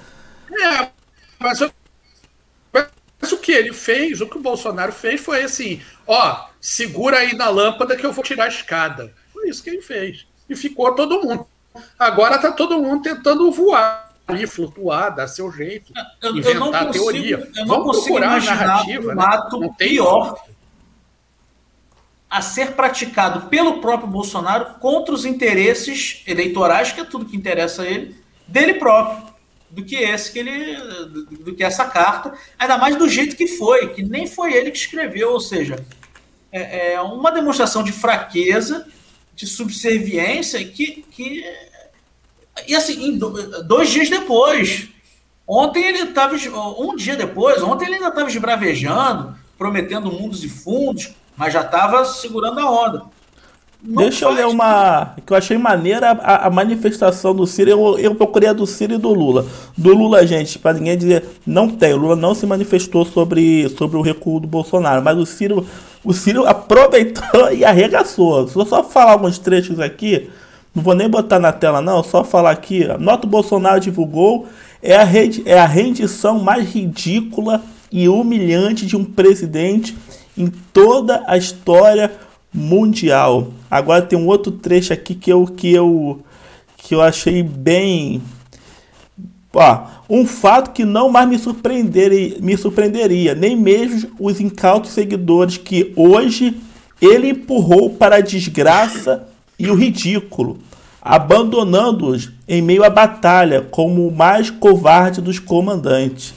É, 0.50 0.88
mas, 1.38 1.60
mas, 3.22 3.30
o 3.30 3.38
que 3.38 3.52
ele 3.52 3.72
fez, 3.72 4.20
o 4.20 4.26
que 4.26 4.36
o 4.36 4.42
Bolsonaro 4.42 4.92
fez 4.92 5.20
foi 5.20 5.44
assim: 5.44 5.80
ó, 6.06 6.48
segura 6.60 7.18
aí 7.18 7.34
na 7.34 7.48
lâmpada 7.48 7.96
que 7.96 8.04
eu 8.04 8.12
vou 8.12 8.24
tirar 8.24 8.44
a 8.46 8.48
escada. 8.48 9.14
Foi 9.32 9.48
isso 9.48 9.62
que 9.62 9.70
ele 9.70 9.80
fez. 9.80 10.26
E 10.48 10.56
ficou 10.56 10.92
todo 10.96 11.22
mundo. 11.22 11.46
Agora 11.96 12.36
tá 12.38 12.50
todo 12.50 12.82
mundo 12.82 13.02
tentando 13.02 13.50
voar 13.52 14.12
ali, 14.26 14.46
flutuar, 14.46 15.14
dar 15.14 15.28
seu 15.28 15.50
jeito, 15.52 15.92
eu, 16.20 16.36
inventar 16.36 16.82
eu 16.82 16.86
consigo, 16.86 17.04
teoria. 17.04 17.50
Vamos 17.66 17.98
procurar 17.98 18.32
a 18.32 18.40
narrativa. 18.40 19.12
Um 19.12 19.14
né? 19.14 19.48
não 19.52 19.72
tem 19.72 19.88
pior 19.88 20.44
a 22.28 22.40
ser 22.40 22.72
praticado 22.72 23.48
pelo 23.48 23.80
próprio 23.80 24.08
Bolsonaro 24.08 24.78
contra 24.80 25.14
os 25.14 25.24
interesses 25.24 26.22
eleitorais, 26.26 26.90
que 26.90 27.00
é 27.00 27.04
tudo 27.04 27.26
que 27.26 27.36
interessa 27.36 27.82
a 27.82 27.86
ele, 27.86 28.16
dele 28.48 28.74
próprio, 28.74 29.31
do 29.72 29.82
que 29.82 29.96
esse 29.96 30.30
que 30.30 30.38
ele, 30.38 30.76
do 31.40 31.54
que 31.54 31.64
essa 31.64 31.86
carta, 31.86 32.34
ainda 32.58 32.76
mais 32.76 32.94
do 32.94 33.08
jeito 33.08 33.34
que 33.34 33.46
foi, 33.46 33.88
que 33.88 34.02
nem 34.02 34.26
foi 34.26 34.52
ele 34.52 34.70
que 34.70 34.76
escreveu, 34.76 35.32
ou 35.32 35.40
seja, 35.40 35.82
é, 36.52 36.92
é 36.92 37.00
uma 37.00 37.32
demonstração 37.32 37.82
de 37.82 37.90
fraqueza, 37.90 38.86
de 39.34 39.46
subserviência 39.46 40.62
que, 40.62 41.02
que 41.10 41.42
e 42.68 42.76
assim, 42.76 43.18
dois 43.64 43.88
dias 43.88 44.10
depois, 44.10 44.88
ontem 45.48 45.84
ele 45.84 46.02
estava, 46.02 46.36
um 46.78 46.94
dia 46.94 47.16
depois, 47.16 47.62
ontem 47.62 47.86
ele 47.86 47.94
ainda 47.94 48.08
estava 48.08 48.28
esbravejando, 48.28 49.34
prometendo 49.56 50.12
mundos 50.12 50.44
e 50.44 50.50
fundos, 50.50 51.14
mas 51.34 51.54
já 51.54 51.62
estava 51.62 52.04
segurando 52.04 52.60
a 52.60 52.70
onda. 52.70 53.06
Não 53.84 54.04
Deixa 54.04 54.26
eu 54.26 54.30
ler 54.30 54.46
uma. 54.46 55.16
que 55.26 55.32
eu 55.32 55.36
achei 55.36 55.58
maneira 55.58 56.12
a, 56.12 56.46
a 56.46 56.50
manifestação 56.50 57.34
do 57.34 57.44
Ciro. 57.48 57.68
Eu, 57.68 57.98
eu 57.98 58.14
procurei 58.14 58.48
a 58.48 58.52
do 58.52 58.64
Ciro 58.64 58.94
e 58.94 58.98
do 58.98 59.12
Lula. 59.12 59.44
Do 59.76 59.92
Lula, 59.92 60.24
gente, 60.24 60.56
para 60.56 60.78
ninguém 60.78 60.96
dizer, 60.96 61.24
não 61.44 61.68
tem. 61.68 61.92
O 61.92 61.96
Lula 61.96 62.14
não 62.14 62.32
se 62.32 62.46
manifestou 62.46 63.04
sobre, 63.04 63.68
sobre 63.70 63.96
o 63.96 64.00
recuo 64.00 64.38
do 64.38 64.46
Bolsonaro. 64.46 65.02
Mas 65.02 65.18
o 65.18 65.26
Ciro, 65.26 65.66
o 66.04 66.12
Ciro 66.12 66.46
aproveitou 66.46 67.50
e 67.52 67.64
arregaçou. 67.64 68.48
Eu 68.54 68.66
só 68.66 68.84
falar 68.84 69.12
alguns 69.12 69.40
trechos 69.40 69.80
aqui, 69.80 70.30
não 70.72 70.80
vou 70.80 70.94
nem 70.94 71.08
botar 71.08 71.40
na 71.40 71.50
tela, 71.50 71.82
não, 71.82 72.04
só 72.04 72.22
falar 72.22 72.52
aqui. 72.52 72.86
Nota 73.00 73.26
o 73.26 73.30
Bolsonaro 73.30 73.80
divulgou. 73.80 74.46
É 74.80 74.94
a, 74.94 75.04
rede, 75.04 75.42
é 75.44 75.58
a 75.58 75.66
rendição 75.66 76.38
mais 76.38 76.68
ridícula 76.68 77.62
e 77.90 78.08
humilhante 78.08 78.86
de 78.86 78.96
um 78.96 79.04
presidente 79.04 79.96
em 80.38 80.46
toda 80.72 81.22
a 81.26 81.36
história 81.36 82.10
mundial. 82.52 83.48
Agora 83.70 84.02
tem 84.02 84.18
um 84.18 84.26
outro 84.26 84.52
trecho 84.52 84.92
aqui 84.92 85.14
que 85.14 85.30
eu 85.30 85.46
que 85.46 85.72
eu 85.72 86.20
que 86.76 86.94
eu 86.94 87.00
achei 87.00 87.42
bem 87.42 88.20
Ó, 89.54 89.86
um 90.08 90.26
fato 90.26 90.72
que 90.72 90.84
não 90.84 91.10
mais 91.10 91.28
me 91.28 91.38
surpreenderia, 91.38 92.38
me 92.40 92.56
surpreenderia, 92.56 93.34
nem 93.34 93.54
mesmo 93.54 94.10
os 94.18 94.40
incautos 94.40 94.92
seguidores 94.92 95.58
que 95.58 95.92
hoje 95.94 96.56
ele 97.00 97.30
empurrou 97.30 97.90
para 97.90 98.16
a 98.16 98.20
desgraça 98.20 99.28
e 99.58 99.68
o 99.70 99.74
ridículo, 99.74 100.58
abandonando-os 101.02 102.32
em 102.48 102.62
meio 102.62 102.82
à 102.82 102.88
batalha 102.88 103.60
como 103.70 104.06
o 104.06 104.14
mais 104.14 104.48
covarde 104.48 105.20
dos 105.20 105.38
comandantes. 105.38 106.32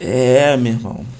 É, 0.00 0.56
meu 0.56 0.72
irmão. 0.72 1.17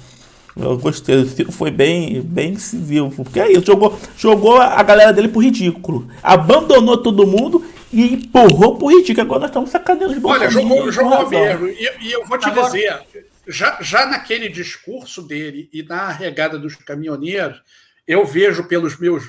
Eu 0.55 0.77
gostei, 0.77 1.15
o 1.15 1.25
Ciro 1.25 1.51
foi 1.51 1.71
bem, 1.71 2.21
bem 2.21 2.53
incisivo. 2.53 3.23
Porque 3.23 3.39
é 3.39 3.51
isso, 3.51 3.65
jogou, 3.65 3.99
jogou 4.17 4.57
a 4.57 4.81
galera 4.83 5.13
dele 5.13 5.27
pro 5.27 5.41
ridículo. 5.41 6.09
Abandonou 6.21 6.97
todo 6.97 7.27
mundo 7.27 7.65
e 7.91 8.13
empurrou 8.13 8.77
pro 8.77 8.87
ridículo. 8.87 9.21
Agora 9.21 9.41
nós 9.41 9.49
estamos 9.49 9.69
sacaneando 9.69 10.17
os 10.17 10.23
Olha, 10.23 10.49
jogou, 10.49 10.91
jogou 10.91 11.29
mesmo. 11.29 11.67
E, 11.67 11.89
e, 12.01 12.11
eu 12.11 12.25
vou 12.25 12.37
te 12.37 12.47
Agora... 12.47 12.65
dizer, 12.67 12.99
já, 13.47 13.77
já 13.81 14.05
naquele 14.05 14.49
discurso 14.49 15.21
dele 15.21 15.69
e 15.73 15.83
na 15.83 16.09
regada 16.09 16.57
dos 16.57 16.75
caminhoneiros, 16.75 17.61
eu 18.07 18.25
vejo 18.25 18.67
pelos 18.67 18.97
meus, 18.99 19.23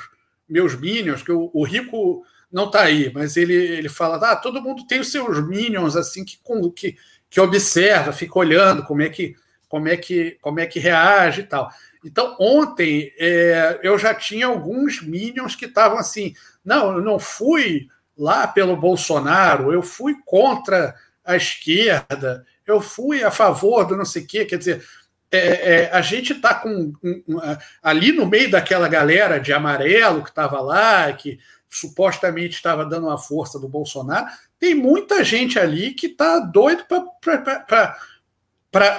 meus 0.48 0.78
minions, 0.78 1.22
que 1.22 1.32
o, 1.32 1.50
o 1.52 1.64
Rico 1.64 2.24
não 2.50 2.66
está 2.66 2.82
aí, 2.82 3.10
mas 3.14 3.36
ele, 3.36 3.54
ele 3.54 3.88
fala: 3.88 4.16
ah, 4.16 4.36
todo 4.36 4.60
mundo 4.62 4.86
tem 4.86 5.00
os 5.00 5.10
seus 5.10 5.46
minions 5.46 5.96
assim 5.96 6.24
que, 6.24 6.38
que, 6.74 6.96
que 7.28 7.40
observa, 7.40 8.12
fica 8.12 8.38
olhando 8.38 8.82
como 8.82 9.02
é 9.02 9.08
que 9.08 9.36
como 9.70 9.88
é 9.88 9.96
que, 9.96 10.36
como 10.42 10.58
é 10.58 10.66
que 10.66 10.80
reage 10.80 11.42
e 11.42 11.44
tal. 11.44 11.70
Então, 12.04 12.36
ontem 12.40 13.12
é, 13.18 13.78
eu 13.82 13.96
já 13.96 14.12
tinha 14.12 14.48
alguns 14.48 15.00
minions 15.00 15.54
que 15.54 15.66
estavam 15.66 15.96
assim: 15.96 16.34
não, 16.62 16.96
eu 16.96 17.00
não 17.00 17.18
fui 17.20 17.88
lá 18.18 18.48
pelo 18.48 18.76
Bolsonaro, 18.76 19.72
eu 19.72 19.80
fui 19.80 20.16
contra 20.26 20.94
a 21.24 21.36
esquerda, 21.36 22.44
eu 22.66 22.80
fui 22.80 23.22
a 23.22 23.30
favor 23.30 23.86
do 23.86 23.96
não 23.96 24.04
sei 24.04 24.24
o 24.24 24.26
quê. 24.26 24.44
Quer 24.44 24.58
dizer, 24.58 24.84
é, 25.30 25.38
é, 25.38 25.90
a 25.92 26.00
gente 26.00 26.32
está 26.32 26.52
com 26.52 26.92
um, 27.02 27.22
um, 27.28 27.38
ali 27.80 28.10
no 28.10 28.26
meio 28.26 28.50
daquela 28.50 28.88
galera 28.88 29.38
de 29.38 29.52
amarelo 29.52 30.24
que 30.24 30.30
estava 30.30 30.60
lá, 30.60 31.12
que 31.12 31.38
supostamente 31.68 32.56
estava 32.56 32.84
dando 32.84 33.06
uma 33.06 33.18
força 33.18 33.56
do 33.56 33.68
Bolsonaro, 33.68 34.26
tem 34.58 34.74
muita 34.74 35.22
gente 35.22 35.60
ali 35.60 35.92
que 35.92 36.08
está 36.08 36.40
doido 36.40 36.84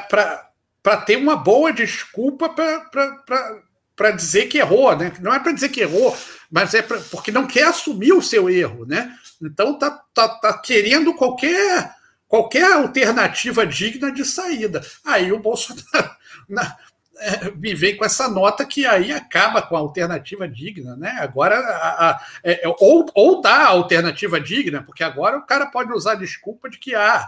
para 0.10 0.51
para 0.84 0.98
ter 0.98 1.18
uma 1.18 1.36
boa 1.36 1.72
desculpa 1.72 2.50
para 2.50 4.12
dizer 4.12 4.48
que 4.48 4.58
errou, 4.58 4.96
né? 4.96 5.14
Não 5.20 5.34
é 5.34 5.40
para 5.40 5.52
dizer 5.52 5.70
que 5.70 5.82
errou, 5.82 6.16
mas 6.50 6.74
é 6.74 6.82
pra, 6.82 7.00
porque 7.12 7.32
não 7.32 7.48
quer 7.48 7.64
assumir 7.64 8.14
o 8.14 8.22
seu 8.22 8.50
erro, 8.50 8.86
né? 8.86 9.16
Então 9.42 9.78
tá, 9.78 10.04
tá, 10.14 10.28
tá 10.28 10.58
querendo 10.58 11.14
qualquer 11.14 11.96
qualquer 12.28 12.72
alternativa 12.72 13.68
digna 13.68 14.10
de 14.10 14.24
saída. 14.24 14.82
Aí 15.06 15.34
o 15.34 15.40
Bolsonaro 15.40 16.16
na, 16.48 16.78
é, 17.22 17.52
me 17.52 17.76
vem 17.76 17.96
com 17.96 18.04
essa 18.04 18.28
nota 18.28 18.66
que 18.66 18.86
aí 18.86 19.12
acaba 19.12 19.62
com 19.62 19.76
a 19.76 19.80
alternativa 19.80 20.48
digna, 20.48 20.96
né? 20.96 21.18
Agora, 21.20 21.60
a, 21.60 22.10
a, 22.10 22.26
é, 22.44 22.66
é 22.66 22.76
ou, 22.80 23.06
ou 23.14 23.42
dá 23.42 23.58
a 23.58 23.68
alternativa 23.68 24.40
digna, 24.40 24.82
porque 24.82 25.04
agora 25.04 25.38
o 25.38 25.46
cara 25.46 25.68
pode 25.68 25.94
usar 25.94 26.14
a 26.14 26.16
desculpa 26.16 26.68
de 26.68 26.80
que, 26.80 26.96
ah, 26.96 27.28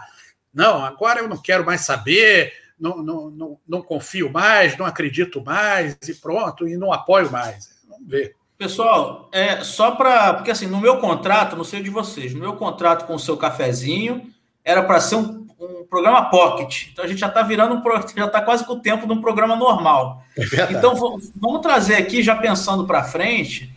não, 0.52 0.84
agora 0.84 1.20
eu 1.20 1.28
não 1.28 1.40
quero 1.40 1.64
mais 1.64 1.82
saber, 1.82 2.52
não, 2.84 3.02
não, 3.02 3.30
não, 3.30 3.58
não 3.66 3.82
confio 3.82 4.30
mais, 4.30 4.76
não 4.76 4.84
acredito 4.84 5.42
mais 5.42 5.96
e 6.06 6.14
pronto, 6.14 6.68
e 6.68 6.76
não 6.76 6.92
apoio 6.92 7.32
mais. 7.32 7.70
Vamos 7.88 8.06
ver. 8.06 8.36
Pessoal, 8.58 9.28
é 9.32 9.64
só 9.64 9.92
para. 9.92 10.34
Porque 10.34 10.50
assim, 10.50 10.66
no 10.66 10.80
meu 10.80 10.98
contrato, 10.98 11.56
não 11.56 11.64
sei 11.64 11.82
de 11.82 11.88
vocês, 11.88 12.34
no 12.34 12.40
meu 12.40 12.54
contrato 12.56 13.06
com 13.06 13.14
o 13.14 13.18
seu 13.18 13.38
cafezinho, 13.38 14.30
era 14.62 14.82
para 14.82 15.00
ser 15.00 15.16
um, 15.16 15.46
um, 15.58 15.84
programa 15.88 16.28
pocket. 16.28 16.88
Então 16.92 17.04
a 17.04 17.08
gente 17.08 17.18
já 17.18 17.28
está 17.28 17.42
virando 17.42 17.74
um 17.74 17.82
já 18.14 18.26
está 18.26 18.42
quase 18.42 18.64
com 18.66 18.74
o 18.74 18.80
tempo 18.80 19.06
de 19.06 19.12
um 19.14 19.20
programa 19.20 19.56
normal. 19.56 20.22
É 20.36 20.72
então 20.72 20.94
vamos 20.94 21.60
trazer 21.62 21.96
aqui, 21.96 22.22
já 22.22 22.36
pensando 22.36 22.86
para 22.86 23.02
frente. 23.02 23.74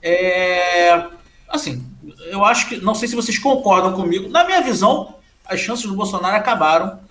É, 0.00 1.06
assim, 1.48 1.84
eu 2.30 2.44
acho 2.44 2.68
que. 2.68 2.76
Não 2.76 2.94
sei 2.94 3.08
se 3.08 3.16
vocês 3.16 3.38
concordam 3.38 3.92
comigo. 3.92 4.28
Na 4.28 4.44
minha 4.44 4.62
visão, 4.62 5.16
as 5.44 5.58
chances 5.58 5.86
do 5.86 5.96
Bolsonaro 5.96 6.36
acabaram 6.36 7.03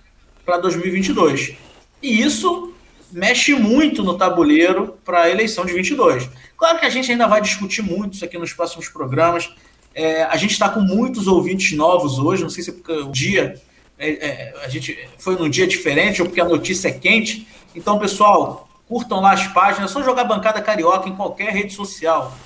para 0.44 0.58
2022. 0.58 1.54
E 2.02 2.20
isso 2.20 2.72
mexe 3.10 3.54
muito 3.54 4.02
no 4.02 4.18
tabuleiro 4.18 4.98
para 5.04 5.22
a 5.22 5.30
eleição 5.30 5.64
de 5.64 5.72
22. 5.72 6.28
Claro 6.56 6.78
que 6.78 6.86
a 6.86 6.90
gente 6.90 7.10
ainda 7.10 7.26
vai 7.26 7.40
discutir 7.40 7.82
muito 7.82 8.14
isso 8.14 8.24
aqui 8.24 8.36
nos 8.36 8.52
próximos 8.52 8.88
programas. 8.88 9.50
É, 9.94 10.24
a 10.24 10.36
gente 10.36 10.50
está 10.50 10.68
com 10.68 10.80
muitos 10.80 11.26
ouvintes 11.26 11.76
novos 11.76 12.18
hoje, 12.18 12.42
não 12.42 12.50
sei 12.50 12.64
se 12.64 12.70
é 12.70 12.72
porque 12.72 12.92
o 12.92 13.10
dia 13.12 13.60
é, 13.98 14.10
é, 14.10 14.54
a 14.64 14.68
gente 14.68 14.98
foi 15.18 15.36
num 15.36 15.48
dia 15.48 15.66
diferente 15.66 16.20
ou 16.20 16.26
porque 16.28 16.40
a 16.40 16.44
notícia 16.44 16.88
é 16.88 16.92
quente. 16.92 17.46
Então, 17.74 17.98
pessoal, 17.98 18.68
curtam 18.88 19.20
lá 19.20 19.32
as 19.32 19.46
páginas, 19.48 19.90
é 19.90 19.92
só 19.92 20.02
jogar 20.02 20.24
bancada 20.24 20.60
carioca 20.60 21.08
em 21.08 21.14
qualquer 21.14 21.52
rede 21.52 21.72
social. 21.72 22.36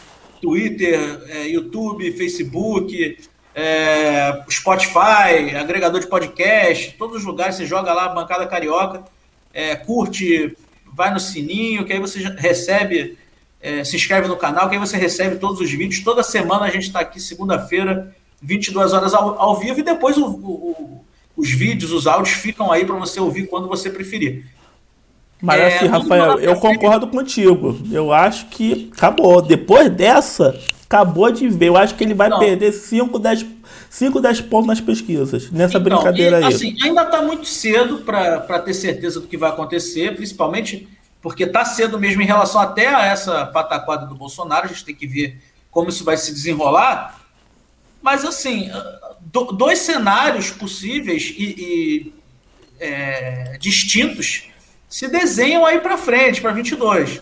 Twitter, 0.40 1.22
é, 1.28 1.49
YouTube, 1.49 2.12
Facebook, 2.12 3.18
é, 3.61 4.44
Spotify, 4.48 5.56
agregador 5.59 6.00
de 6.00 6.06
podcast, 6.06 6.94
todos 6.96 7.16
os 7.16 7.24
lugares 7.24 7.56
você 7.56 7.66
joga 7.66 7.92
lá 7.92 8.09
bancada 8.09 8.46
carioca, 8.46 9.02
é, 9.52 9.74
curte, 9.74 10.56
vai 10.94 11.12
no 11.12 11.18
sininho, 11.18 11.84
que 11.84 11.92
aí 11.92 11.98
você 11.98 12.20
recebe, 12.36 13.18
é, 13.61 13.82
se 13.82 13.96
inscreve 13.96 14.28
no 14.28 14.36
canal, 14.36 14.68
que 14.68 14.76
aí 14.76 14.80
você 14.80 14.96
recebe 14.96 15.38
todos 15.38 15.61
os 15.61 15.68
vídeos. 15.72 16.04
Toda 16.04 16.22
semana 16.22 16.66
a 16.66 16.70
gente 16.70 16.84
está 16.84 17.00
aqui, 17.00 17.18
segunda-feira, 17.18 18.14
22 18.40 18.92
horas 18.92 19.12
ao, 19.12 19.36
ao, 19.40 19.59
vivo, 19.59 19.80
e 19.80 19.82
depois 19.82 20.16
o, 20.16 20.26
o, 20.26 21.04
os 21.36 21.50
vídeos, 21.50 21.90
os 21.90 22.06
áudios 22.06 22.36
ficam 22.36 22.70
aí 22.70 22.84
para 22.84 22.94
você 22.94 23.18
ouvir 23.18 23.48
quando 23.48 23.66
você 23.66 23.90
preferir. 23.90 24.46
Mas 25.42 25.61
é, 25.61 25.76
assim, 25.78 25.86
Rafael, 25.86 26.38
eu 26.38 26.56
concordo 26.56 27.09
contigo. 27.09 27.76
Eu 27.90 28.12
acho 28.12 28.46
que 28.46 28.88
acabou. 28.96 29.42
Depois 29.42 29.88
dessa, 29.90 30.56
acabou 30.89 31.30
de 31.30 31.49
ver. 31.49 31.68
Eu 31.68 31.76
acho 31.76 31.95
que 31.95 32.03
ele 32.03 32.14
vai 32.14 32.30
não. 32.30 32.39
perder 32.39 32.72
5, 32.72 33.18
10, 33.18 33.47
5, 33.91 34.20
10 34.20 34.41
pontos 34.43 34.66
nas 34.66 34.80
pesquisas, 34.80 35.51
nessa 35.51 35.78
então, 35.78 35.82
brincadeira 35.82 36.41
e, 36.41 36.45
aí. 36.45 36.55
Assim, 36.55 36.76
ainda 36.82 37.03
está 37.03 37.20
muito 37.22 37.47
cedo 37.47 37.99
para 37.99 38.59
ter 38.61 38.74
certeza 38.74 39.20
do 39.20 39.26
que 39.26 39.36
vai 39.36 39.51
acontecer, 39.51 40.16
principalmente 40.16 40.89
porque 41.20 41.45
está 41.45 41.64
cedo 41.64 41.99
mesmo 41.99 42.22
em 42.22 42.26
relação 42.26 42.61
até 42.61 42.86
a 42.89 43.05
essa 43.05 43.45
pataquada 43.47 44.07
do 44.07 44.14
Bolsonaro. 44.14 44.64
A 44.64 44.68
gente 44.68 44.84
tem 44.84 44.95
que 44.95 45.07
ver 45.07 45.39
como 45.70 45.91
isso 45.91 46.05
vai 46.05 46.16
se 46.16 46.32
desenrolar. 46.32 47.20
Mas, 48.01 48.24
assim, 48.24 48.70
do, 49.20 49.47
dois 49.53 49.80
cenários 49.80 50.51
possíveis 50.51 51.34
e, 51.36 51.45
e 51.45 52.14
é, 52.80 53.59
distintos 53.61 54.49
se 54.89 55.09
desenham 55.09 55.66
aí 55.66 55.80
para 55.80 55.99
frente, 55.99 56.41
para 56.41 56.53
22. 56.53 57.20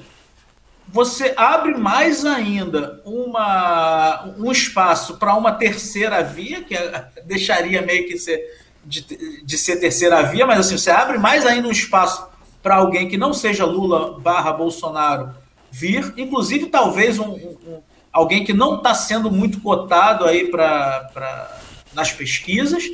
Você 0.88 1.34
abre 1.36 1.76
mais 1.76 2.24
ainda 2.24 3.00
uma, 3.04 4.24
um 4.38 4.50
espaço 4.50 5.18
para 5.18 5.34
uma 5.34 5.52
terceira 5.52 6.22
via, 6.22 6.62
que 6.62 6.74
é, 6.74 7.08
deixaria 7.24 7.82
meio 7.82 8.06
que 8.06 8.16
ser, 8.18 8.40
de, 8.84 9.42
de 9.44 9.58
ser 9.58 9.76
terceira 9.76 10.22
via, 10.22 10.46
mas 10.46 10.60
assim, 10.60 10.78
você 10.78 10.90
abre 10.90 11.18
mais 11.18 11.44
ainda 11.44 11.68
um 11.68 11.72
espaço 11.72 12.26
para 12.62 12.76
alguém 12.76 13.08
que 13.08 13.16
não 13.16 13.34
seja 13.34 13.64
Lula 13.64 14.18
barra 14.18 14.52
Bolsonaro 14.52 15.34
vir, 15.70 16.14
inclusive 16.16 16.66
talvez 16.66 17.18
um, 17.18 17.32
um 17.32 17.82
alguém 18.16 18.44
que 18.44 18.52
não 18.54 18.76
está 18.76 18.94
sendo 18.94 19.30
muito 19.30 19.60
cotado 19.60 20.24
aí 20.24 20.48
para 20.50 21.60
nas 21.92 22.12
pesquisas, 22.12 22.84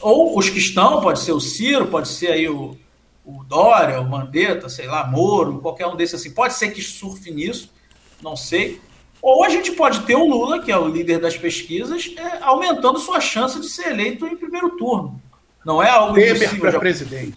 ou 0.00 0.38
os 0.38 0.48
que 0.48 0.58
estão, 0.58 1.00
pode 1.00 1.20
ser 1.20 1.32
o 1.32 1.40
Ciro, 1.40 1.86
pode 1.86 2.08
ser 2.08 2.28
aí 2.28 2.48
o, 2.48 2.76
o 3.28 3.44
Dória, 3.44 4.00
o 4.00 4.08
Mandetta, 4.08 4.70
sei 4.70 4.86
lá, 4.86 5.06
Moro, 5.06 5.58
qualquer 5.58 5.86
um 5.86 5.94
desses 5.94 6.14
assim. 6.14 6.30
Pode 6.30 6.54
ser 6.54 6.70
que 6.70 6.80
surfe 6.80 7.30
nisso, 7.30 7.70
não 8.22 8.34
sei. 8.34 8.80
Ou 9.20 9.44
a 9.44 9.50
gente 9.50 9.72
pode 9.72 10.00
ter 10.00 10.16
o 10.16 10.26
Lula, 10.26 10.62
que 10.62 10.72
é 10.72 10.78
o 10.78 10.88
líder 10.88 11.18
das 11.20 11.36
pesquisas, 11.36 12.10
é, 12.16 12.38
aumentando 12.42 12.98
sua 12.98 13.20
chance 13.20 13.60
de 13.60 13.68
ser 13.68 13.90
eleito 13.90 14.26
em 14.26 14.34
primeiro 14.34 14.70
turno. 14.70 15.20
Não 15.62 15.82
é 15.82 15.90
algo 15.90 16.14
Temer 16.14 16.58
para 16.58 16.78
presidente. 16.78 17.36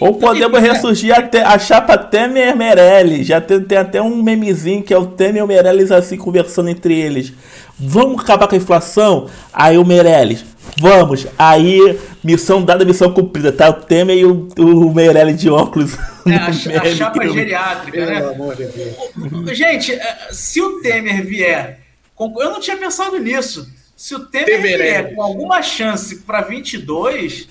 Ou 0.00 0.14
podemos 0.14 0.60
ressurgir 0.60 1.12
até 1.12 1.42
a 1.42 1.58
chapa 1.58 1.98
Temer 1.98 2.56
Meirelles. 2.56 3.26
Já 3.26 3.40
tem, 3.40 3.60
tem, 3.60 3.76
até 3.76 4.00
um 4.00 4.22
memezinho 4.22 4.82
que 4.82 4.94
é 4.94 4.98
o 4.98 5.08
Temer 5.08 5.40
e 5.40 5.42
o 5.42 5.46
Meirelles 5.46 5.92
assim 5.92 6.16
conversando 6.16 6.70
entre 6.70 6.98
eles. 6.98 7.34
Vamos 7.78 8.22
acabar 8.22 8.48
com 8.48 8.54
a 8.54 8.58
inflação? 8.58 9.28
Aí 9.52 9.76
o 9.76 9.84
Meirelles, 9.84 10.44
vamos. 10.80 11.26
Aí, 11.38 11.98
missão 12.22 12.62
dada, 12.62 12.84
missão 12.84 13.12
cumprida. 13.12 13.52
Tá 13.52 13.68
o 13.70 13.74
Temer 13.74 14.18
e 14.18 14.24
o, 14.24 14.48
o 14.58 14.94
Meirelles 14.94 15.40
de 15.40 15.50
óculos. 15.50 15.96
É, 16.26 16.34
a, 16.76 16.82
a 16.82 16.94
chapa 16.94 17.28
geriátrica, 17.28 18.06
né? 18.06 18.18
Amor 18.18 18.56
de 18.56 18.66
Deus. 18.66 19.56
Gente, 19.56 19.92
é, 19.92 20.28
se 20.30 20.60
o 20.60 20.80
Temer 20.80 21.24
vier. 21.24 21.80
Eu 22.18 22.50
não 22.50 22.60
tinha 22.60 22.76
pensado 22.76 23.18
nisso. 23.18 23.68
Se 23.96 24.14
o 24.14 24.20
Temer, 24.26 24.46
Temer 24.46 24.78
vier 24.78 25.00
é. 25.00 25.14
com 25.14 25.22
alguma 25.22 25.62
chance 25.62 26.16
para 26.16 26.40
22 26.42 27.48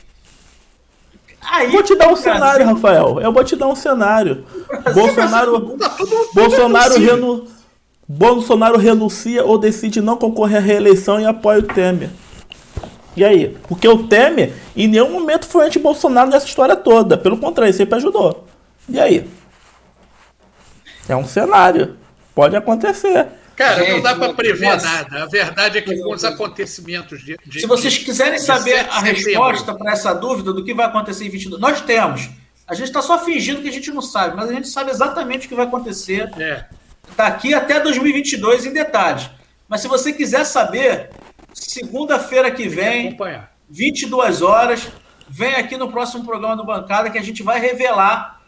Aí, 1.49 1.69
vou 1.69 1.81
te 1.81 1.95
dar 1.95 2.11
um 2.11 2.15
cenário, 2.15 2.65
Rafael. 2.65 3.19
Eu 3.21 3.31
vou 3.31 3.43
te 3.43 3.55
dar 3.55 3.67
um 3.67 3.75
cenário. 3.75 4.43
Bolsonaro, 4.93 5.77
Bolsonaro, 6.33 6.99
renu, 6.99 7.47
Bolsonaro 8.07 8.77
renuncia 8.77 9.45
ou 9.45 9.57
decide 9.57 10.01
não 10.01 10.17
concorrer 10.17 10.57
à 10.57 10.61
reeleição 10.61 11.19
e 11.19 11.25
apoia 11.25 11.59
o 11.59 11.63
Temer. 11.63 12.09
E 13.17 13.25
aí? 13.25 13.57
Porque 13.67 13.87
o 13.87 14.07
Temer 14.07 14.53
em 14.75 14.87
nenhum 14.87 15.09
momento 15.09 15.47
foi 15.47 15.65
anti-Bolsonaro 15.65 16.29
nessa 16.29 16.45
história 16.45 16.75
toda. 16.75 17.17
Pelo 17.17 17.39
contrário, 17.39 17.73
sempre 17.73 17.95
ajudou. 17.95 18.45
E 18.87 18.99
aí? 18.99 19.27
É 21.09 21.15
um 21.15 21.25
cenário. 21.25 21.97
Pode 22.35 22.55
acontecer. 22.55 23.27
Cara, 23.55 23.83
Gente, 23.83 23.93
não 23.93 24.01
dá 24.01 24.13
para 24.13 24.33
prever 24.35 24.69
nossa. 24.69 24.85
nada. 24.85 25.23
A 25.23 25.25
verdade 25.25 25.79
é 25.79 25.81
que 25.81 25.97
com 25.97 26.13
os 26.13 26.23
acontecimentos 26.23 27.25
de, 27.25 27.35
de 27.43 27.59
Se 27.59 27.65
vocês 27.65 27.97
quiserem 27.97 28.37
saber 28.37 28.85
a 28.87 28.99
resposta 28.99 29.73
para 29.73 29.93
essa 29.93 30.13
dúvida 30.13 30.53
do 30.53 30.63
que 30.63 30.75
vai 30.75 30.85
acontecer 30.85 31.25
em 31.25 31.29
22, 31.29 31.59
nós 31.59 31.81
temos. 31.81 32.29
A 32.67 32.75
gente 32.75 32.89
está 32.89 33.01
só 33.01 33.17
fingindo 33.17 33.63
que 33.63 33.69
a 33.69 33.71
gente 33.71 33.91
não 33.91 34.01
sabe, 34.03 34.35
mas 34.35 34.51
a 34.51 34.53
gente 34.53 34.67
sabe 34.67 34.91
exatamente 34.91 35.47
o 35.47 35.49
que 35.49 35.55
vai 35.55 35.65
acontecer 35.65 36.29
é. 36.37 36.65
daqui 37.15 37.55
até 37.55 37.79
2022 37.79 38.67
em 38.67 38.73
detalhes. 38.73 39.27
Mas 39.67 39.81
se 39.81 39.87
você 39.87 40.13
quiser 40.13 40.45
saber, 40.45 41.09
segunda-feira 41.59 42.51
que 42.51 42.67
vem, 42.67 43.17
22 43.69 44.41
horas, 44.41 44.87
vem 45.27 45.55
aqui 45.55 45.77
no 45.77 45.91
próximo 45.91 46.25
programa 46.25 46.55
do 46.55 46.63
Bancada 46.63 47.09
que 47.09 47.17
a 47.17 47.23
gente 47.23 47.43
vai 47.43 47.59
revelar 47.59 48.41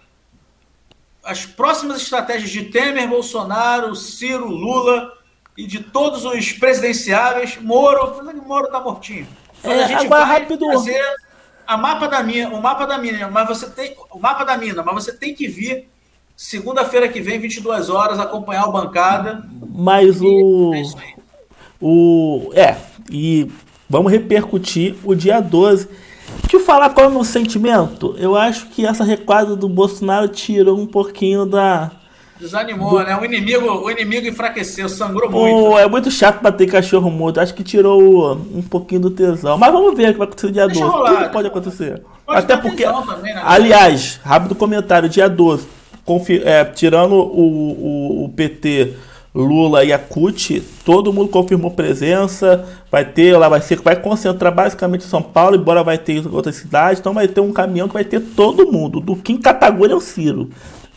as 1.24 1.46
próximas 1.46 2.02
estratégias 2.02 2.50
de 2.50 2.66
Temer, 2.66 3.08
Bolsonaro, 3.08 3.96
Ciro, 3.96 4.48
Lula 4.48 5.14
e 5.58 5.66
de 5.68 5.80
todos 5.80 6.24
os 6.24 6.54
presidenciáveis, 6.54 7.58
Moro, 7.58 8.24
Moro 8.46 8.66
está 8.66 8.80
mortinho. 8.80 9.28
Mas 9.64 9.78
é, 9.78 9.84
a 9.84 9.88
gente 9.88 10.06
agora 10.06 10.26
vai 10.26 10.40
rápido. 10.40 10.66
fazer 10.68 11.02
a 11.68 11.78
mapa 11.78 12.08
da 12.08 12.24
mina, 12.24 12.50
o 12.50 12.62
mapa 12.62 12.88
da 12.88 12.98
mina, 12.98 13.30
mas 13.30 13.48
você 13.48 13.70
tem 13.70 13.96
o 14.12 14.20
mapa 14.20 14.44
da 14.46 14.58
mina, 14.58 14.82
mas 14.82 15.04
você 15.04 15.12
tem 15.12 15.34
que 15.36 15.48
vir 15.48 15.90
segunda-feira 16.36 17.10
que 17.10 17.20
vem, 17.20 17.38
22 17.38 17.90
horas, 17.90 18.18
acompanhar 18.18 18.68
o 18.68 18.72
bancada. 18.72 19.44
Mas 19.70 20.22
o 20.22 20.74
é 20.74 21.20
o 21.82 22.52
é, 22.54 22.76
e 23.10 23.50
vamos 23.90 24.12
repercutir 24.12 24.96
o 25.04 25.16
dia 25.16 25.40
12 25.40 25.88
te 26.48 26.60
falar 26.60 26.90
qual 26.92 27.06
é 27.06 27.10
o 27.10 27.12
meu 27.12 27.24
sentimento? 27.24 28.16
Eu 28.18 28.36
acho 28.36 28.68
que 28.68 28.86
essa 28.86 29.04
recuada 29.04 29.56
do 29.56 29.68
Bolsonaro 29.68 30.28
tirou 30.28 30.78
um 30.78 30.86
pouquinho 30.86 31.46
da. 31.46 31.92
Desanimou, 32.40 32.92
do... 32.92 33.04
né? 33.04 33.18
O 33.18 33.26
inimigo, 33.26 33.68
o 33.68 33.92
inimigo 33.92 34.28
enfraqueceu, 34.28 34.88
sangrou 34.88 35.30
muito. 35.30 35.78
é 35.78 35.88
muito 35.88 36.10
chato 36.10 36.42
bater 36.42 36.68
cachorro 36.72 37.10
morto. 37.12 37.40
Acho 37.40 37.54
que 37.54 37.64
tirou 37.64 38.34
um 38.54 38.62
pouquinho 38.62 39.02
do 39.02 39.12
tesão. 39.12 39.58
Mas 39.58 39.72
vamos 39.72 39.96
ver 39.96 40.10
o 40.10 40.14
que 40.14 40.18
vai 40.20 40.28
acontecer 40.28 40.52
dia 40.52 40.68
Deixa 40.68 40.82
12. 40.82 40.98
Rolar, 40.98 41.16
Tudo 41.16 41.32
pode 41.32 41.48
acontecer. 41.48 42.02
Pode 42.26 42.40
Até 42.40 42.58
porque. 42.58 42.84
Também, 42.84 43.34
né? 43.34 43.42
Aliás, 43.44 44.20
rápido 44.24 44.56
comentário: 44.56 45.10
dia 45.10 45.28
12. 45.28 45.68
Confi... 46.06 46.42
É, 46.44 46.64
tirando 46.66 47.14
o, 47.14 48.24
o, 48.24 48.26
o 48.26 48.30
PT 48.30 48.96
Lula 49.40 49.84
e 49.86 49.94
a 49.94 49.98
CUT, 49.98 50.62
todo 50.84 51.14
mundo 51.14 51.30
confirmou 51.30 51.72
presença, 51.72 52.66
vai 52.92 53.06
ter, 53.06 53.38
lá 53.38 53.48
vai 53.48 53.62
ser, 53.62 53.80
vai 53.82 53.96
concentrar 53.96 54.54
basicamente 54.54 55.04
São 55.06 55.22
Paulo, 55.22 55.56
embora 55.56 55.84
vai 55.84 55.98
ter 55.98 56.28
outras 56.28 56.56
cidades, 56.56 57.00
então 57.00 57.14
vai 57.14 57.28
ter 57.28 57.40
um 57.40 57.54
caminhão 57.54 57.88
que 57.88 57.94
vai 57.94 58.04
ter 58.04 58.20
todo 58.20 58.72
mundo, 58.72 59.00
do 59.00 59.16
Kim 59.16 59.38
Kataguri 59.38 59.94
ao 59.94 60.02
Ciro. 60.02 60.50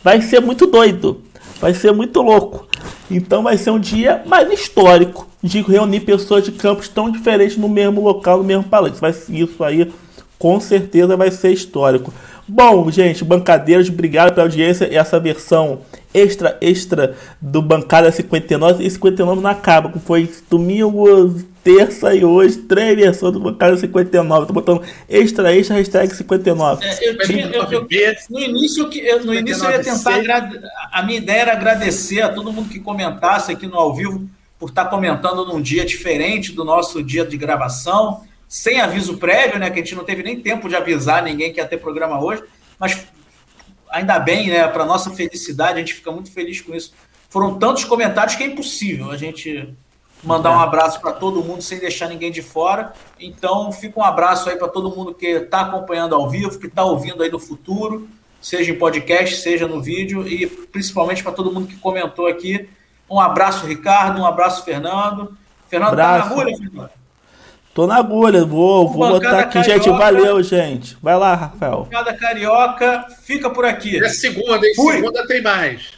Vai 0.03 0.21
ser 0.21 0.41
muito 0.41 0.67
doido, 0.67 1.21
vai 1.61 1.73
ser 1.73 1.93
muito 1.93 2.21
louco. 2.21 2.67
Então 3.09 3.43
vai 3.43 3.57
ser 3.57 3.71
um 3.71 3.79
dia 3.79 4.21
mais 4.25 4.51
histórico 4.51 5.27
de 5.41 5.61
reunir 5.61 6.01
pessoas 6.01 6.43
de 6.43 6.51
campos 6.51 6.89
tão 6.89 7.09
diferentes 7.09 7.57
no 7.57 7.69
mesmo 7.69 8.01
local, 8.01 8.39
no 8.39 8.43
mesmo. 8.43 8.65
Vai 8.99 9.11
isso 9.11 9.63
aí 9.63 9.91
com 10.43 10.59
certeza 10.59 11.15
vai 11.15 11.31
ser 11.31 11.53
histórico. 11.53 12.13
Bom, 12.45 12.91
gente, 12.91 13.23
bancadeiros, 13.23 13.87
obrigado 13.87 14.33
pela 14.33 14.45
audiência. 14.45 14.89
Essa 14.93 15.17
versão 15.17 15.79
extra, 16.13 16.57
extra 16.59 17.15
do 17.39 17.61
Bancada 17.61 18.11
59 18.11 18.83
e 18.83 18.91
59 18.91 19.39
não 19.39 19.49
acaba. 19.49 19.89
Foi 20.05 20.29
domingo, 20.49 21.33
terça 21.63 22.13
e 22.13 22.25
hoje, 22.25 22.57
três 22.57 22.93
versões 22.93 23.31
do 23.31 23.39
Bancada 23.39 23.77
59. 23.77 24.47
Tô 24.47 24.51
botando 24.51 24.81
extra, 25.07 25.55
extra, 25.55 25.77
hashtag 25.77 26.13
59. 26.13 26.85
É, 26.85 27.09
eu 27.09 27.17
tinha, 27.19 27.45
eu, 27.45 27.63
eu, 27.63 27.87
no 28.29 28.39
início, 28.41 28.89
eu, 28.93 29.25
no 29.25 29.33
início 29.33 29.63
eu 29.63 29.71
ia 29.71 29.81
tentar. 29.81 30.19
A 30.91 31.03
minha 31.03 31.19
ideia 31.19 31.43
era 31.43 31.53
agradecer 31.53 32.21
a 32.21 32.27
todo 32.27 32.51
mundo 32.51 32.67
que 32.67 32.81
comentasse 32.81 33.49
aqui 33.49 33.65
no 33.65 33.77
ao 33.77 33.95
vivo 33.95 34.29
por 34.59 34.67
estar 34.67 34.85
comentando 34.87 35.45
num 35.45 35.61
dia 35.61 35.85
diferente 35.85 36.51
do 36.51 36.65
nosso 36.65 37.01
dia 37.01 37.25
de 37.25 37.37
gravação 37.37 38.23
sem 38.53 38.79
aviso 38.79 39.17
prévio, 39.17 39.57
né? 39.57 39.71
Que 39.71 39.79
a 39.79 39.83
gente 39.83 39.95
não 39.95 40.03
teve 40.03 40.21
nem 40.21 40.39
tempo 40.39 40.69
de 40.69 40.75
avisar 40.75 41.23
ninguém 41.23 41.51
que 41.51 41.59
ia 41.59 41.65
ter 41.65 41.77
programa 41.77 42.23
hoje, 42.23 42.43
mas 42.77 43.07
ainda 43.89 44.19
bem, 44.19 44.47
né? 44.47 44.67
Para 44.67 44.85
nossa 44.85 45.09
felicidade, 45.09 45.73
a 45.73 45.79
gente 45.79 45.95
fica 45.95 46.11
muito 46.11 46.31
feliz 46.31 46.61
com 46.61 46.71
isso. 46.75 46.93
Foram 47.31 47.57
tantos 47.57 47.83
comentários 47.83 48.35
que 48.35 48.43
é 48.43 48.45
impossível 48.45 49.09
a 49.09 49.17
gente 49.17 49.73
mandar 50.23 50.51
um 50.51 50.59
abraço 50.59 51.01
para 51.01 51.13
todo 51.13 51.43
mundo 51.43 51.63
sem 51.63 51.79
deixar 51.79 52.07
ninguém 52.07 52.31
de 52.31 52.43
fora. 52.43 52.93
Então, 53.19 53.71
fica 53.71 53.99
um 53.99 54.03
abraço 54.03 54.47
aí 54.47 54.55
para 54.55 54.67
todo 54.67 54.95
mundo 54.95 55.15
que 55.15 55.25
está 55.25 55.61
acompanhando 55.61 56.13
ao 56.13 56.29
vivo, 56.29 56.59
que 56.59 56.67
está 56.67 56.83
ouvindo 56.83 57.23
aí 57.23 57.31
no 57.31 57.39
futuro, 57.39 58.07
seja 58.39 58.71
em 58.71 58.77
podcast, 58.77 59.37
seja 59.37 59.67
no 59.67 59.81
vídeo, 59.81 60.27
e 60.27 60.45
principalmente 60.45 61.23
para 61.23 61.31
todo 61.31 61.51
mundo 61.51 61.65
que 61.65 61.75
comentou 61.77 62.27
aqui. 62.27 62.69
Um 63.09 63.19
abraço, 63.19 63.65
Ricardo, 63.65 64.21
um 64.21 64.27
abraço, 64.27 64.63
Fernando. 64.63 65.35
Fernando, 65.67 65.97
tá 65.97 66.19
na 66.19 66.23
agulha, 66.25 66.55
Fernando? 66.55 67.02
Tô 67.73 67.87
na 67.87 67.95
agulha, 67.95 68.45
vou, 68.45 68.87
vou 68.87 69.09
botar 69.09 69.39
aqui, 69.39 69.53
carioca, 69.53 69.83
gente. 69.83 69.89
Valeu, 69.89 70.43
gente. 70.43 70.95
Vai 71.01 71.17
lá, 71.17 71.33
Rafael. 71.33 71.87
Cada 71.89 72.13
carioca 72.13 73.05
fica 73.23 73.49
por 73.49 73.65
aqui. 73.65 73.97
É 73.97 74.09
segunda, 74.09 74.63
hein? 74.65 74.73
Fui. 74.75 74.95
Segunda 74.97 75.25
tem 75.25 75.41
mais. 75.41 75.92